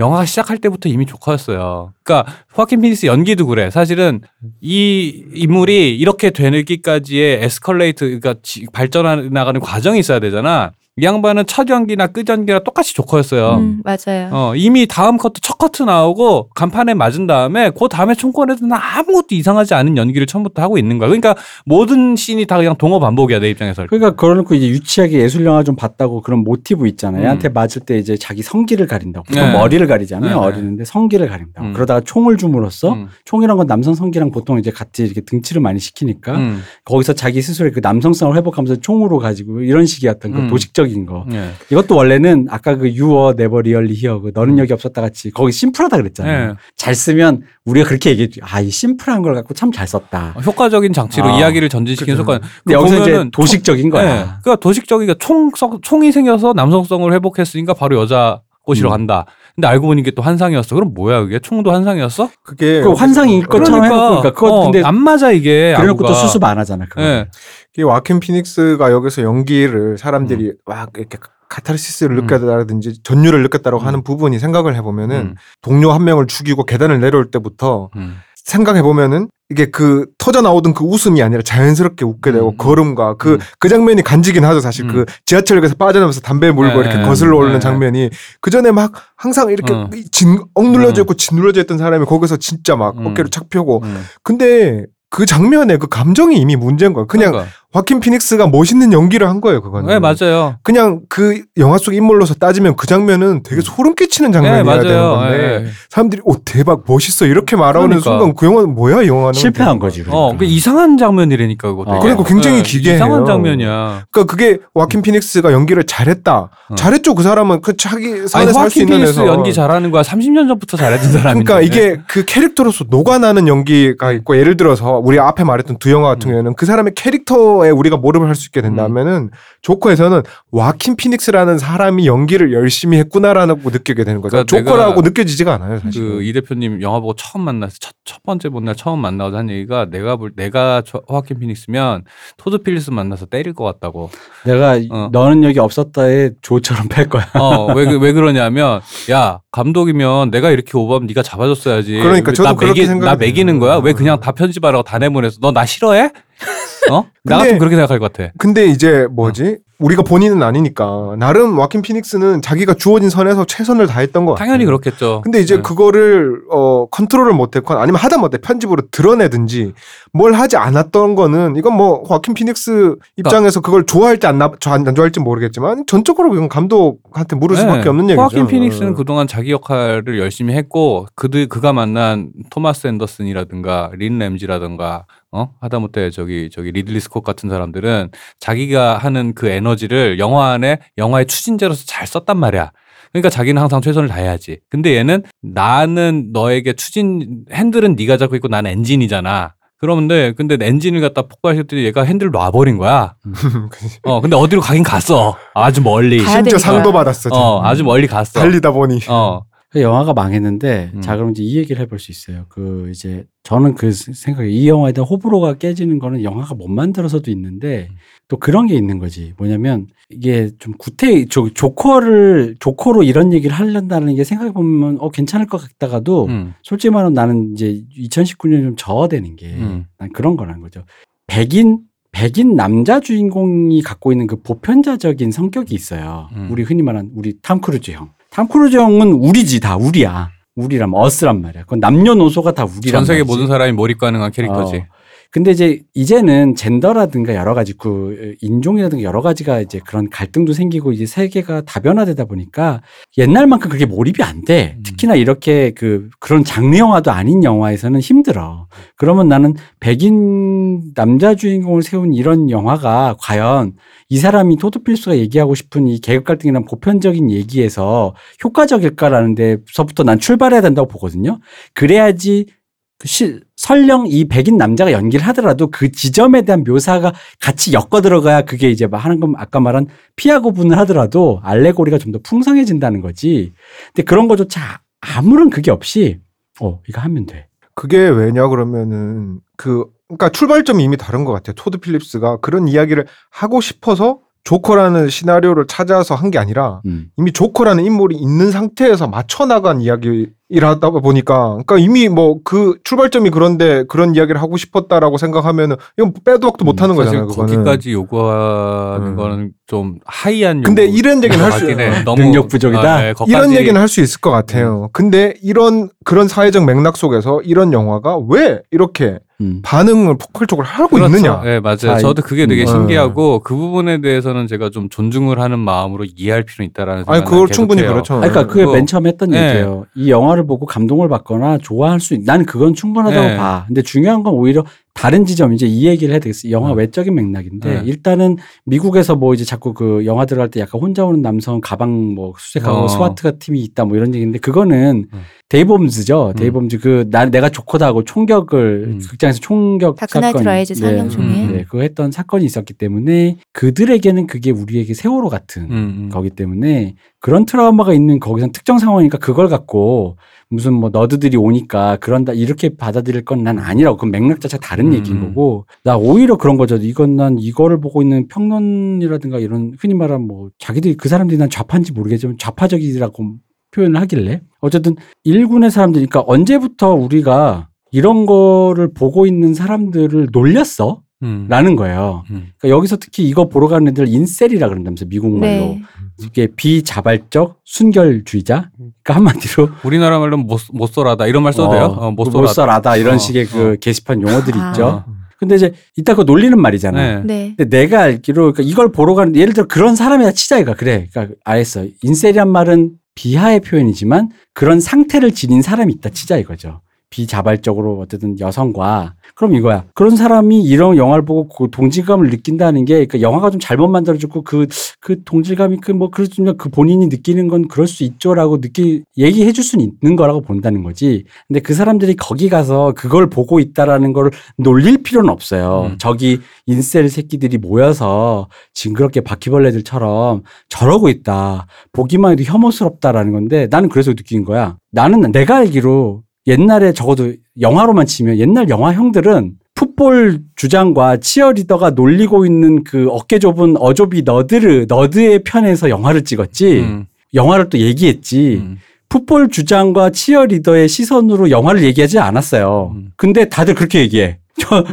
[0.00, 1.92] 영화가 시작할 때부터 이미 조커였어요.
[2.02, 3.70] 그러니까 호아킨 피니스 연기도 그래.
[3.70, 4.20] 사실은
[4.60, 10.72] 이 인물이 이렇게 되기까지의 escalate 그러니까 지- 발전해 나가는 과정이 있어야 되잖아.
[10.96, 13.54] 이 양반은 첫 연기나 끝 연기나 똑같이 조커였어요.
[13.56, 14.28] 음, 맞아요.
[14.30, 19.28] 어, 이미 다음 커트 첫 커트 나오고 간판에 맞은 다음에 그 다음에 총권에도 나 아무것도
[19.32, 21.08] 이상하지 않은 연기를 처음부터 하고 있는 거야.
[21.08, 21.34] 그러니까
[21.64, 23.86] 모든 씬이 다 그냥 동어 반복이야 내 입장에서.
[23.88, 27.22] 그러니까 그러놓고 이제 유치하게 예술 영화 좀 봤다고 그런 모티브 있잖아요.
[27.22, 27.24] 음.
[27.24, 29.24] 얘한테 맞을 때 이제 자기 성기를 가린다고.
[29.24, 29.52] 보통 네.
[29.52, 30.30] 머리를 가리잖아요.
[30.30, 30.40] 네, 네.
[30.40, 31.66] 어리는데 성기를 가린다고.
[31.66, 31.72] 음.
[31.72, 33.08] 그러다가 총을 줌으로써 음.
[33.24, 36.62] 총이란 건 남성 성기랑 보통 이제 같이 이렇게 등치를 많이 시키니까 음.
[36.84, 40.48] 거기서 자기 스스로의 그 남성성을 회복하면서 총으로 가지고 이런 식의 어떤 그 음.
[40.48, 41.24] 도식적 인 거.
[41.32, 41.50] 예.
[41.70, 45.52] 이것도 원래는 아까 그 You Were Never Really Here 그 너는 여기 없었다 같이 거기
[45.52, 46.50] 심플하다 그랬잖아요.
[46.50, 46.54] 예.
[46.76, 48.40] 잘 쓰면 우리가 그렇게 얘기했죠.
[48.44, 50.34] 아, 이 심플한 걸 갖고 참 잘 썼다.
[50.36, 51.38] 어, 효과적인 장치로 아.
[51.38, 52.18] 이야기를 전진시키는.
[52.20, 52.38] 효과.
[52.64, 54.04] 근데 여기서 이제 도식적인 총- 거야.
[54.04, 54.24] 예.
[54.42, 58.90] 그러니까 도식적이니까 총 성- 총이 생겨서 남성성을 회복했으니까 바로 여자 꼬시러 음.
[58.90, 59.26] 간다.
[59.54, 60.74] 근데 알고 보니 이게 또 환상이었어.
[60.74, 61.38] 그럼 뭐야 그게?
[61.38, 62.30] 총도 환상이었어?
[62.42, 65.74] 그게 그 환상일 것처럼 해놓고 그러니까 그거 어, 근데 안 맞아 이게.
[65.76, 66.14] 그래놓고 또.
[66.14, 66.86] 수습 안 하잖아.
[66.86, 67.02] 그거.
[67.02, 67.28] 예.
[67.72, 72.22] 이게 와킨 피닉스가 여기서 연기를 사람들이 막 이렇게 카타르시스를 음.
[72.22, 75.34] 느꼈다라든지 전율을 느꼈다라고 하는 부분이 생각을 해보면은 음.
[75.62, 78.18] 동료 한 명을 죽이고 계단을 내려올 때부터 음.
[78.44, 82.56] 생각해 보면은 이게 그 터져 나오던 그 웃음이 아니라 자연스럽게 웃게 되고 음.
[82.56, 83.68] 걸음과 그그 음.
[83.68, 84.92] 장면이 간지긴 하죠 사실 음.
[84.92, 88.92] 그 지하철역에서 빠져나면서 담배 물고 네, 이렇게 네, 거슬러 오르는 네, 장면이 그 전에 막
[89.16, 89.90] 항상 이렇게 어.
[90.10, 93.06] 진 억눌려져 있고 짓눌려져 있던 사람이 거기서 진짜 막 음.
[93.06, 94.04] 어깨를 착 펴고 음.
[94.22, 97.52] 근데 그 장면에 그 감정이 이미 문제인 거야 그냥 그러니까.
[97.74, 100.54] 화킨 피닉스가 멋있는 연기를 한 거예요 그거는 네 맞아요.
[100.62, 105.10] 그냥 그 영화 속 인물로서 따지면 그 장면은 되게 소름 끼치는 네 장면이어야 되는 맞아요.
[105.16, 105.70] 건데 예.
[105.90, 108.10] 사람들이 오 대박 멋있어 이렇게 말하는 그러니까.
[108.10, 110.04] 순간 그 영화는 뭐야 이 영화는 실패한 거지.
[110.04, 110.16] 그러니까.
[110.18, 111.84] 어, 그 이상한 장면이라니까 그거.
[111.84, 111.98] 되게.
[111.98, 112.96] 그러니까 굉장히 예, 기괴해요.
[112.96, 114.04] 이상한 장면이야.
[114.12, 116.50] 그러니까 그게 와킨 피닉스가 연기를 잘했다.
[116.68, 116.74] 어.
[116.76, 117.16] 잘했죠.
[117.16, 119.26] 그 사람은 그 자기 아니 산에서 할수 호아킨 있는 피니스 데서.
[119.26, 120.02] 연기 잘하는 거야.
[120.02, 121.44] 30년 전부터 잘했던 사람인데.
[121.44, 124.16] 그러니까 이게 그 캐릭터로서 녹아나는 연기가 음.
[124.16, 127.96] 있고 예를 들어서 우리 앞에 말했던 두 영화 같은 경우에는 그 사람의 캐릭터 에 우리가
[127.96, 129.30] 몰입을 할 수 있게 된다면은
[129.62, 130.22] 조커에서는
[130.58, 134.44] 와킨 피닉스라는 사람이 연기를 열심히 했구나라는 거 느끼게 되는 거죠.
[134.46, 136.00] 그러니까 조커라고 느껴지지가 않아요, 사실.
[136.00, 140.14] 그이 대표님 영화 보고 처음 만났을 첫, 첫 번째 본날 처음 만나서 한 얘기가 내가
[140.14, 142.04] 볼 내가 저- 호아킨 피닉스면
[142.36, 144.10] 토드 필립스 만나서 때릴 것 같다고.
[144.44, 145.08] 내가 어.
[145.10, 147.28] 너는 여기 없었다에 조처럼 팰 거야.
[147.34, 148.80] 어왜 왜 그러냐면
[149.10, 151.98] 야 감독이면 내가 이렇게 오버하면 네가 잡아줬어야지.
[151.98, 153.58] 그러니까 왜 저도 나 그렇게 매기, 나 매기는.
[153.58, 153.78] 거야?
[153.78, 156.10] 왜 그냥 다 편집하라고 다 내보내서 너 나 싫어해?
[156.92, 157.02] 어?
[157.24, 158.30] 나 근데- 같으면 그렇게 생각할 것 같아.
[158.38, 159.58] 근데 이제 뭐지?
[159.80, 164.46] 우리가 본인은 아니니까 나름 와킨 피닉스는 자기가 주어진 선에서 최선을 다했던 것 같아요.
[164.46, 165.22] 당연히 그렇겠죠.
[165.22, 165.62] 근데 이제 네.
[165.62, 169.72] 그거를 어 컨트롤을 못했거나 아니면 하다 못해 편집으로 들어내든지
[170.12, 174.84] 뭘 하지 않았던 거는 이건 뭐 와킨 피닉스 입장에서 그걸 좋아할지 안, 나- 저- 안
[174.94, 177.88] 좋아할지 모르겠지만 전적으로 이건 감독한테 물을 수밖에 네.
[177.88, 178.20] 없는 얘기죠.
[178.20, 178.94] 호아킨 피닉스는 어.
[178.94, 186.48] 그동안 자기 역할을 열심히 했고 그들 그가 만난 토마스 앤더슨이라든가 린 램지라든가 어 하다못해 저기
[186.50, 192.38] 저기 리들리 스콧 같은 사람들은 자기가 하는 그 에너지를 영화 안에 영화의 추진제로서 잘 썼단
[192.38, 192.70] 말이야.
[193.12, 194.60] 그러니까 자기는 항상 최선을 다해야지.
[194.70, 199.54] 근데 얘는 나는 너에게 추진 핸들은 네가 잡고 있고 난 엔진이잖아.
[199.78, 203.16] 그러는데 근데 엔진을 갖다 폭발시켰더니 얘가 핸들 놔버린 거야.
[204.04, 205.36] 어 근데 어디로 가긴 갔어.
[205.54, 206.20] 아주 멀리.
[206.24, 206.58] 심지어.
[206.58, 207.30] 상도 받았어.
[207.32, 208.38] 어 아주 멀리 갔어.
[208.38, 209.42] 달리다 보니 어.
[209.74, 211.00] 그 영화가 망했는데 음.
[211.00, 212.46] 자 그럼 이제 이 얘기를 해볼 수 있어요.
[212.48, 217.88] 그 이제 저는 그 생각에 이 영화에 대한 호불호가 깨지는 거는 영화가 못 만들어서도 있는데
[217.90, 217.96] 음.
[218.28, 219.32] 또 그런 게 있는 거지.
[219.36, 225.46] 뭐냐면 이게 좀 구태 조, 조커를 조커로 이런 얘기를 하려다는 게 생각해 보면 어 괜찮을
[225.46, 226.54] 것 같다가도 음.
[226.62, 230.08] 솔직히 말하면 나는 이제 2019년에 좀 저어되는 게난 음.
[230.12, 230.84] 그런 거라는 거죠.
[231.26, 231.80] 백인
[232.12, 236.28] 백인 남자 주인공이 갖고 있는 그 보편자적인 성격이 있어요.
[236.36, 236.46] 음.
[236.52, 238.10] 우리 흔히 말하는 우리 탐 크루즈 형.
[238.34, 240.30] 탐 크루즈 형은 우리지 다 우리야.
[240.56, 241.62] 우리라면 us란 말이야.
[241.62, 243.32] 그건 남녀노소가 다 우리란 전 세계 말이지.
[243.32, 244.76] 모든 사람이 몰입 가능한 캐릭터지.
[244.88, 244.94] 어.
[245.34, 251.06] 근데 이제 이제는 젠더라든가 여러 가지 그 인종이라든가 여러 가지가 이제 그런 갈등도 생기고 이제
[251.06, 252.82] 세계가 다변화되다 보니까
[253.18, 254.76] 옛날만큼 그렇게 몰입이 안 돼.
[254.76, 254.82] 음.
[254.84, 258.68] 특히나 이렇게 그 그런 장르 영화도 아닌 영화에서는 힘들어.
[258.96, 263.72] 그러면 나는 백인 남자 주인공을 세운 이런 영화가 과연
[264.08, 268.14] 이 사람이 토드 필스가 얘기하고 싶은 이 계급 갈등이란 보편적인 얘기에서
[268.44, 271.40] 효과적일까라는 데서부터 난 출발해야 된다고 보거든요.
[271.72, 272.63] 그래야지 그
[273.04, 278.70] 시, 설령 이 백인 남자가 연기를 하더라도 그 지점에 대한 묘사가 같이 엮어 들어가야 그게
[278.70, 279.86] 이제 막 하는 건 아까 말한
[280.16, 283.52] 피하고 분을 하더라도 알레고리가 좀 더 풍성해진다는 거지.
[283.94, 286.20] 근데 그런 거조차 아무런 그게 없이
[286.60, 287.48] 어 이거 하면 돼.
[287.74, 291.54] 그게 왜냐 그러면은 그 그러니까 출발점이 이미 다른 것 같아요.
[291.56, 297.10] 토드 필립스가 그런 이야기를 하고 싶어서 조커라는 시나리오를 찾아서 한 게 아니라 음.
[297.16, 303.30] 이미 조커라는 인물이 있는 상태에서 맞춰 나간 이야기 이라다 보니까 그러니까 이미 뭐 그 출발점이
[303.30, 307.26] 그런데 그런 이야기를 하고 싶었다라고 생각하면은 이건 빼도 박도 못 하는 음, 거잖아요.
[307.26, 307.54] 그거는.
[307.54, 309.16] 거기까지 요구하는 음.
[309.16, 310.64] 거는 좀 하이한 요구.
[310.66, 312.02] 근데 이런 얘기는 할 수- 같긴 해.
[312.04, 312.94] 너무 능력 부족이다?
[312.94, 314.88] 아, 네, 이런 얘기는 할 수 있을 것 같아요.
[314.92, 319.60] 근데 이런 그런 사회적 맥락 속에서 이런 영화가 왜 이렇게 음.
[319.64, 321.16] 반응을 폭발적으로 하고 그렇죠.
[321.16, 321.40] 있느냐?
[321.42, 321.76] 네, 맞아요.
[321.76, 322.66] 자, 저도 그게 되게 음.
[322.66, 327.48] 신기하고 그 부분에 대해서는 제가 좀 존중을 하는 마음으로 이해할 필요는 있다라는 아니 생각을 그걸
[327.48, 327.90] 충분히 해요.
[327.92, 328.14] 그렇죠.
[328.14, 329.48] 아니, 그러니까 그게 맨 처음 했던 네.
[329.48, 329.86] 얘기예요.
[329.96, 332.24] 이 영화를 보고 감동을 받거나 좋아할 수 있.
[332.24, 333.36] 난 그건 충분하다고 네.
[333.36, 333.64] 봐.
[333.66, 334.64] 근데 중요한 건 오히려
[334.94, 336.50] 다른 지점 이제 이 얘기를 해야 되겠어.
[336.50, 336.78] 영화 음.
[336.78, 337.82] 외적인 맥락인데 네.
[337.84, 342.32] 일단은 미국에서 뭐 이제 자꾸 그 영화 들어갈 때 약간 혼자 오는 남성 가방 뭐
[342.38, 342.88] 수색하고 어.
[342.88, 345.20] SWAT가 팀이 있다 뭐 이런 얘기인데 그거는 음.
[345.48, 346.28] 데이범즈죠.
[346.28, 346.32] 음.
[346.34, 349.00] 데이범즈 그 나 내가 조커다 하고 총격을 음.
[349.08, 351.46] 극장에서 총격 다크나이트 사건 라이즈 상영 네, 중에.
[351.52, 355.70] 네, 그거 했던 사건이 있었기 때문에 그들에게는 그게 우리에게 세월호 같은 음,
[356.04, 356.08] 음.
[356.12, 360.16] 거기 때문에 그런 트라우마가 있는 거기선 특정 상황이니까 그걸 갖고
[360.54, 364.94] 무슨 뭐 너드들이 오니까 그런다 이렇게 받아들일 건 난 아니라고 그 맥락 자체가 다른 음.
[364.94, 370.26] 얘기인 거고 나 오히려 그런 거죠 이건 난 이거를 보고 있는 평론이라든가 이런 흔히 말하는
[370.26, 373.34] 뭐 자기들이 그 사람들이 난 좌파인지 모르겠지만 좌파적이라고
[373.72, 374.94] 표현을 하길래 어쨌든
[375.24, 381.02] 일군의 사람들이 그러니까 언제부터 우리가 이런 거를 보고 있는 사람들을 놀렸어?
[381.24, 381.46] 음.
[381.48, 382.24] 라는 거예요.
[382.30, 382.48] 음.
[382.58, 385.50] 그러니까 여기서 특히 이거 보러 가는 애들 인셀이라 그런다면서 미국 말로.
[385.50, 385.82] 네.
[386.20, 388.70] 이게 비자발적 순결주의자.
[388.76, 391.86] 그러니까 한마디로 우리나라 말로 못, 못쏠하다 이런 말 써도 돼요?
[391.86, 392.40] 어, 못쏠하다.
[392.40, 393.76] 못살하다 이런 어, 식의 그 어.
[393.80, 394.70] 게시판 용어들이 아.
[394.70, 395.04] 있죠.
[395.38, 397.22] 근데 이제 이따 그 놀리는 말이잖아.
[397.22, 397.22] 네.
[397.24, 397.54] 네.
[397.56, 401.08] 근데 내가 알기로 그러니까 이걸 보러 가는 예를 들어 그런 사람이다 치자 이가 그래.
[401.12, 401.86] 그러니까 알았어.
[402.02, 406.80] 인셀이란 말은 비하의 표현이지만 그런 상태를 지닌 사람이 있다 치자 이거죠.
[407.14, 409.84] 비자발적으로 어쨌든 여성과 그럼 이거야.
[409.94, 414.66] 그런 사람이 이런 영화를 보고 그 동질감을 느낀다는 게 그러니까 영화가 좀 잘못 만들어졌고 그,
[415.00, 419.64] 그 동질감이 그 뭐 그렇지만 그 본인이 느끼는 건 그럴 수 있죠라고 느끼, 얘기해 줄
[419.64, 421.24] 수는 있는 거라고 본다는 거지.
[421.48, 425.90] 근데 그 사람들이 거기 가서 그걸 보고 있다라는 걸 놀릴 필요는 없어요.
[425.92, 425.96] 음.
[425.98, 431.66] 저기 인셀 새끼들이 모여서 징그럽게 바퀴벌레들처럼 저러고 있다.
[431.92, 434.76] 보기만 해도 혐오스럽다라는 건데 나는 그래서 느낀 거야.
[434.90, 442.84] 나는 내가 알기로 옛날에 적어도 영화로만 치면 옛날 영화 형들은 풋볼 주장과 치어리더가 놀리고 있는
[442.84, 448.78] 그 어깨 좁은 어조비 너드르 너드의 편에서 영화를 찍었지 음, 영화를 또 얘기했지 음.
[449.08, 452.92] 풋볼 주장과 치어리더의 시선으로 영화를 얘기하지 않았어요.
[452.94, 453.12] 음.
[453.16, 454.38] 근데 다들 그렇게 얘기해.
[454.60, 454.84] 저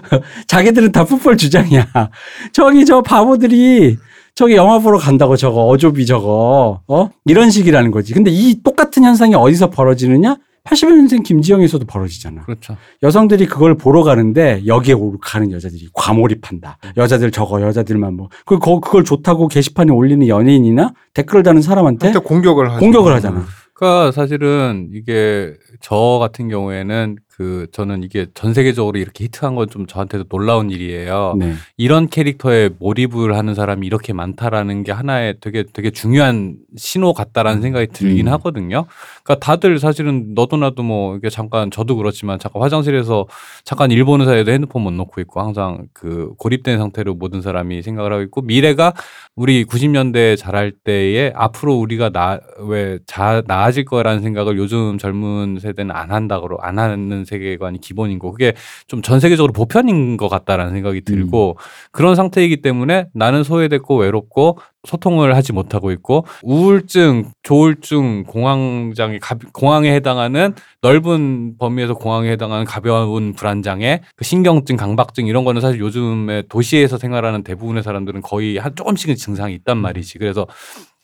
[0.47, 1.87] 자기들은 다 풋볼 주장이야.
[2.51, 3.97] 저기 저 바보들이
[4.33, 8.13] 저기 영화 보러 간다고 저거 어조비 저거 어 이런 식이라는 거지.
[8.13, 10.37] 근데 이 똑같은 현상이 어디서 벌어지느냐?
[10.63, 12.43] 81년생 김지영에서도 벌어지잖아.
[12.43, 12.77] 그렇죠.
[13.01, 16.77] 여성들이 그걸 보러 가는데 여기에 오- 가는 여자들이 과몰입한다.
[16.97, 22.19] 여자들 저거 여자들만 뭐 그, 거- 그걸 좋다고 게시판에 올리는 연예인이나 댓글을 다는 사람한테 한테
[22.19, 22.77] 공격을.
[22.77, 23.43] 공격을 하잖아.
[23.73, 29.85] 그러니까 사실은 이게 저 같은 경우에는 그 저는 이게 전 세계적으로 이렇게 히트한 건 좀
[29.87, 31.35] 저한테도 놀라운 일이에요.
[31.39, 31.53] 네.
[31.77, 37.87] 이런 캐릭터에 몰입을 하는 사람이 이렇게 많다라는 게 하나의 되게 되게 중요한 신호 같다라는 생각이
[37.87, 38.33] 들긴 음.
[38.33, 38.85] 하거든요.
[39.23, 43.27] 그러니까 다들 사실은 너도 나도 뭐 이게 잠깐 저도 그렇지만 잠깐 화장실에서
[43.63, 48.11] 잠깐 일 보는 사이에도 핸드폰 못 놓고 있고 항상 그 고립된 상태로 모든 사람이 생각을
[48.11, 48.93] 하고 있고 미래가
[49.35, 52.99] 우리 90년대 자랄 때에 앞으로 우리가 나왜
[53.47, 58.53] 나아질 거라는 생각을 요즘 젊은 세대는 안 한다고 안 하는 세계관이 기본이고 그게
[58.87, 61.57] 좀 전 세계적으로 보편인 것 같다라는 생각이 들고
[61.91, 69.93] 그런 상태이기 때문에 나는 소외됐고 외롭고 소통을 하지 못하고 있고 우울증, 조울증, 공황장애, 가- 공황에
[69.93, 76.97] 해당하는 넓은 범위에서 공황에 해당하는 가벼운 불안장애, 그 신경증, 강박증 이런 거는 사실 요즘에 도시에서
[76.97, 80.17] 생활하는 대부분의 사람들은 거의 한 조금씩은 증상이 있단 말이지.
[80.19, 80.47] 그래서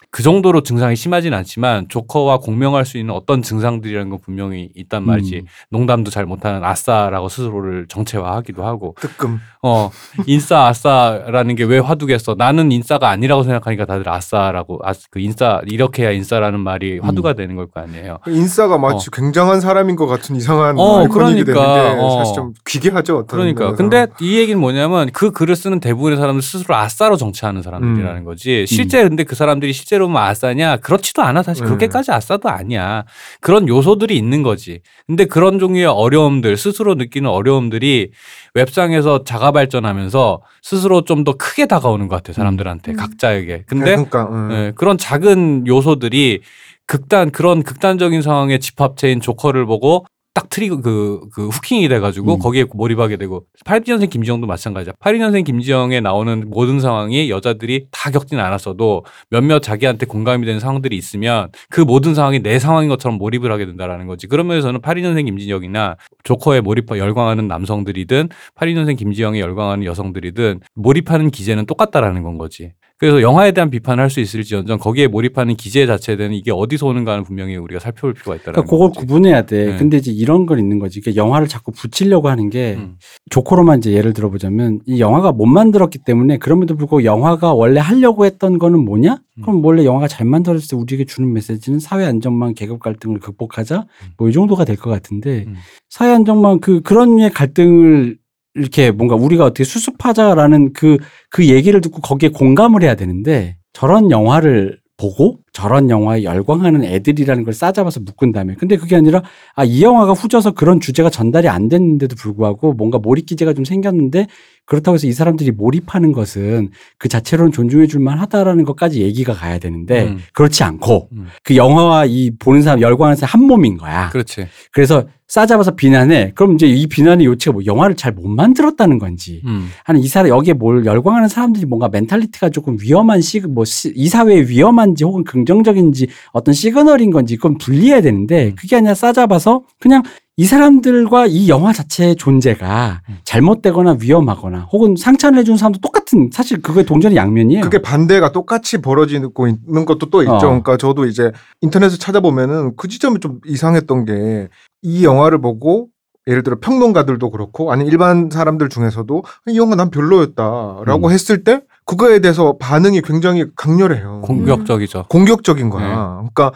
[0.10, 5.38] 그 정도로 증상이 심하진 않지만 조커와 공명할 수 있는 어떤 증상들이라는 건 분명히 있단 말이지.
[5.38, 5.46] 음.
[5.70, 9.40] 농담도 잘 못하는 아싸라고 스스로를 정체화하기도 하고 뜨끔.
[9.62, 9.92] 어
[10.26, 12.36] 인싸 아싸라는 게 왜 화두겠어?
[12.38, 17.56] 나는 인싸가 아니라고 생각하니까 다들 아싸라고 아, 그 인싸 이렇게 해야 인싸라는 말이 화두가 되는
[17.56, 18.20] 걸 거 아니에요.
[18.28, 21.54] 인싸가 마치 굉장한 사람인 것 같은 이상한 어, 그러니까, 되는
[21.96, 22.20] 게 어.
[22.20, 23.18] 사실 좀 귀괴하죠.
[23.18, 23.74] 어떤 그러니까.
[23.74, 28.66] 근데 이 얘기는 뭐냐면 그 글을 쓰는 대부분의 사람들 스스로 아싸로 정치하는 사람들이라는 거지.
[28.68, 30.78] 실제 근데 그 사람들이 실제 로 뭐 아싸냐?
[30.78, 31.68] 그렇지도 않아 사실 음.
[31.68, 33.04] 그렇게까지 아싸도 아니야.
[33.42, 34.80] 그런 요소들이 있는 거지.
[35.06, 38.12] 근데 그런 종류의 어려움들 스스로 느끼는 어려움들이
[38.54, 42.96] 웹상에서 자가 발전하면서 스스로 좀 더 크게 다가오는 것 같아 요 사람들한테 음.
[42.96, 43.64] 각자에게.
[43.68, 44.50] 근데 그러니까 음.
[44.52, 46.42] 예, 그런 작은 요소들이
[46.86, 50.06] 극단 그런 극단적인 상황의 집합체인 조커를 보고
[50.38, 52.40] 딱 트리거 그, 그 후킹이 돼가지고 음.
[52.40, 54.94] 거기에 몰입하게 되고 82년생 김지영도 마찬가지야.
[55.02, 61.50] 82년생 김지영에 나오는 모든 상황이 여자들이 다 겪진 않았어도 몇몇 자기한테 공감이 되는 상황들이 있으면
[61.72, 64.28] 그 모든 상황이 내 상황인 것처럼 몰입을 하게 된다라는 거지.
[64.28, 72.22] 그러면서 저는 82년생 김진영이나 조커에 몰입 열광하는 남성들이든 82년생 김지영에 열광하는 여성들이든 몰입하는 기제는 똑같다라는
[72.22, 72.74] 건 거지.
[73.00, 77.58] 그래서 영화에 대한 비판을 할 수 있을지언정 거기에 몰입하는 기제 자체는 이게 어디서 오는가는 분명히
[77.58, 79.66] 우리가 살펴볼 필요가 있다는 그러니까 그걸 구분해야 돼.
[79.74, 79.78] 네.
[79.78, 81.02] 근데 이제 이런 건 있는 거지.
[81.02, 82.96] 그러니까 영화를 자꾸 붙이려고 하는 게 음.
[83.30, 88.58] 조커로만 이제 예를 들어보자면 이 영화가 못 만들었기 때문에 그럼에도 불구하고 영화가 원래 하려고 했던
[88.58, 89.20] 거는 뭐냐?
[89.38, 89.42] 음.
[89.44, 93.86] 그럼 원래 영화가 잘 만들었을 때 우리에게 주는 메시지는 사회 안정망, 계급 갈등을 극복하자.
[94.18, 95.56] 뭐 이 정도가 될 것 같은데 음.
[95.90, 98.18] 사회 안정망 그 그런 류의 갈등을
[98.58, 100.98] 이렇게 뭔가 우리가 어떻게 수습하자라는 그
[101.30, 107.52] 그 얘기를 듣고 거기에 공감을 해야 되는데 저런 영화를 보고 저런 영화에 열광하는 애들이라는 걸
[107.52, 109.24] 싸잡아서 묶은 다음에 근데 그게 아니라
[109.56, 114.28] 아 이 영화가 후져서 그런 주제가 전달이 안 됐는데도 불구하고 뭔가 몰입 기제가 좀 생겼는데
[114.66, 119.58] 그렇다고 해서 이 사람들이 몰입하는 것은 그 자체로는 존중해 줄 만 하다라는 것까지 얘기가 가야
[119.58, 120.20] 되는데 음.
[120.34, 121.26] 그렇지 않고 음.
[121.44, 124.10] 그 영화와 이 보는 사람 열광하는 사람 한 몸인 거야.
[124.10, 124.46] 그렇지.
[124.72, 126.32] 그래서 싸잡아서 비난해.
[126.36, 129.42] 그럼 이제 이 비난의 요체가 뭐 영화를 잘 못 만들었다는 건지.
[129.46, 129.68] 음.
[129.84, 133.64] 아니 이 사람 여기에 뭘 열광하는 사람들이 뭔가 mentality가 조금 위험한 시뭐
[133.96, 138.56] 이 사회에 위험한지 혹은 긍 정적인지 어떤 시그널인 건지 그건 분리해야 되는데 음.
[138.56, 140.04] 그게 아니라 싸잡아서 그냥
[140.40, 143.18] 이 사람들과 이 영화 자체의 존재가 음.
[143.24, 147.64] 잘못되거나 위험하거나 혹은 상처를 해주는 사람도 똑같은 사실 그거의 동전의 양면이에요.
[147.64, 150.34] 그게 반대가 똑같이 벌어지고 있는 것도 또 있죠.
[150.36, 150.40] 어.
[150.40, 151.32] 그러니까 저도 이제
[151.62, 154.48] 인터넷을 찾아보면은 그 지점이 좀 이상했던 게
[154.82, 155.90] 이 영화를 보고
[156.28, 161.12] 예를 들어 평론가들도 그렇고 아니 일반 사람들 중에서도 이 영화 난 별로였다라고 음.
[161.12, 164.22] 했을 때 그거에 대해서 반응이 굉장히 강렬해요.
[164.22, 165.06] 공격적이죠.
[165.10, 166.22] 공격적인 거야.
[166.36, 166.52] 그러니까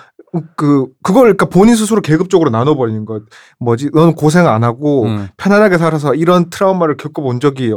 [0.56, 3.24] 그 그걸 그러니까 본인 스스로 계급적으로 나눠버리는 것
[3.60, 5.30] 뭐지 너는 고생 안 하고 음.
[5.38, 7.76] 편안하게 살아서 이런 트라우마를 겪어본 적이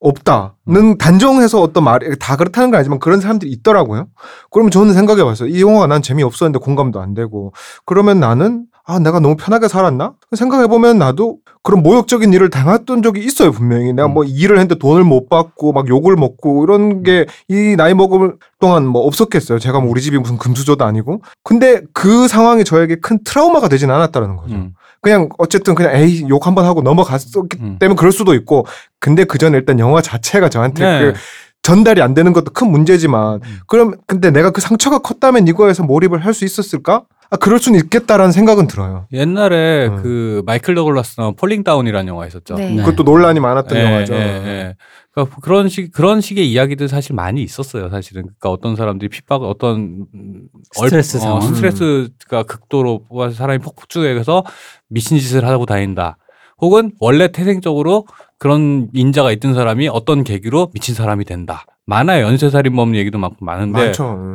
[0.00, 0.98] 없다는 음.
[0.98, 4.06] 단정해서 어떤 말이 다 그렇다는 건 아니지만 그런 사람들이 있더라고요.
[4.50, 5.48] 그러면 저는 생각해봤어요.
[5.48, 7.52] 이 영화가 난 재미없었는데 공감도 안 되고
[7.84, 13.52] 그러면 나는 아 내가 너무 편하게 살았나 생각해보면 나도 그런 모욕적인 일을 당했던 적이 있어요
[13.52, 14.14] 분명히 내가 음.
[14.14, 18.84] 뭐 일을 했는데 돈을 못 받고 막 욕을 먹고 이런 게 이 나이 먹을 동안
[18.86, 23.68] 뭐 없었겠어요 제가 뭐 우리 집이 무슨 금수저도 아니고 근데 그 상황이 저에게 큰 트라우마가
[23.68, 24.74] 되진 않았다는 거죠 음.
[25.00, 27.76] 그냥 어쨌든 그냥 에이 욕 한 번 하고 넘어갔었기 음.
[27.78, 28.66] 때문에 그럴 수도 있고
[28.98, 31.00] 근데 그 전에 일단 영화 자체가 저한테 네.
[31.12, 31.18] 그
[31.62, 33.58] 전달이 안 되는 것도 큰 문제지만 음.
[33.68, 37.02] 그럼 근데 내가 그 상처가 컸다면 이거에서 몰입을 할 수 있었을까?
[37.32, 39.06] 아 그럴 수는 있겠다라는 생각은 들어요.
[39.10, 40.02] 옛날에 음.
[40.02, 42.56] 그 마이클 더글라스 나온 Falling Down이라는 영화 있었죠.
[42.56, 42.68] 네.
[42.74, 42.76] 네.
[42.76, 44.14] 그것도 논란이 많았던 예, 영화죠.
[44.14, 44.76] 예, 예.
[45.14, 47.88] 그러니까 그런 식 그런 식의 이야기들 사실 많이 있었어요.
[47.88, 50.42] 사실은 그러니까 어떤 사람들이 핍박, 어떤 음,
[50.78, 51.40] 얼- 스트레스 어, 상황.
[51.54, 54.44] 스트레스가 극도로 뽑아서 사람이 폭주해서
[54.90, 56.18] 미친 짓을 하고 다닌다.
[56.60, 58.06] 혹은 원래 태생적으로
[58.38, 61.64] 그런 인자가 있던 사람이 어떤 계기로 미친 사람이 된다.
[61.92, 62.24] 많아요.
[62.24, 63.78] 연쇄살인범 얘기도 많고 많은데.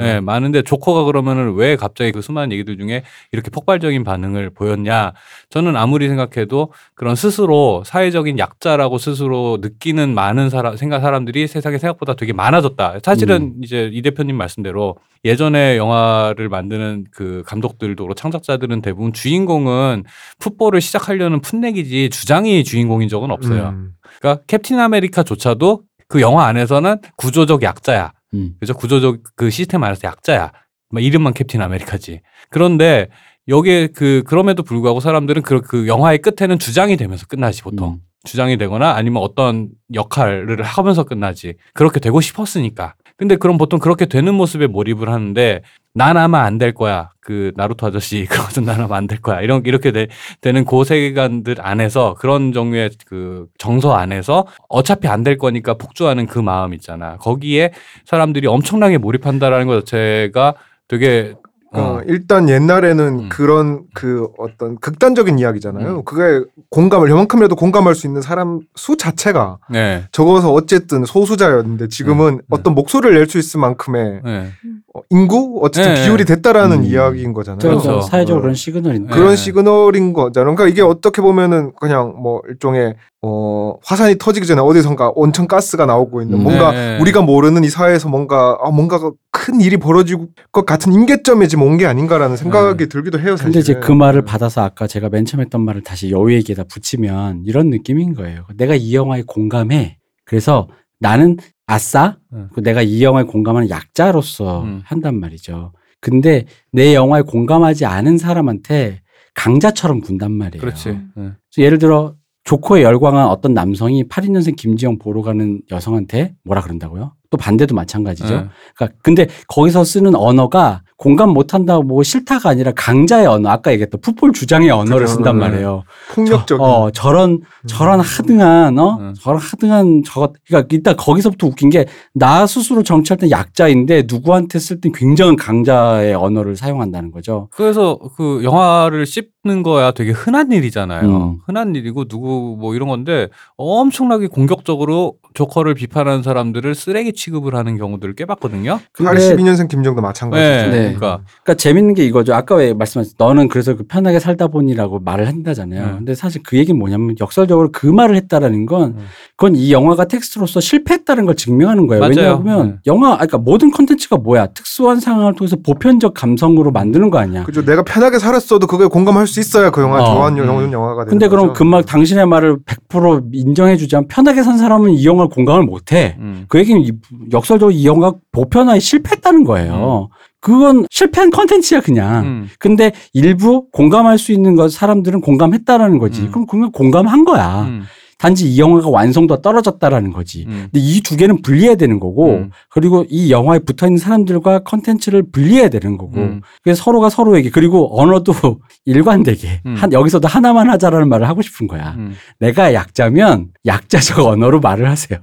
[0.01, 5.13] 예, 많은데 조커가 그러면은 왜 갑자기 그 수많은 얘기들 중에 이렇게 폭발적인 반응을 보였냐?
[5.49, 12.13] 저는 아무리 생각해도 그런 스스로 사회적인 약자라고 스스로 느끼는 많은 사람 생각 사람들이 세상에 생각보다
[12.13, 12.99] 되게 많아졌다.
[13.03, 20.03] 사실은 이제 이 대표님 말씀대로 예전에 영화를 만드는 그 감독들도 그렇고 창작자들은 대부분 주인공은
[20.39, 23.69] 풋볼을 시작하려는 풋내기지 주장이 주인공인 적은 없어요.
[23.69, 23.93] 음.
[24.19, 28.13] 그러니까 캡틴 아메리카조차도 그 영화 안에서는 구조적 약자야.
[28.33, 28.55] 음.
[28.59, 28.73] 그죠?
[28.73, 30.51] 구조적 그 시스템 안에서 약자야.
[30.89, 32.21] 막 이름만 캡틴 아메리카지.
[32.49, 33.09] 그런데
[33.47, 37.93] 여기에 그 그럼에도 불구하고 사람들은 그, 그 영화의 끝에는 주장이 되면서 끝나지 보통.
[37.93, 38.01] 음.
[38.23, 41.55] 주장이 되거나 아니면 어떤 역할을 하면서 끝나지.
[41.73, 42.95] 그렇게 되고 싶었으니까.
[43.15, 45.61] 근데 그럼 보통 그렇게 되는 모습에 몰입을 하는데
[45.97, 47.09] 난 아마 안 될 거야.
[47.19, 49.41] 그 나루토 아저씨 그것은 난 아마 안 될 거야.
[49.41, 50.07] 이런 이렇게 되,
[50.41, 56.39] 되는 그 세계관들 안에서 그런 종류의 그 정서 안에서 어차피 안 될 거니까 폭주하는 그
[56.39, 57.17] 마음 있잖아.
[57.17, 57.71] 거기에
[58.05, 60.53] 사람들이 엄청나게 몰입한다라는 것 자체가
[60.87, 61.33] 되게
[61.73, 63.29] 어, 어, 일단 옛날에는 음.
[63.29, 65.97] 그런 그 어떤 극단적인 이야기잖아요.
[65.97, 66.03] 음.
[66.05, 70.05] 그게 공감을 요만큼이라도 공감할 수 있는 사람 수 자체가 네.
[70.11, 72.41] 적어서 어쨌든 소수자였는데 지금은 네.
[72.49, 74.47] 어떤 목소리를 낼 수 있을 만큼의 네.
[74.95, 76.05] 어, 인구 어쨌든 네.
[76.05, 76.83] 비율이 됐다라는 음.
[76.85, 77.59] 이야기인 거잖아요.
[77.59, 78.01] 그래서 그렇죠.
[78.07, 78.41] 사회적으로 어.
[78.43, 79.13] 그런 시그널인데.
[79.13, 79.35] 그런 네.
[79.35, 80.55] 시그널인 거잖아요.
[80.55, 86.21] 그러니까 이게 어떻게 보면은 그냥 뭐 일종의 어 화산이 터지기 전에 어디선가 온천 가스가 나오고
[86.21, 86.43] 있는 음.
[86.43, 86.99] 뭔가 네.
[87.01, 88.99] 우리가 모르는 이 사회에서 뭔가 아 뭔가
[89.47, 90.17] 큰 일이 벌어질
[90.51, 93.37] 것 같은 임계점에 지금 온 게 아닌가라는 생각이 들기도 해요.
[93.37, 93.51] 사실은.
[93.53, 93.99] 근데 이제 그 음.
[93.99, 98.45] 말을 받아서 아까 제가 맨 처음 했던 말을 다시 여우 얘기에다 붙이면 이런 느낌인 거예요.
[98.57, 99.99] 내가 이 영화에 공감해.
[100.25, 100.67] 그래서
[100.99, 102.17] 나는 아싸.
[102.33, 102.49] 음.
[102.53, 104.81] 그 내가 이 영화에 공감하는 약자로서 음.
[104.83, 105.71] 한단 말이죠.
[106.01, 109.01] 근데 내 영화에 공감하지 않은 사람한테
[109.35, 110.59] 강자처럼 군단 말이에요.
[110.59, 110.89] 그렇지.
[110.89, 110.99] 네.
[111.15, 117.13] 그래서 예를 들어 조커에 열광한 어떤 남성이 82년생 김지영 보러 가는 여성한테 뭐라 그런다고요?
[117.29, 118.29] 또 반대도 마찬가지죠.
[118.29, 118.45] 네.
[118.75, 124.33] 그러니까 근데 거기서 쓰는 언어가 공감 못한다고 뭐 싫다가 아니라 강자의 언어 아까 얘기했던 풋볼
[124.33, 125.13] 주장의 언어를 그죠.
[125.15, 125.47] 쓴단 네.
[125.47, 125.83] 말이에요.
[126.13, 129.13] 폭력적인 어 저런 저런 하등한 어 음.
[129.19, 134.81] 저런 하등한 저것 그러니까 일단 거기서부터 웃긴 게 나 스스로 정치할 땐 약자인데 누구한테 쓸
[134.81, 137.47] 땐 굉장한 강자의 언어를 사용한다는 거죠.
[137.51, 141.07] 그래서 그 영화를 씹 는 거야 되게 흔한 일이잖아요.
[141.07, 141.37] 음.
[141.45, 148.15] 흔한 일이고 누구 뭐 이런 건데 엄청나게 공격적으로 조커를 비판하는 사람들을 쓰레기 취급을 하는 경우들을
[148.15, 148.79] 꽤 봤거든요.
[148.91, 150.47] 근데 82년생 김정도 마찬가지죠.
[150.47, 150.69] 네.
[150.69, 150.77] 네.
[150.93, 152.33] 그러니까 그러니까 재밌는 게 이거죠.
[152.33, 155.85] 아까 왜 말씀하셨 너는 그래서 그 편하게 살다 보니라고 말을 한다잖아요.
[155.85, 155.91] 네.
[155.93, 159.05] 근데 사실 그 얘기는 뭐냐면 역설적으로 그 말을 했다라는 건 음.
[159.37, 162.01] 그건 이 영화가 텍스트로서 실패했다는 걸 증명하는 거예요.
[162.01, 162.15] 맞아요.
[162.15, 162.75] 왜냐하면 네.
[162.87, 164.47] 영화, 아니, 그러니까 모든 컨텐츠가 뭐야?
[164.47, 167.43] 특수한 상황을 통해서 보편적 감성으로 만드는 거 아니야.
[167.43, 167.63] 그죠.
[167.63, 170.05] 내가 편하게 살았어도 그게 공감할 수 있어야 그 영화 어.
[170.13, 170.47] 좋아하는 음.
[170.47, 171.53] 영화 영화가 되는 근데 그럼.
[171.53, 172.57] 그 말, 당신의 말을
[172.89, 176.15] 100% 인정해주자면 편하게 산 사람은 이 영화를 공감을 못 해.
[176.19, 176.45] 음.
[176.47, 176.91] 그 얘기는 이-
[177.31, 180.09] 역설적으로 이 영화 보편화에 실패했다는 거예요.
[180.39, 182.23] 그건 실패한 컨텐츠야, 그냥.
[182.25, 182.49] 음.
[182.59, 186.21] 근데 일부 공감할 수 있는 것 사람들은 공감했다라는 거지.
[186.21, 186.31] 음.
[186.31, 187.63] 그럼 그냥 공감한 거야.
[187.63, 187.83] 음.
[188.17, 190.45] 단지 이 영화가 완성도가 떨어졌다라는 거지.
[190.47, 190.69] 음.
[190.71, 192.51] 근데 이 두 개는 분리해야 되는 거고, 음.
[192.69, 196.41] 그리고 이 영화에 붙어 있는 사람들과 컨텐츠를 분리해야 되는 거고, 음.
[196.63, 198.33] 그래서 서로가 서로에게 그리고 언어도
[198.85, 199.75] 일관되게 음.
[199.75, 201.93] 한 여기서도 하나만 하자라는 말을 하고 싶은 거야.
[201.97, 202.13] 음.
[202.39, 205.19] 내가 약자면 약자적 언어로 말을 하세요.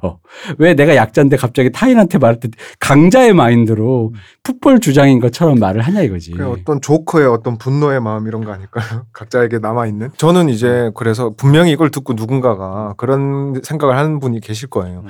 [0.58, 2.48] 왜 내가 약자인데 갑자기 타인한테 말할 때
[2.80, 4.12] 강자의 마인드로
[4.42, 6.32] 풋볼 주장인 것처럼 말을 하냐 이거지.
[6.32, 9.06] 그 어떤 조커의 어떤 분노의 마음 이런 거 아닐까요?
[9.12, 10.10] 각자에게 남아 있는.
[10.16, 15.00] 저는 이제 그래서 분명히 이걸 듣고 누군가가 그런 생각을 하는 분이 계실 거예요.
[15.00, 15.08] 음.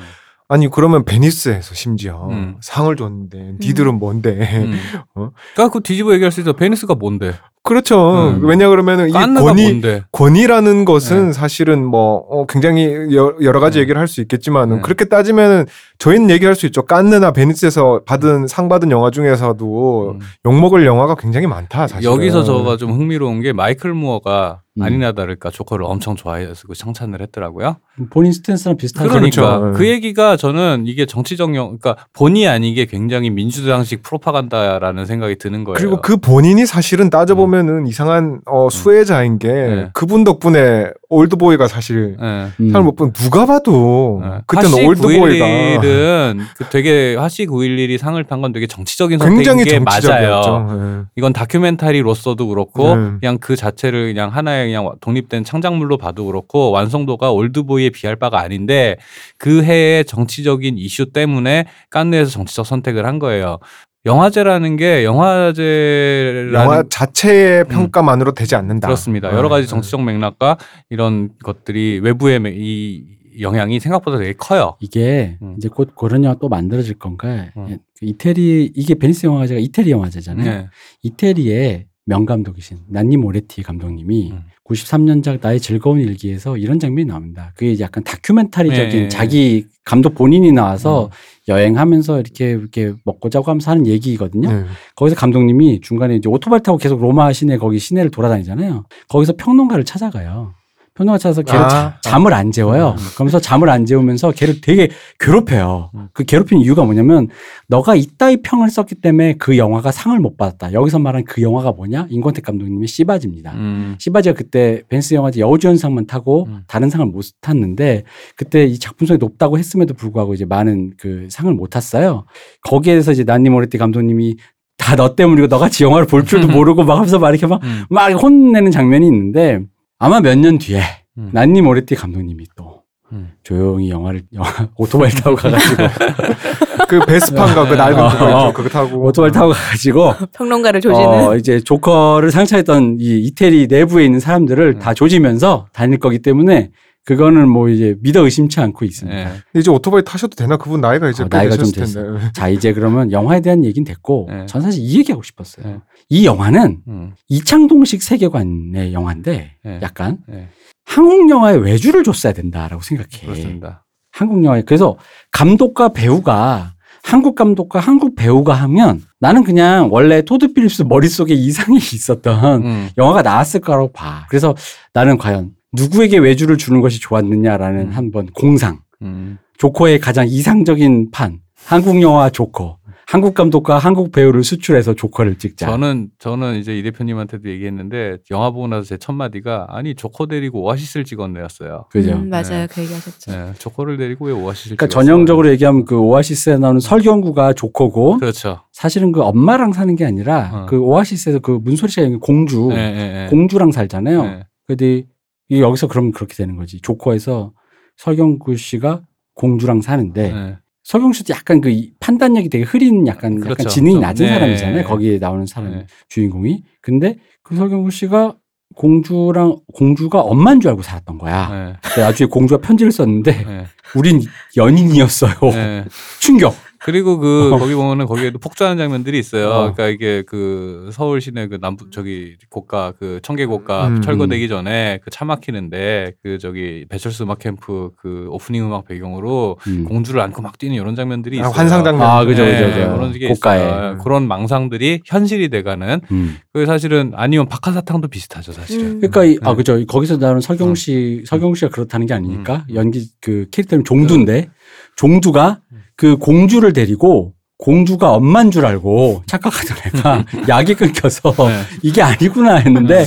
[0.49, 2.57] 아니 그러면 베니스에서 심지어 음.
[2.61, 4.65] 상을 줬는데 니들은 뭔데?
[4.65, 4.75] 음.
[5.15, 5.31] 어?
[5.55, 6.53] 그러니까 그 뒤집어 얘기할 수 있어.
[6.53, 7.33] 베니스가 뭔데?
[7.65, 8.29] 그렇죠.
[8.29, 8.45] 음.
[8.45, 10.03] 왜냐 그러면은 이 권위 뭔데?
[10.13, 11.33] 권위라는 것은 네.
[11.33, 12.85] 사실은 뭐 어, 굉장히
[13.17, 13.83] 여, 여러 가지 네.
[13.83, 14.83] 얘기를 할 수 있겠지만은 네.
[14.83, 15.65] 그렇게 따지면은
[15.99, 16.83] 저희는 얘기할 수 있죠.
[16.83, 20.21] 깐느나 베니스에서 받은 상 받은 영화 중에서도 음.
[20.45, 21.87] 욕 먹을 영화가 굉장히 많다.
[21.89, 24.83] 사실 여기서 저가 좀 흥미로운 게 마이클 무어가 음.
[24.83, 27.77] 아니나 다를까 조커를 엄청 좋아해서 그 칭찬을 했더라고요.
[28.11, 29.09] 본인 스탠스랑 비슷하죠.
[29.09, 29.79] 그러니까 그렇죠.
[29.79, 35.77] 그 얘기가 저는 이게 정치적 영, 그러니까 본의 아니게 굉장히 민주당식 프로파간다라는 생각이 드는 거예요.
[35.79, 39.91] 그리고 그 본인이 사실은 따져 보면 은 이상한 어, 수혜자인 게 네.
[39.93, 42.47] 그분 덕분에 올드보이가 사실 예.
[42.61, 42.73] 음.
[42.73, 44.41] 잘못본 누가 봐도 예.
[44.47, 50.01] 그때는 올드보이가 911은 그 되게 화씨 911이 상을 탄 건 되게 정치적인 선택인 게 맞아요.
[50.01, 51.07] 정치적이었죠.
[51.17, 53.11] 이건 다큐멘터리로서도 그렇고 네.
[53.21, 58.97] 그냥 그 자체를 그냥 하나의 그냥 독립된 창작물로 봐도 그렇고 완성도가 올드보이에 비할 바가 아닌데
[59.39, 63.59] 그 해의 정치적인 이슈 때문에 깐느에서 정치적 선택을 한 거예요.
[64.07, 68.89] 영화제라는 게 영화제라는 영화 자체의 평가만으로 되지 않는다.
[68.89, 69.31] 그렇습니다.
[69.31, 69.37] 네.
[69.37, 70.59] 여러 가지 정치적 맥락과
[70.91, 73.05] 이런 것들이 외부의 매- 이
[73.41, 74.77] 영향이 생각보다 되게 커요.
[74.81, 75.55] 이게 음.
[75.57, 77.47] 이제 곧 그런 영화 또 만들어질 건가?
[77.57, 77.67] 음.
[77.71, 80.45] 예, 그 이태리 이게 베니스 영화제가 이태리 영화제잖아요.
[80.45, 80.67] 네.
[81.03, 84.41] 이태리의 명감독이신 난니 모레티 감독님이 음.
[84.69, 87.53] 93년작 나의 즐거운 일기에서 이런 장면이 나옵니다.
[87.57, 89.09] 그게 약간 다큐멘터리적인 네.
[89.09, 91.11] 자기 감독 본인이 나와서 음.
[91.49, 94.51] 여행하면서 이렇게 이렇게 먹고 자고 하면서 하는 얘기거든요.
[94.51, 94.65] 네.
[94.97, 98.85] 거기서 감독님이 중간에 이제 오토바이 타고 계속 로마 시내 거기 시내를 돌아다니잖아요.
[99.09, 100.55] 거기서 평론가를 찾아가요.
[100.95, 101.69] 평론가 찾아서 걔를 아.
[101.69, 102.95] 자- 잠을 안 재워요.
[103.15, 104.89] 그러면서 잠을 안 재우면서 걔를 되게
[105.19, 105.91] 괴롭혀요.
[105.93, 106.09] 음.
[106.13, 107.29] 그 괴롭히는 이유가 뭐냐면
[107.67, 110.73] 너가 이따위 평을 썼기 때문에 그 영화가 상을 못 받았다.
[110.73, 112.07] 여기서 말한 그 영화가 뭐냐?
[112.11, 113.53] 임권택 감독님의 씨바지입니다.
[113.55, 113.97] 음.
[113.99, 116.63] 씨바지가 그때 벤스 영화제 여우주연상만 타고 음.
[116.69, 118.05] 다른 상을 못 탔는데
[118.37, 122.25] 그때 이 작품성이 높다고 했음에도 불구하고 이제 많은 그 상을 못 탔어요.
[122.63, 124.37] 거기에서 이제 난니 모레티 감독님이
[124.77, 127.85] 다 너 때문이고 너같이 영화를 볼 줄도 모르고 막 하면서 막 이렇게 막, 음.
[127.91, 129.61] 막 혼내는 장면이 있는데
[130.05, 130.83] 아마 몇 년 뒤에
[131.17, 131.31] 음.
[131.33, 132.83] 난니 모레티 감독님이 또
[133.13, 133.33] 음.
[133.43, 135.83] 조용히 영화를 영화 오토바이 타고 가가지고
[136.87, 138.49] 그 베스판가 그 낡은 그거 어.
[138.49, 138.53] 있죠.
[138.53, 144.21] 그거 타고 오토바이 타고 가가지고 평론가를 조지는 어, 이제 조커를 상처했던 이 이태리 내부에 있는
[144.21, 144.79] 사람들을 음.
[144.79, 146.71] 다 조지면서 다닐 거기 때문에
[147.05, 149.19] 그거는 뭐 이제 믿어 의심치 않고 있습니다.
[149.19, 149.25] 예.
[149.25, 150.57] 근데 이제 오토바이 타셔도 되나?
[150.57, 152.29] 그분 나이가 이제 어, 꽤 나이가 좀 텐데.
[152.33, 154.47] 자 이제 그러면 영화에 대한 얘기는 됐고 네.
[154.47, 155.67] 전 사실 이 얘기하고 싶었어요.
[155.67, 155.79] 네.
[156.09, 157.13] 이 영화는 음.
[157.29, 159.79] 이창동식 세계관의 영화인데 네.
[159.83, 160.49] 약간 예.
[160.87, 163.27] 한국 영화에 외주를 줬어야 된다라고 생각해.
[163.27, 163.85] 그렇습니다.
[164.11, 164.97] 한국 영화에 그래서
[165.31, 172.65] 감독과 배우가 한국 감독과 한국 배우가 하면 나는 그냥 원래 토드 필립스 머릿속에 이상이 있었던
[172.65, 172.89] 음.
[172.97, 174.27] 영화가 나왔을 거라고 봐.
[174.31, 174.55] 그래서
[174.95, 177.91] 나는 과연 누구에게 외주를 주는 것이 좋았느냐라는 음.
[177.93, 178.81] 한번 공상.
[179.03, 179.39] 음.
[179.59, 181.41] 조커의 가장 이상적인 판.
[181.67, 182.79] 한국 영화 조커.
[183.07, 185.67] 한국 감독과 한국 배우를 수출해서 조커를 찍자.
[185.67, 190.63] 저는 저는 이제 이 대표님한테도 얘기했는데 영화 보고 나서 제 첫 마디가 아니 조커 데리고
[190.63, 191.85] 오아시스를 찍었네였어요.
[191.91, 192.13] 그죠.
[192.15, 192.49] 음, 맞아요.
[192.49, 192.67] 네.
[192.71, 193.31] 그 얘기하셨죠.
[193.31, 195.05] 네, 조커를 데리고 왜 오아시스를 그러니까 찍었어요?
[195.07, 198.61] 전형적으로 얘기하면 그 오아시스에 나오는 설경구가 조커고 그렇죠.
[198.73, 200.67] 사실은 그 엄마랑 사는 게 아니라 어.
[200.67, 203.27] 그 오아시스에서 그 문소리 씨가 있는 공주 예.
[203.29, 204.25] 공주랑 살잖아요.
[204.25, 204.47] 예.
[204.67, 205.05] 근데 이
[205.51, 206.81] 여기서 그럼 그렇게 되는 거지.
[206.81, 207.53] 조커에서
[207.97, 209.03] 설경구 씨가
[209.35, 210.59] 공주랑 사는데 예.
[210.85, 213.51] 설경구 씨도 약간 그 이- 판단력이 되게 흐린 약간 그렇죠.
[213.53, 214.33] 약간 지능이 좀, 낮은 네.
[214.33, 214.85] 사람이잖아요.
[214.85, 215.87] 거기에 나오는 사람 네.
[216.09, 216.63] 주인공이.
[216.81, 218.37] 근데 그 설경구 씨가
[218.75, 221.49] 공주랑 공주가 엄마인 줄 알고 살았던 거야.
[221.53, 221.77] 예.
[221.89, 223.67] 근데 나중에 공주가 편지를 썼는데 예.
[223.97, 224.21] 우린
[224.57, 225.33] 연인이었어요.
[225.53, 225.85] 예.
[226.21, 226.55] 충격.
[226.85, 227.59] 그리고 그 어.
[227.59, 229.49] 거기 보면은 거기에도 폭주하는 장면들이 있어요.
[229.49, 229.59] 어.
[229.73, 234.03] 그러니까 이게 그 서울 시내 그 남부 저기 고가 그 청계 고가 음.
[234.03, 239.85] 철거되기 전에 그 차 막히는데 그 저기 배철수 음악 캠프 그 오프닝 음악 배경으로 음.
[239.85, 241.53] 공주를 안고 막 뛰는 이런 장면들이 아, 있어요.
[241.55, 242.07] 환상 장면.
[242.07, 242.93] 아, 그죠, 네, 그죠, 그죠.
[242.97, 243.59] 그런 게 고가에.
[243.61, 243.99] 있어요.
[244.03, 246.37] 그런 망상들이 현실이 돼가는 음.
[246.53, 248.85] 그 사실은 아니면 박하사탕도 비슷하죠 사실은.
[248.87, 249.01] 음.
[249.01, 249.57] 그러니까 이, 아 네.
[249.57, 250.75] 그죠 거기서 나오는 설경 어.
[250.75, 252.75] 씨 설경 씨가 그렇다는 게 아니니까 음.
[252.75, 254.49] 연기 그 캐릭터는 종두인데
[254.97, 255.61] 종두가
[255.97, 261.61] 그 공주를 데리고 공주가 엄만 줄 알고 착각하던 애가 약이 끊겨서 네.
[261.83, 263.07] 이게 아니구나 했는데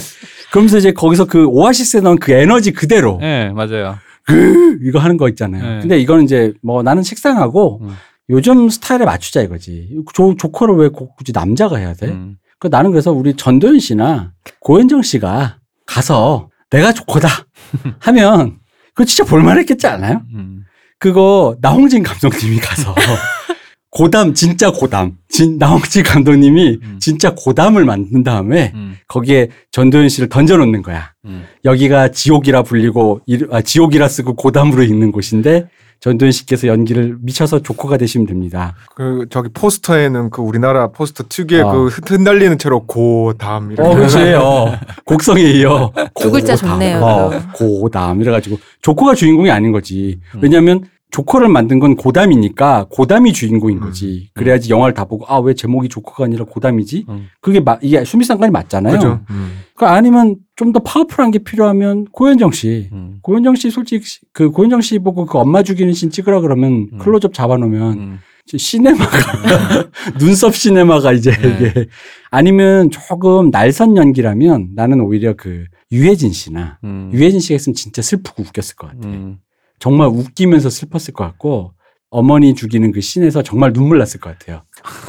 [0.51, 3.97] 그러면서 이제 거기서 그 오아시스에 나온 그 에너지 그대로 네, 맞아요.
[4.23, 5.63] 그 이거 하는 거 있잖아요.
[5.63, 5.79] 네.
[5.81, 7.95] 근데 이거는 이제 뭐 나는 식상하고 음.
[8.29, 9.89] 요즘 스타일에 맞추자 이거지.
[10.13, 12.07] 조, 조커를 왜꼭 굳이 남자가 해야 돼?
[12.07, 12.37] 음.
[12.59, 17.27] 그 나는 그래서 우리 전도연 씨나 고현정 씨가 가서 내가 조커다
[17.99, 18.57] 하면
[18.93, 20.21] 그거 진짜 볼만했겠지 않아요?
[20.33, 20.56] 음.
[20.99, 22.95] 그거 나홍진 감독님이 가서
[23.89, 25.13] 고담 진짜 고담.
[25.29, 26.97] 진 나홍치 감독님이 음.
[26.99, 31.13] 진짜 고담을 만든 다음에 음, 거기에 전도연 씨를 던져놓는 거야.
[31.25, 31.45] 음.
[31.65, 35.67] 여기가 지옥이라 불리고 이- 아, 지옥이라 쓰고 고담으로 읽는 곳인데
[35.99, 38.75] 전도연 씨께서 연기를 미쳐서 조커가 되시면 됩니다.
[38.95, 41.71] 그 저기 포스터에는 그 우리나라 포스터 특유의 어.
[41.71, 44.17] 그 흩날리는 채로 고담 이렇게 어, 그렇지.
[44.35, 45.91] 어, 곡성에 이어.
[46.19, 46.55] 두 글자.
[46.55, 47.31] 좋네요, 어.
[47.53, 48.21] 고담.
[48.21, 50.19] 이래 가지고 조커가 주인공이 아닌 거지.
[50.35, 50.39] 음.
[50.41, 54.29] 왜냐하면 조커를 만든 건 고담이니까 고담이 주인공인 거지.
[54.33, 57.05] 그래야지 영화를 다 보고 아 왜 제목이 조커가 아니라 고담이지?
[57.09, 57.27] 음.
[57.41, 58.93] 그게 마, 이게 수미상관이 맞잖아요.
[58.95, 59.21] 그죠.
[59.29, 59.59] 음.
[59.75, 62.89] 그 아니면 좀 더 파워풀한 게 필요하면 고현정 씨.
[62.91, 63.19] 음.
[63.21, 66.97] 고현정 씨 솔직히 그 고현정 씨 보고 그 엄마 죽이는 씬 찍으라 그러면 음.
[66.97, 68.19] 클로즈업 잡아놓으면 음.
[68.45, 69.09] 시네마가
[70.19, 71.47] 눈썹 시네마가 이제 네.
[71.69, 71.87] 이게
[72.31, 77.09] 아니면 조금 날선 연기라면 나는 오히려 그 유해진 씨나 음.
[77.13, 79.07] 유해진 씨가 했으면 진짜 슬프고 웃겼을 것 같아.
[79.07, 79.37] 음.
[79.79, 81.73] 정말 웃기면서 슬펐을 것 같고
[82.09, 84.63] 어머니 죽이는 그 씬에서 정말 눈물 났을 것 같아요.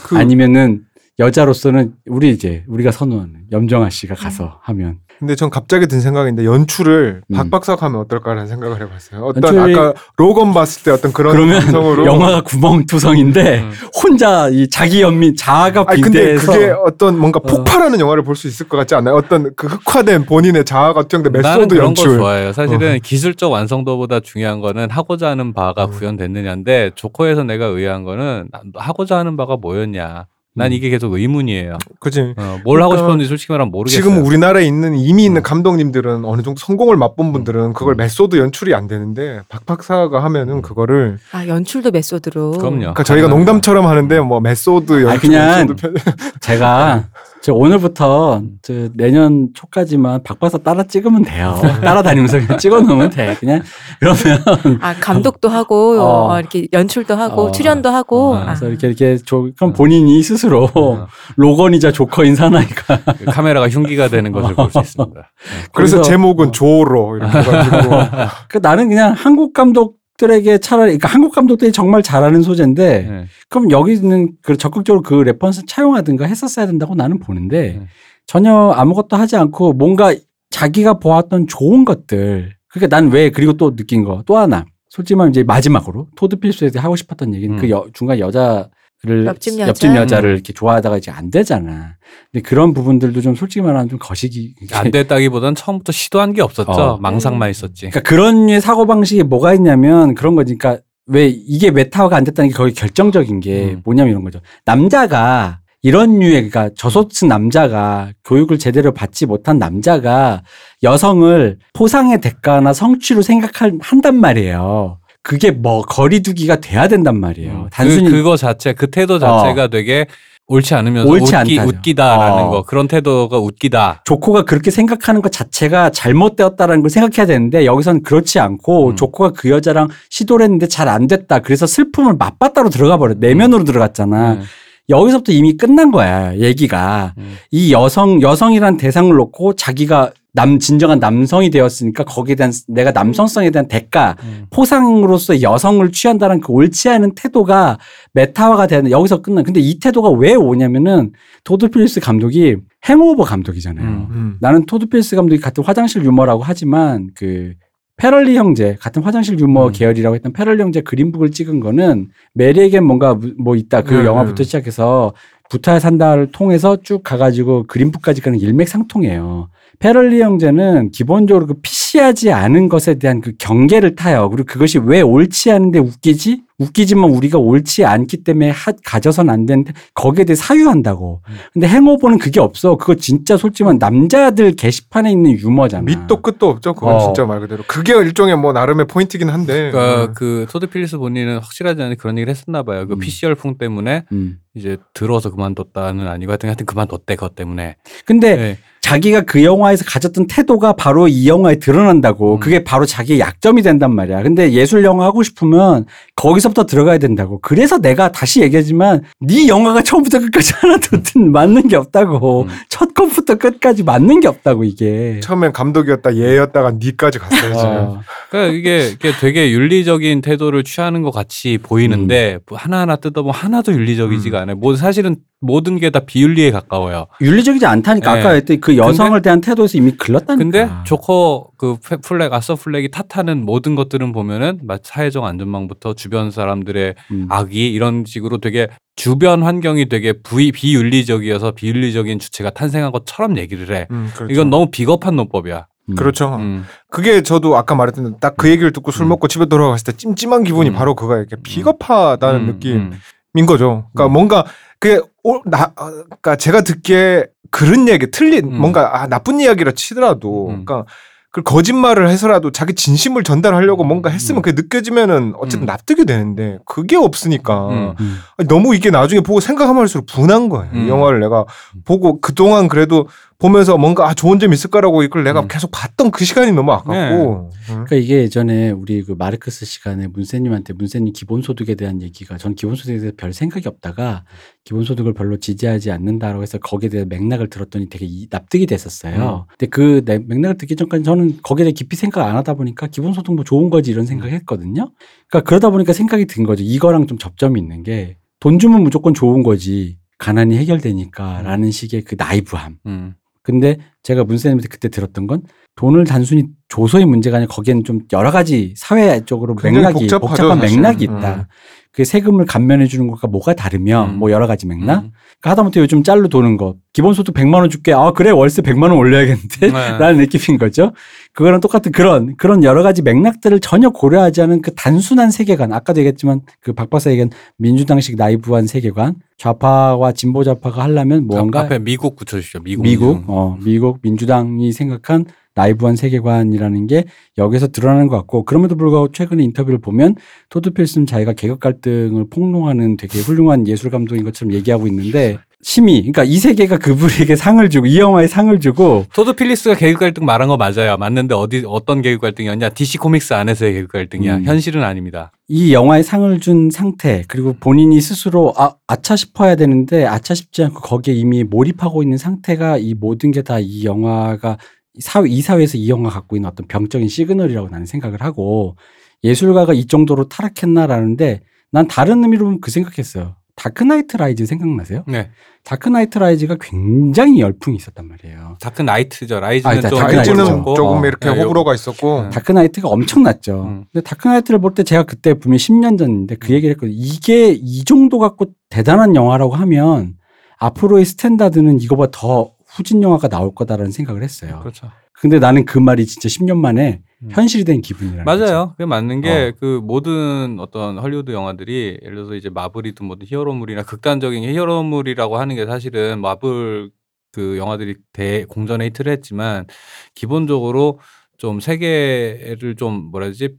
[0.05, 0.85] 그 아니면은
[1.19, 7.23] 여자로서는 우리 이제 우리가 선호하는 염정아 씨가 가서 하면 근데 전 갑자기 든 생각인데 연출을
[7.29, 7.35] 음.
[7.35, 9.25] 박박사 하면 어떨까라는 생각을 해봤어요.
[9.25, 13.73] 어떤 아까 로건 봤을 때 어떤 그런 그러면 감성으로 영화가 구멍투성인데 음.
[14.01, 17.47] 혼자 이 자기 연민 자아가 아니 근데 빈대해서 그게 어떤 뭔가 어.
[17.49, 19.17] 폭발하는 영화를 볼 수 있을 것 같지 않나요?
[19.17, 22.11] 어떤 그 흑화된 본인의 자아가 투영된 method 그런 연출.
[22.11, 22.53] 거 좋아해요.
[22.53, 25.91] 사실은 기술적 완성도보다 중요한 거는 하고자 하는 바가 음.
[25.91, 30.27] 구현됐느냐인데 조커에서 내가 의아한 거는 나- 하고자 하는 바가 뭐였냐.
[30.59, 30.73] 난 음.
[30.73, 31.79] 이게 계속 의문이에요.
[32.01, 32.35] 그지.
[32.37, 34.03] 어, 뭘 하고 그러니까 싶었는지 솔직히 말하면 모르겠어요.
[34.03, 35.43] 지금 우리나라에 있는 이미 있는 음.
[35.43, 37.97] 감독님들은 어느 정도 성공을 맛본 분들은 그걸 음.
[37.99, 40.63] method 연출이 안 되는데 박박사가 하면은 음.
[40.63, 42.53] 그거를 아 연출도 method로.
[42.53, 42.79] 그럼요.
[42.79, 43.29] 그러니까 저희가.
[43.29, 45.95] 농담처럼 하는데 뭐 method 연출 아니, 그냥 method 편-
[46.41, 47.05] 제가
[47.41, 51.55] 저 오늘부터 저 내년 초까지만 박박사 따라 찍으면 돼요.
[51.83, 53.37] 따라다니면서 그냥 찍어놓으면 돼.
[53.39, 53.63] 그냥
[54.01, 54.43] 그러면
[54.83, 56.33] 아 감독도 하고 어.
[56.33, 57.51] 어, 이렇게 연출도 하고 어.
[57.53, 58.33] 출연도 하고.
[58.33, 58.45] 어, 아.
[58.47, 61.07] 그래서 이렇게 이렇게 조, 그럼 본인이 스스로 어,
[61.37, 65.33] 로건이자 조커인 사나이가 그 카메라가 흉기가 되는 것을 볼 수 있습니다.
[65.73, 67.91] 그래서 거기서- 제목은 조로 이렇게 해가지고
[68.49, 73.25] 그 나는 그냥 한국 감독 들에게 차라리 그러니까 한국 감독들이 정말 잘하는 소재인데 네.
[73.49, 77.87] 그럼 여기 있는 그 적극적으로 그 reference 차용하든가 했었어야 된다고 나는 보는데 네.
[78.27, 80.15] 전혀 아무것도 하지 않고 뭔가
[80.51, 85.31] 자기가 보았던 좋은 것들 그러니까 난 왜 그리고 또 느낀 거 또 하나 솔직히 말하면
[85.31, 87.61] 이제 마지막으로 토드 필립스에게 하고 싶었던 얘기는 음.
[87.61, 88.69] 그 여- 중간 여자
[89.05, 89.97] 를 옆집 여자?
[89.97, 91.97] 여자 를 이렇게 좋아하다가 이제 안 되잖아.
[92.33, 96.73] 근데 그런 부분들도 좀 솔직히 말하면 좀 거시기 안 됐다기보단 처음부터 시도한 게 없었죠.
[96.73, 96.99] 어.
[96.99, 97.91] 망상만 있었지.
[97.91, 100.57] 그러니까 그런 류의 사고 방식이 뭐가 있냐면 그런 거지.
[100.57, 103.83] 그러니까 왜 이게 메타화가 안 됐다는 게 거의 결정적인 게 음.
[103.85, 104.41] 뭐냐면 이런 거죠.
[104.65, 110.43] 남자가 이런 류의 그러니까 저소득 남자가 교육을 제대로 받지 못한 남자가
[110.83, 114.99] 여성을 포상의 대가나 성취로 생각한단 말이에요.
[115.29, 117.53] 그게 뭐 거리두기가 돼야 된단 말이에요.
[117.53, 117.67] 음.
[117.71, 120.07] 단순히 그, 그거 자체, 그 태도 자체가 되게
[120.47, 121.69] 옳지 않으면서 옳지 웃기, 않다죠.
[121.69, 122.49] 웃기다라는 어.
[122.49, 122.63] 거.
[122.63, 124.01] 그런 태도가 웃기다.
[124.07, 128.97] 조코가 그렇게 생각하는 것 자체가 잘못되었다라는 걸 생각해야 되는데 여기서는 그렇지 않고 음.
[128.97, 131.41] 조코가 그 여자랑 시도를 했는데 잘 안 됐다.
[131.41, 133.13] 그래서 슬픔을 맞바따로 들어가 버려.
[133.19, 134.33] 내면으로 들어갔잖아.
[134.33, 134.43] 음.
[134.89, 136.35] 여기서부터 이미 끝난 거야.
[136.39, 137.13] 얘기가.
[137.19, 137.37] 음.
[137.51, 143.67] 이 여성 여성이란 대상을 놓고 자기가 남 진정한 남성이 되었으니까 거기에 대한 내가 남성성에 대한
[143.67, 144.47] 대가 음.
[144.51, 147.79] 포상으로서 여성을 취한다는 그 옳지 않은 태도가
[148.13, 149.43] 메타화가 되는 여기서 끝나.
[149.43, 151.13] 근데 이 태도가 왜 오냐면은
[151.45, 152.57] 토드 필립스 감독이
[152.89, 153.87] 행오버 감독이잖아요.
[153.87, 154.07] 음.
[154.11, 154.37] 음.
[154.41, 157.55] 나는 토드 필립스 감독이 같은 화장실 유머라고 하지만 그
[157.97, 159.73] 페럴리 형제 같은 화장실 유머 음.
[159.73, 164.43] 계열이라고 했던 페럴리 형제 그린북을 찍은 거는 메리에겐 뭔가 무- 뭐 있다 그 음, 영화부터
[164.43, 164.45] 음.
[164.45, 165.15] 시작해서
[165.51, 169.49] 붙어야 산다를 통해서 쭉 가가지고 그린북까지 가는 일맥상통해요.
[169.79, 174.29] 페럴리 형제는 기본적으로 그 PC하지 않은 것에 대한 그 경계를 타요.
[174.31, 176.43] 그리고 그것이 왜 옳지 않은데 웃기지?
[176.59, 181.23] 웃기지만 우리가 옳지 않기 때문에 하, 가져선 안 되는데 거기에 대해 사유한다고.
[181.29, 181.35] 음.
[181.53, 182.77] 근데 행오버는 그게 없어.
[182.77, 185.85] 그거 진짜 솔직히 말하면 남자들 게시판에 있는 유머잖아.
[185.85, 186.75] 밑도 끝도 없죠.
[186.75, 186.99] 그건 어.
[186.99, 187.63] 진짜 말 그대로.
[187.67, 189.71] 그게 일종의 뭐 나름의 포인트긴 한데.
[189.71, 190.15] 그러니까 음.
[190.15, 192.87] 그 토드 필리스 본인은 확실하지 않은 그런 얘기를 했었나 봐요.
[192.89, 192.99] 그 음.
[192.99, 194.39] PC 열풍 때문에 음.
[194.55, 197.77] 이제 들어서 그만뒀다는 아니고 하여튼 하여튼 그만뒀대 그것 때문에.
[198.05, 198.59] 근데 네.
[198.81, 202.37] 자기가 그 영화에서 가졌던 태도가 바로 이 영화에 드러난다고.
[202.37, 202.41] 음.
[202.41, 204.23] 그게 바로 자기의 약점이 된단 말이야.
[204.23, 205.87] 근데 예술 영화 하고 싶으면
[206.17, 207.39] 거기서 부터 들어가야 된다고.
[207.41, 210.99] 그래서 내가 다시 얘기하지만 네 영화가 처음부터 끝까지 하나도
[211.31, 212.43] 맞는 게 없다고.
[212.43, 212.49] 음.
[212.69, 215.21] 첫 컷부터 끝까지 맞는 게 없다고 이게.
[215.23, 217.69] 처음엔 감독이었다 얘였다가 니까지 갔어요 지금.
[217.71, 218.01] 어.
[218.31, 224.41] 그러니까 이게, 이게 되게 윤리적인 태도를 취하는 것 같이 보이는데 뭐 하나하나 뜯어보면 하나도 윤리적이지가
[224.41, 224.57] 않아요.
[224.57, 227.07] 뭐 사실은 모든 게 다 비윤리에 가까워요.
[227.21, 228.21] 윤리적이지 않다니까 네.
[228.21, 230.37] 아까 했던 그 여성을 대한 태도에서 이미 글렀다니까.
[230.37, 236.31] 근데 조커 그 페- 플렉 아서 플렉이 탓하는 모든 것들은 보면은 막 사회적 안전망부터 주변
[236.39, 237.27] 사람들의 음.
[237.29, 243.87] 악의 이런 식으로 되게 주변 환경이 되게 부, 비윤리적이어서 비윤리적인 주체가 탄생한 것처럼 얘기를 해.
[243.91, 244.33] 음, 그렇죠.
[244.33, 245.67] 이건 너무 비겁한 논법이야.
[245.91, 245.95] 음.
[245.95, 246.37] 그렇죠.
[246.37, 246.65] 음.
[246.91, 249.09] 그게 저도 아까 말했던 딱 그 얘기를 듣고 술 음.
[249.11, 250.75] 먹고 집에 돌아갔을 때 찜찜한 기분이 음.
[250.75, 251.23] 바로 그거예요.
[251.23, 252.93] 이렇게 비겁하다는 음, 느낌인
[253.37, 253.47] 음.
[253.47, 253.89] 거죠.
[253.93, 254.13] 그러니까 음.
[254.13, 254.45] 뭔가
[254.79, 258.61] 그게 오- 나 어, 그러니까 제가 듣기에 그런 얘기 틀린 음.
[258.61, 260.65] 뭔가 아, 나쁜 이야기라 치더라도 음.
[260.65, 260.85] 그러니까
[261.31, 264.43] 그 거짓말을 해서라도 자기 진심을 전달하려고 뭔가 했으면 음.
[264.43, 265.67] 그게 느껴지면은 어쨌든 음.
[265.67, 267.95] 납득이 되는데 그게 없으니까 음.
[268.01, 268.19] 음.
[268.49, 270.71] 너무 이게 나중에 보고 생각하면 할수록 분한 거예요.
[270.75, 270.89] 이 음.
[270.89, 271.45] 영화를 내가
[271.85, 275.49] 보고 그동안 그래도 보면서 뭔가 아, 좋은 점 있을 거라고 이걸 내가 음.
[275.49, 276.91] 계속 봤던 그 시간이 너무 아깝고.
[276.91, 277.51] 음.
[277.69, 283.15] 그러니까 이게 예전에 우리 그 마르크스 시간에 문세님한테 문세님 기본소득에 대한 얘기가 전 기본소득에 대해서
[283.17, 284.25] 별 생각이 없다가
[284.65, 289.47] 기본소득을 별로 지지하지 않는다라고 해서 거기에 대한 맥락을 들었더니 되게 이- 납득이 됐었어요.
[289.51, 293.37] 근데 그 내- 맥락을 듣기 전까지 저는 거기에 대해 깊이 생각 안 하다 보니까 기본소득
[293.37, 294.91] 뭐 좋은 거지 이런 생각 했거든요.
[295.29, 296.65] 그러니까 그러다 보니까 생각이 든 거죠.
[296.65, 302.77] 이거랑 좀 접점이 있는 게 돈 주면 무조건 좋은 거지 가난이 해결되니까라는 식의 그 나이브함.
[302.87, 303.15] 음.
[303.49, 305.43] 근데 제가 문세님한테 그때 들었던 건
[305.77, 310.83] 돈을 단순히 줘서의 문제가 아니라 거기에는 좀 여러 가지 사회적으로 굉장히 맥락이 복잡하죠, 복잡한 사실은.
[310.83, 311.35] 맥락이 있다.
[311.37, 311.45] 음.
[311.91, 314.19] 그 세금을 감면해 주는 것과 뭐가 다르면 음.
[314.19, 315.05] 뭐 여러 가지 맥락.
[315.05, 315.11] 음.
[315.41, 317.93] 그러니까 하다못해 요즘 짤로 도는 거 기본소득 100만 원 줄게.
[317.93, 319.67] 아 그래 월세 100만 원 올려야겠는데.
[319.73, 319.73] 네.
[319.99, 320.93] 라는 느낌인 거죠.
[321.33, 325.73] 그거랑 똑같은 그런 그런 여러 가지 맥락들을 전혀 고려하지 않은 그 단순한 세계관.
[325.73, 329.15] 아까도 얘기했지만 그 박 박사 얘기한 민주당식 나이브한 세계관.
[329.39, 332.61] 좌파와 진보 좌파가 하려면 뭔가 앞에 미국 붙여주시죠.
[332.61, 332.83] 미국.
[332.83, 335.25] 미국, 어, 미국 민주당이 생각한
[335.59, 337.05] 나이브한 세계관이라는 게
[337.37, 340.15] 여기서 드러나는 것 같고 그럼에도 불구하고 최근에 인터뷰를 보면
[340.51, 346.23] 토드 필슨 자기가 계급 갈등을 폭로하는 되게 훌륭한 예술 감독인 것처럼 얘기하고 있는데 심히 그러니까
[346.23, 350.57] 이 세계가 그분에게 상을 주고 이 영화에 상을 주고 토드 필립스가 계급 갈등 말한 거
[350.57, 350.97] 맞아요.
[350.97, 352.69] 맞는데 어디 어떤 계급 갈등이었냐?
[352.69, 354.37] DC 코믹스 안에서의 계급 갈등이야.
[354.37, 354.45] 음.
[354.45, 355.33] 현실은 아닙니다.
[355.49, 360.81] 이 영화에 상을 준 상태 그리고 본인이 스스로 아, 아차 싶어야 되는데 아차 싶지 않고
[360.81, 364.59] 거기에 이미 몰입하고 있는 상태가 이 모든 게 다 이 영화가
[365.01, 368.77] 사회 이 사회에서 이 영화 갖고 있는 어떤 병적인 시그널이라고 나는 생각을 하고
[369.25, 373.35] 예술가가 이 정도로 타락했나라는데 난 다른 의미로 보면 그 생각했어요.
[373.57, 375.03] 다크나이트 라이즈 생각나세요?
[375.09, 375.31] 네.
[375.65, 378.57] 다크나이트 라이즈가 굉장히 열풍이 있었단 말이에요.
[378.61, 379.41] 다크 나이트죠.
[379.41, 380.37] 라이즈는 아, 다- 좀 다크나이트죠.
[380.37, 380.65] 라이즈는.
[380.77, 381.05] 조금 어.
[381.05, 382.31] 이렇게 네, 호불호가 있었고 네.
[382.31, 383.65] 다크나이트가 엄청났죠.
[383.65, 383.85] 음.
[383.93, 386.95] 근데 다크나이트를 볼 때 제가 그때 분명히 10년 전인데 그 얘기를 했거든요.
[386.97, 390.15] 이게 이 정도 갖고 대단한 영화라고 하면
[390.59, 394.61] 앞으로의 standard는 이거보다 더 후진 영화가 나올 거다라는 생각을 했어요.
[394.61, 394.89] 그렇죠.
[395.13, 397.29] 근데 나는 그 말이 진짜 10년 만에 음.
[397.33, 398.25] 현실이 된 기분이라는.
[398.25, 398.71] 맞아요.
[398.73, 399.53] 그게 맞는 게 어.
[399.59, 405.67] 그 모든 어떤 헐리우드 영화들이 예를 들어서 이제 마블이든 뭐든 히어로물이나 극단적인 히어로물이라고 하는 게
[405.67, 406.93] 사실은 마블
[407.33, 409.67] 그 영화들이 대 공전의 히트를 했지만
[410.15, 411.01] 기본적으로
[411.37, 413.57] 좀 세계를 좀 뭐라 해야지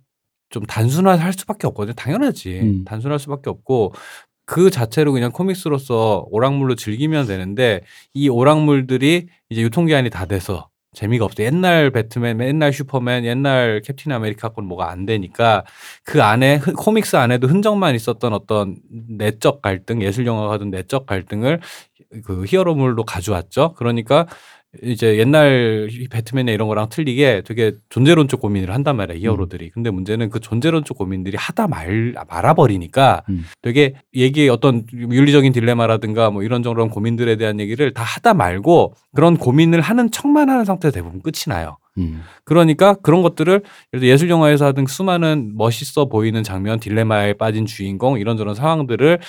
[0.50, 1.94] 좀 단순화할 수밖에 없거든요.
[1.94, 2.60] 당연하지.
[2.62, 2.86] 음.
[2.86, 3.94] 단순할 수밖에 없고
[4.50, 7.82] 그 자체로 그냥 코믹스로서 오락물로 즐기면 되는데
[8.16, 11.44] 이 오락물들이 이제 유통기한이 다 돼서 재미가 없어.
[11.44, 15.66] 옛날 배트맨, 옛날 슈퍼맨, 옛날 캡틴 아메리카 건 뭐가 안 되니까
[16.04, 18.78] 그 안에 흔- 코믹스 안에도 흔적만 있었던 어떤
[19.08, 21.60] 내적 갈등, 예술 영화가 하던 내적 갈등을
[22.26, 23.74] 그 히어로물로 가져왔죠.
[23.78, 24.26] 그러니까
[24.84, 29.72] 이제 옛날 배트맨이나 이런 거랑 틀리게 되게 존재론적 고민을 한단 말이야 히어로들이.
[29.72, 33.46] 근데 문제는 그 존재론적 고민들이 하다 말 말아버리니까 음.
[33.64, 39.38] 되게 얘기의 어떤 윤리적인 딜레마라든가 뭐 이런 저런 고민들에 대한 얘기를 다 하다 말고 그런
[39.38, 41.78] 고민을 하는 척만 하는 상태에서 대부분 끝이 나요.
[42.00, 42.22] 음.
[42.44, 43.54] 그러니까 그런 것들을
[43.94, 49.20] 예를 들어 예술 영화에서 하던 수많은 멋있어 보이는 장면, 딜레마에 빠진 주인공 이런저런 상황들을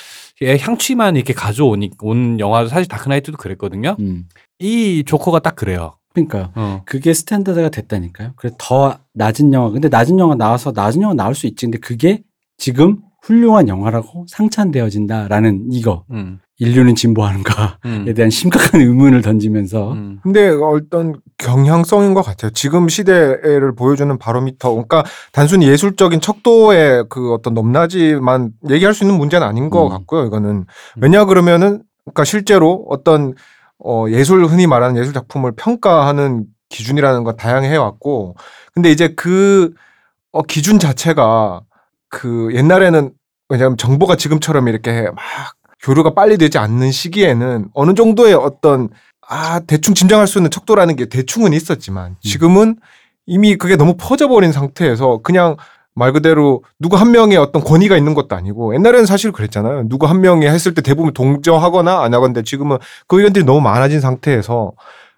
[0.61, 3.97] 향취만 이렇게 가져오니 온 영화도 사실 다크나이트도 그랬거든요.
[4.01, 4.29] 음.
[4.59, 5.93] 이 조커가 딱 그래요.
[6.13, 6.83] 그러니까 어.
[6.87, 8.33] 그게 스탠다드가 됐다니까요.
[8.37, 9.71] 그래 더 낮은 영화.
[9.71, 11.67] 근데 낮은 영화 나와서 낮은 영화 나올 수 있지.
[11.67, 12.23] 근데 그게
[12.57, 16.05] 지금 훌륭한 영화라고 상찬되어진다라는 이거.
[16.11, 16.41] 음.
[16.61, 18.15] 인류는 진보하는가에 음.
[18.15, 20.21] 대한 심각한 의문을 던지면서 음.
[20.23, 22.51] 근데 어떤 경향성인 것 같아요.
[22.51, 24.71] 지금 시대를 보여주는 바로미터.
[24.71, 25.03] 그러니까
[25.33, 29.89] 단순히 예술적인 척도의 그 어떤 높낮이만 얘기할 수 있는 문제는 아닌 것 음.
[29.89, 30.27] 같고요.
[30.27, 30.67] 이거는
[31.01, 33.35] 왜냐 그러면은 그러니까 실제로 어떤
[33.83, 38.37] 어 예술 흔히 말하는 예술 작품을 평가하는 기준이라는 건 다양해 왔고,
[38.75, 39.73] 근데 이제 그
[40.31, 41.63] 어, 기준 자체가
[42.11, 43.13] 그 옛날에는
[43.49, 45.25] 왜냐하면 정보가 지금처럼 이렇게 막
[45.83, 48.91] 교류가 빨리 되지 않는 시기에는 어느 정도의 어떤
[49.27, 52.77] 아 대충 짐작할 수 있는 척도라는 게 대충은 있었지만 지금은
[53.27, 55.57] 이미 그게 너무 퍼져버린 상태에서 그냥
[55.95, 59.89] 말 그대로 누구 한 명의 어떤 권위가 있는 것도 아니고 옛날에는 사실 그랬잖아요.
[59.89, 64.73] 누구 한 명이 했을 때 대부분 동조하거나 안 하건데 지금은 그 의견들이 너무 많아진 상태에서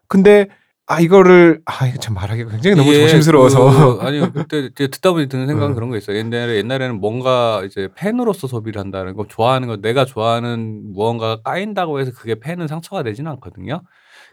[0.09, 0.48] 근데
[0.93, 5.27] 아 이거를 아 이거 참 말하기가 굉장히 너무 예, 조심스러워서 그, 아니 그때 듣다 보니
[5.27, 5.74] 드는 생각은 음.
[5.74, 6.19] 그런 거 있어요.
[6.19, 12.12] 옛날에 옛날에는 뭔가 이제 팬으로서 소비를 한다는 거 좋아하는 거 내가 좋아하는 무언가가 까인다고 해서
[12.14, 13.81] 그게 팬은 상처가 되지는 않거든요.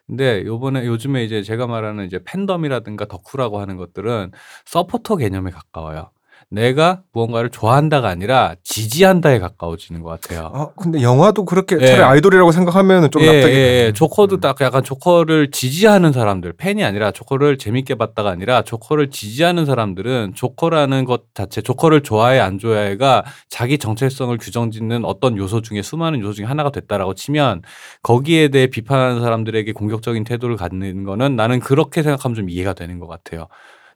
[0.06, 4.31] 근데 요번에 요즘에 이제 제가 말하는 이제 팬덤이라든가 덕후라고 하는 것들은
[4.65, 6.11] 서포터 개념에 가까워요.
[6.51, 10.51] 내가 무언가를 좋아한다가 아니라 지지한다에 가까워지는 것 같아요.
[10.51, 11.85] 아 근데 영화도 그렇게 예.
[11.85, 13.93] 차라리 아이돌이라고 생각하면 좀 예, 납득이 예, 예.
[13.93, 14.39] 조커도 음.
[14.39, 21.05] 딱 약간 조커를 지지하는 사람들, 팬이 아니라 조커를 재밌게 봤다가 아니라 조커를 지지하는 사람들은 조커라는
[21.05, 26.45] 것 자체, 조커를 좋아해 안 좋아해가 자기 정체성을 규정짓는 어떤 요소 중에 수많은 요소 중에
[26.45, 27.61] 하나가 됐다라고 치면
[28.01, 33.07] 거기에 대해 비판하는 사람들에게 공격적인 태도를 갖는 거는 나는 그렇게 생각하면 좀 이해가 되는 것
[33.07, 33.47] 같아요.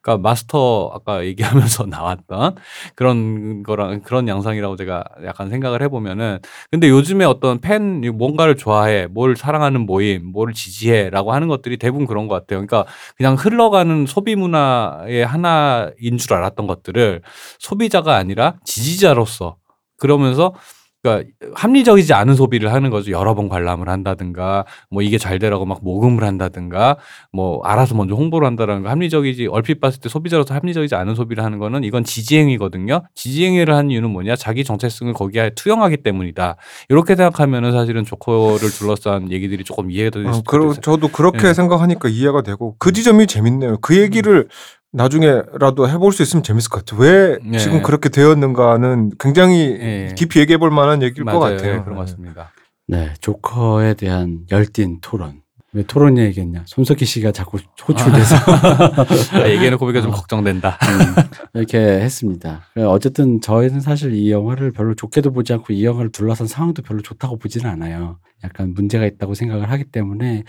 [0.03, 2.55] 그러니까 마스터 아까 얘기하면서 나왔던
[2.95, 6.39] 그런 거랑 그런 양상이라고 제가 약간 생각을 해보면은
[6.69, 12.27] 근데 요즘에 어떤 팬 뭔가를 좋아해 뭘 사랑하는 모임 뭘 지지해라고 하는 것들이 대부분 그런
[12.27, 12.65] 것 같아요.
[12.65, 12.85] 그러니까
[13.15, 17.21] 그냥 흘러가는 소비 문화의 하나인 줄 알았던 것들을
[17.59, 19.55] 소비자가 아니라 지지자로서
[19.97, 20.53] 그러면서
[21.03, 23.11] 그러니까 합리적이지 않은 소비를 하는 거죠.
[23.11, 26.97] 여러 번 관람을 한다든가 뭐 이게 잘 되라고 막 모금을 한다든가
[27.33, 31.83] 뭐 알아서 먼저 홍보를 한다든가 합리적이지 얼핏 봤을 때 소비자로서 합리적이지 않은 소비를 하는 거는
[31.83, 33.03] 이건 지지행위거든요.
[33.15, 34.37] 지지행위를 하는 이유는 뭐냐?
[34.37, 36.55] 자기 정체성을 거기에 투영하기 때문이다.
[36.87, 40.79] 이렇게 생각하면은 사실은 조커를 둘러싼 얘기들이 조금 이해가 수도 그러, 있어요.
[40.81, 41.53] 저도 그렇게 예.
[41.53, 43.77] 생각하니까 이해가 되고 그 지점이 재밌네요.
[43.81, 44.47] 그 얘기를
[44.93, 47.01] 나중에라도 해볼 수 있으면 재밌을 것 같아요.
[47.01, 47.57] 왜 예.
[47.57, 50.13] 지금 그렇게 되었는가는 굉장히 예.
[50.15, 51.57] 깊이 얘기해 볼 만한 얘기일 것 맞아요.
[51.57, 51.73] 같아요.
[51.73, 52.51] 예, 그런 것 같습니다.
[52.87, 55.41] 네, 조커에 대한 열띤 토론.
[55.75, 56.63] 왜 토론 얘기했냐?
[56.67, 57.57] 손석희 씨가 자꾸
[57.87, 58.35] 호출돼서
[59.33, 60.13] 아, 얘기해놓고 보니까 좀 어.
[60.13, 60.77] 걱정된다.
[60.83, 61.23] 음,
[61.55, 62.61] 이렇게 했습니다.
[62.87, 67.39] 어쨌든 저희는 사실 이 영화를 별로 좋게도 보지 않고 이 영화를 둘러싼 상황도 별로 좋다고
[67.39, 68.19] 보지는 않아요.
[68.43, 70.43] 약간 문제가 있다고 생각을 하기 때문에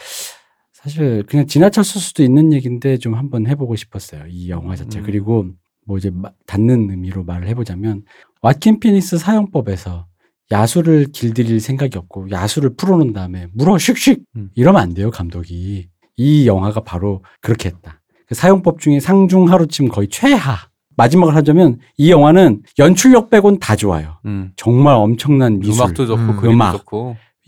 [0.84, 4.24] 사실 그냥 지나쳤을 수도 있는 얘기인데 좀 한번 해보고 싶었어요.
[4.28, 4.98] 이 영화 자체.
[4.98, 5.04] 음.
[5.06, 5.46] 그리고
[5.86, 8.02] 뭐 이제 마- 닫는 의미로 말을 해보자면
[8.42, 10.06] 왓킨 피닉스 사용법에서
[10.52, 14.50] 야수를 길들일 생각이 없고 야수를 풀어놓은 다음에 물어 슉슉 음.
[14.54, 20.08] 이러면 안 돼요 감독이 이 영화가 바로 그렇게 했다 그 사용법 중에 상중 하루쯤 거의
[20.08, 20.56] 최하
[20.96, 24.52] 마지막을 하자면 이 영화는 연출력 빼곤 다 좋아요 음.
[24.56, 26.84] 정말 엄청난 미술 음악도 좋고 음, 음악.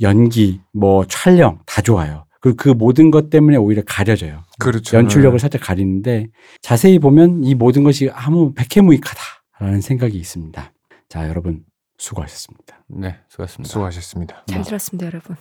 [0.00, 4.97] 연기 뭐 촬영 다 좋아요 그리고 그 모든 것 때문에 오히려 가려져요 그렇죠.
[4.97, 6.28] 연출력을 살짝 가리는데
[6.62, 10.73] 자세히 보면 이 모든 것이 아무 백해무익하다라는 생각이 있습니다
[11.09, 11.64] 자 여러분
[11.98, 13.68] 수고하셨습니다 네, 수고하셨습니다.
[13.73, 14.44] 수고하셨습니다.
[14.47, 15.35] 잘 들었습니다, 여러분.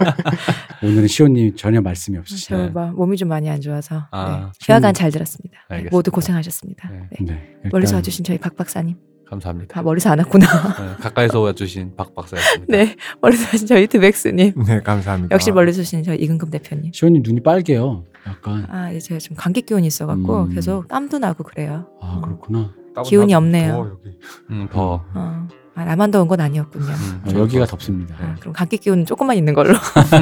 [0.82, 2.68] 오늘은 시온님 전혀 말씀이 없으시네요.
[2.68, 4.52] 저막 몸이 좀 많이 안 좋아서 아, 네.
[4.62, 5.58] 휴가간 잘 들었습니다.
[5.68, 5.94] 네, 알겠습니다.
[5.94, 6.88] 모두 고생하셨습니다.
[6.88, 7.08] 네.
[7.20, 7.26] 네.
[7.62, 8.96] 네, 멀리서 와주신 저희 박 박사님.
[9.36, 9.78] 감사합니다.
[9.78, 10.46] 아 멀리서 안 왔구나.
[10.46, 12.76] 네, 가까이서 와주신 박 박사였습니다.
[12.76, 14.52] 네, 멀리서 와주신 저희 드백스님.
[14.66, 15.32] 네, 감사합니다.
[15.34, 16.92] 역시 멀리서 오신 저희 이근금 대표님.
[16.92, 18.04] 시온님 눈이 빨개요.
[18.26, 20.50] 약간 아 이제 제가 좀 감기 기운이 있어갖고 음.
[20.54, 21.86] 계속 땀도 나고 그래요.
[22.02, 22.72] 아 그렇구나.
[22.94, 23.72] 따분 기운이 없네요.
[23.72, 24.18] 더워, 여기.
[24.50, 25.02] 음, 더.
[25.14, 25.48] 어.
[25.74, 26.84] 아, 나만 더운 건 아니었군요.
[26.84, 28.14] 음, 아, 여기가 것 덥습니다.
[28.20, 29.72] 아, 그럼 감기 기운은 조금만 있는 걸로.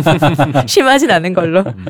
[0.68, 1.64] 심하진 않은 걸로.
[1.64, 1.84] 같- 음.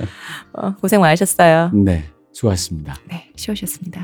[0.55, 1.71] 어, 고생 많으셨어요.
[1.75, 2.97] 네, 수고하셨습니다.
[3.11, 4.01] 네, 쉬우셨습니다.